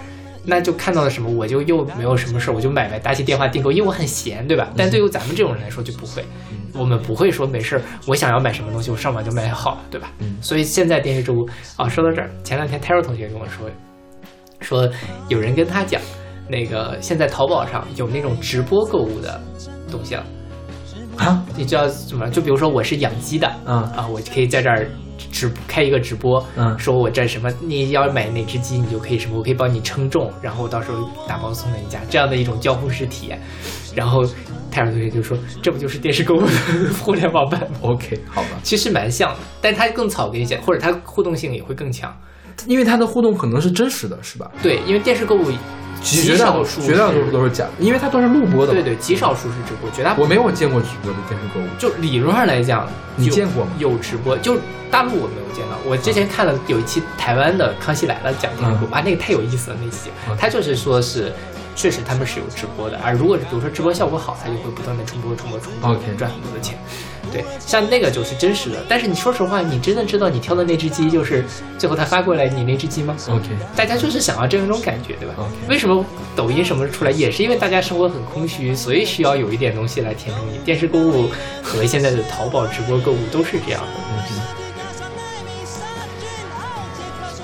[0.49, 4.71] 那就看到了什么，我就又没有什么事儿，我就买买打起电话订购，因为我很闲，对吧？
[4.77, 6.23] 但对于咱们这种人来说就不会，
[6.71, 10.09] 我们不会说没事儿，我想要买什么东西，我上网就买好了，对吧？
[10.19, 11.45] 嗯所以现在电视购物
[11.75, 13.69] 啊，说到这儿，前两天 Taro 同学跟我说，
[14.61, 14.89] 说
[15.27, 16.01] 有人跟他讲，
[16.47, 19.41] 那个现在淘宝上有那种直播购物的
[19.91, 20.25] 东西了。
[21.17, 22.29] 啊你知道什么？
[22.29, 24.87] 就比如说我是养鸡的，啊啊，我就可以在这儿
[25.31, 33.41] 直开一个直播，嗯说我这什么，你要买哪只鸡，你就可以什么，我可以帮你称重，然后到时候打包送到你家，这样的一种交互式体验。
[33.95, 34.23] 然后
[34.69, 36.47] 泰尔同学就说，这不就是电视购物的
[37.01, 42.15] 互联网版吗？，OK，好吧，其实蛮像的，但它更草根一些，或者它互动性也会更强。
[42.65, 44.51] 因为它的互动可能是真实的，是吧？
[44.61, 45.51] 对，因为电视购物
[46.09, 48.73] 极绝大多少数绝大多数都是假的，因为它都是录播的。
[48.73, 51.67] 对，对，极少数是直播，绝大部分我没有见过直播的电视购物。
[51.77, 52.85] 就理论上来讲，
[53.17, 54.57] 有你见过吗有直播，就
[54.89, 55.77] 大陆我没有见到。
[55.85, 61.33] 我之前看了有一期台湾的《康熙来了》讲电视购物，嗯啊，那个太有意思了那期嗯，他就是说是。
[61.77, 66.75] 确实，他们是有直播的，而如果是比如说直播效果好，他就会不断的重播、重播、重播赚很多的钱。
[67.31, 68.77] 对，像那个就是真实的。
[68.87, 71.43] 但是你说实话，你真的知道你挑的那只鸡就是
[71.77, 76.03] 最后他发过来你那只鸡吗？OK，大家就是想要这样一种感觉，对吧 OK 为什么
[76.35, 80.57] 抖音什么出来，也是因为大家生活很空虚，所以需要有一点东西来填充你。
[80.59, 81.29] 电视购物
[81.61, 83.87] 和现在的淘宝直播购物都是这样的。
[84.09, 84.41] 嗯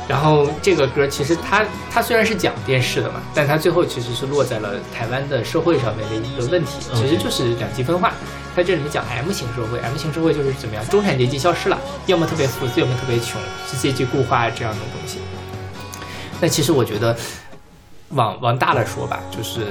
[0.05, 8.13] 然后这个歌其实它它虽然是讲电视的嘛，但它最后其实是落在了台湾的社会上面的一个问题，其实就是两极分化。
[8.55, 15.19] 它这里面讲 M 型社会，M 型社会就是怎么样，中产阶级消失了，要么特别富，要么特别穷，是阶级固化这样的东西。
[16.39, 17.17] 那其实我觉得，
[18.09, 19.67] 往往大了说吧，就是，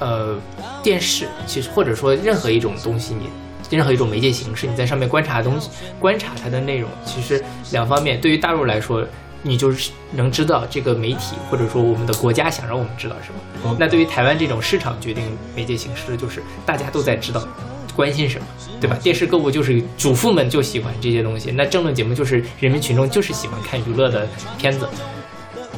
[0.00, 0.36] 呃，
[0.82, 3.28] 电视其实或者说任何一种东西，你
[3.70, 8.20] 任何一种媒介形式，你在上面观察东西，观察它的内容，其实两方面。
[8.20, 9.06] 对于大陆来说，
[9.42, 13.70] 你就是能知道这个媒体或者说我们的国家想让我们知道什么。
[13.70, 17.46] 哦那对于台湾这种市场决定媒介形式的，就是大家都在知道
[17.94, 18.46] 关心什么，
[18.80, 18.96] 对吧？
[19.02, 24.88] 电视购物就是主妇们就喜欢这些东西，那政论节目就是人民群众就是喜欢看娱乐的片子，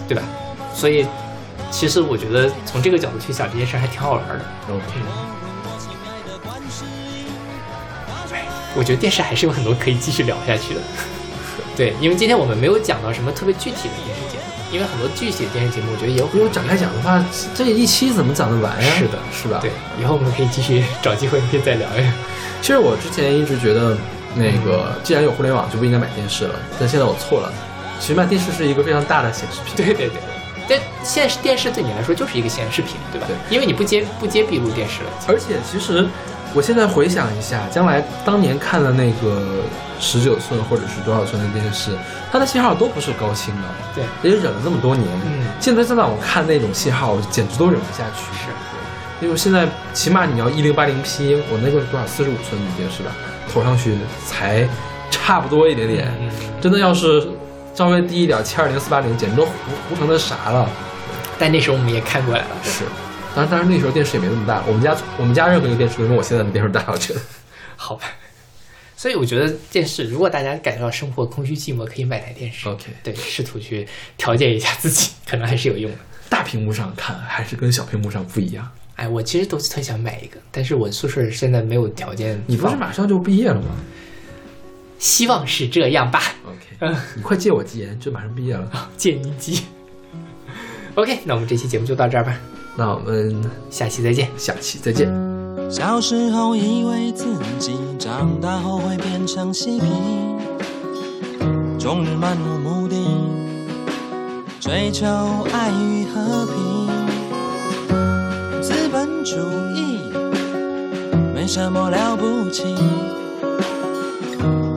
[0.08, 0.22] 对吧？
[0.74, 1.06] 所以
[1.70, 4.44] 其实我觉得从这个角度去想这件事还挺好玩的。
[4.68, 4.84] OK，
[8.74, 10.80] 我觉得电视还是有很多可以继续聊下去的。
[11.76, 14.25] 对，因为今天我们没有讲到什么特别具体的电视
[14.76, 17.24] 因为很多具体的电视节目，我觉得也有如果展开讲的话，
[17.54, 18.90] 这一期怎么讲得完呀？
[18.98, 19.58] 是的是吧？
[19.62, 22.12] 对，以后我们可以继续 找机会可以再聊一聊。
[22.60, 23.96] 其实我之前一直觉得，
[24.34, 27.50] 那个既然有互联网就不应该买电视了，但现在我错了。
[27.98, 29.74] 其实买电视是一个非常大的显示屏。
[29.74, 30.20] 对对对，
[30.68, 33.26] 但现在电视对你来说就是一个显示屏，对吧？
[33.26, 35.10] 对因为你不接不接闭路电视了。
[35.26, 36.06] 而且其实
[36.54, 39.62] 我现在回想一下，将来当年看的那个
[40.00, 41.92] 十九寸或者是多少寸的电视，
[42.32, 43.62] 它的信号都不是高清的，
[43.94, 45.06] 对，也忍了那么多年。
[45.24, 48.22] 嗯现在再让我看那种信号，我简直都忍不下去。
[48.38, 53.10] 是，因为现在起码你要一零八零 P，我那个多少四十五寸的电视吧，
[53.52, 53.96] 投上去
[54.26, 54.68] 才
[55.10, 56.08] 差不多一点点。
[56.20, 57.26] 嗯，真的要是
[57.74, 59.50] 稍微低一点，七二零、四八零，简直都糊
[59.88, 60.68] 糊成那啥了。
[61.38, 62.48] 但那时候我们也看过来了。
[62.62, 62.84] 是，
[63.36, 67.20] 当然，当然那时候电视也没那么大，我们家我们家任何一个电视都没我现在的电视大，我觉得。
[67.76, 68.06] 好吧。
[68.96, 72.66] 所以我觉得电视，如果大家感觉到生活空虚寂寞，可以买台电视。
[72.66, 73.86] OK 对，试图去
[74.16, 75.98] 调节一下自己，可能还是有用的。
[76.30, 78.66] 大屏幕上看还是跟小屏幕上不一样。
[78.94, 82.42] 哎，我其实都特想买一个，但是我宿舍现在没有条件。
[82.46, 83.68] 你不是马上就毕业了吗
[84.98, 88.72] 希望是这样吧？？OK， 你快借我吉言，就马上毕业了。
[88.96, 89.62] 借你吉。
[90.94, 92.40] OK，那我们这期节目就到这儿吧，
[92.78, 93.34] 那我们
[93.70, 94.30] 下期再见。
[94.36, 95.10] 下期再见。
[95.70, 97.24] 小时候以为自
[97.58, 99.86] 己长大后会变成嬉皮，
[101.78, 102.94] 终日漫无目的，
[104.60, 105.06] 追求
[105.52, 106.54] 爱与和平。
[108.62, 109.36] 资本主
[109.74, 109.98] 义
[111.34, 112.62] 没什么了不起，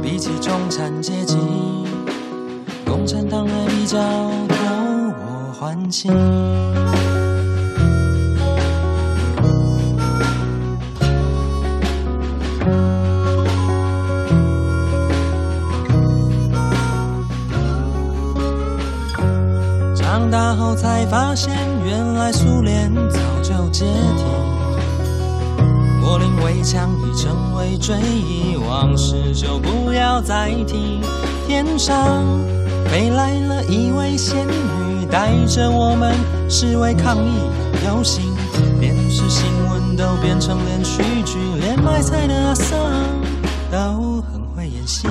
[0.02, 1.36] 比起中产阶级，
[2.86, 4.56] 共产党还比较讨
[5.20, 6.12] 我欢心。
[20.56, 21.54] 后才发现，
[21.86, 23.86] 原来苏联早就解
[24.18, 24.24] 体，
[26.02, 31.02] 柏林围墙已成为追忆，往事就不要再提。
[31.48, 32.24] 天上
[32.86, 36.14] 飞来了一位仙女，带着我们
[36.50, 37.34] 示威抗议
[37.86, 38.24] 游行，
[38.80, 42.78] 电视新闻都变成连续剧，连卖菜的阿桑
[43.72, 45.08] 都很会演戏。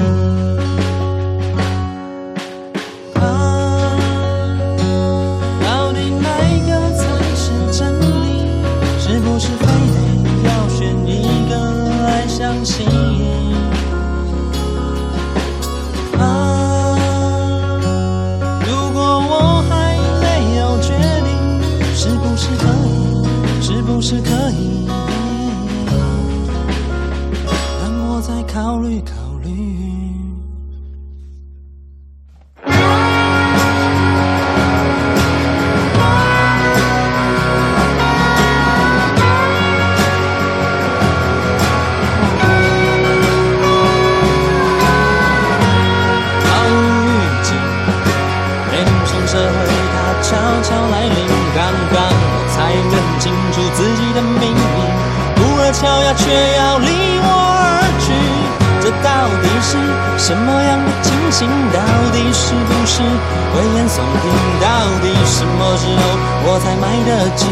[60.29, 61.49] 什么样的情形？
[61.73, 61.81] 到
[62.13, 64.29] 底是不是危言耸听？
[64.61, 64.69] 到
[65.01, 66.05] 底什么时候
[66.45, 67.49] 我才买得起？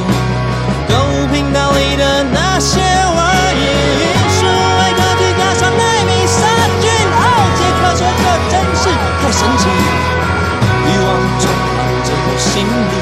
[0.87, 3.65] 购物频道里的那些玩意，
[4.29, 6.45] 数位科技加上奈米杀
[6.85, 6.85] 菌，
[7.17, 7.25] 哦，
[7.57, 9.65] 杰克说这真是太神奇，
[10.85, 11.09] 欲望
[11.41, 12.95] 充满着我心里。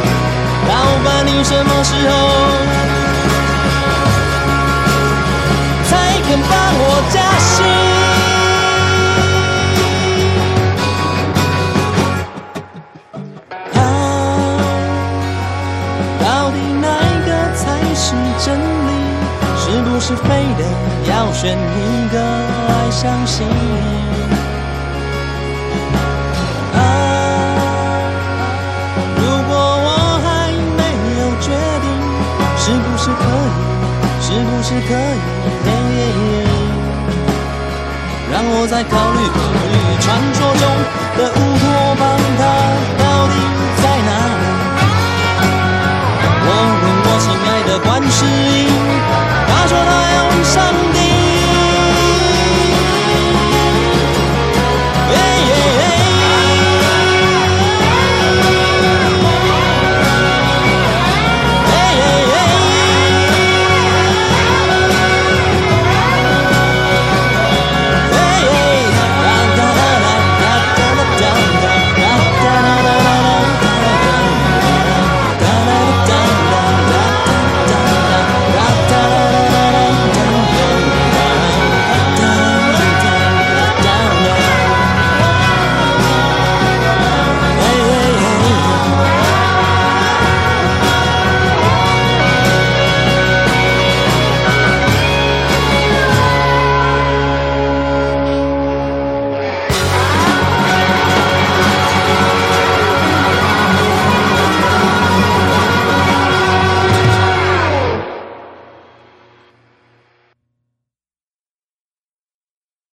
[0.70, 0.70] 老
[1.02, 2.14] 板，你什么时候
[5.90, 6.38] 才肯
[20.06, 20.28] 是非
[20.58, 20.62] 的，
[21.08, 23.46] 要选一个来相信。
[26.74, 26.76] 啊，
[29.16, 29.88] 如果我
[30.22, 30.82] 还没
[31.20, 31.48] 有决
[31.80, 31.88] 定，
[32.58, 33.50] 是不是可以，
[34.20, 35.16] 是不是可以
[35.72, 36.04] 耶，
[38.30, 39.72] 让我再考虑考虑。
[40.02, 40.04] 传
[40.34, 40.62] 说中
[41.16, 41.64] 的乌托
[41.98, 42.02] 邦，
[42.36, 42.40] 它
[43.00, 43.32] 到底
[43.80, 44.44] 在哪里？
[46.44, 46.48] 我
[46.82, 49.33] 问我亲爱的观世音。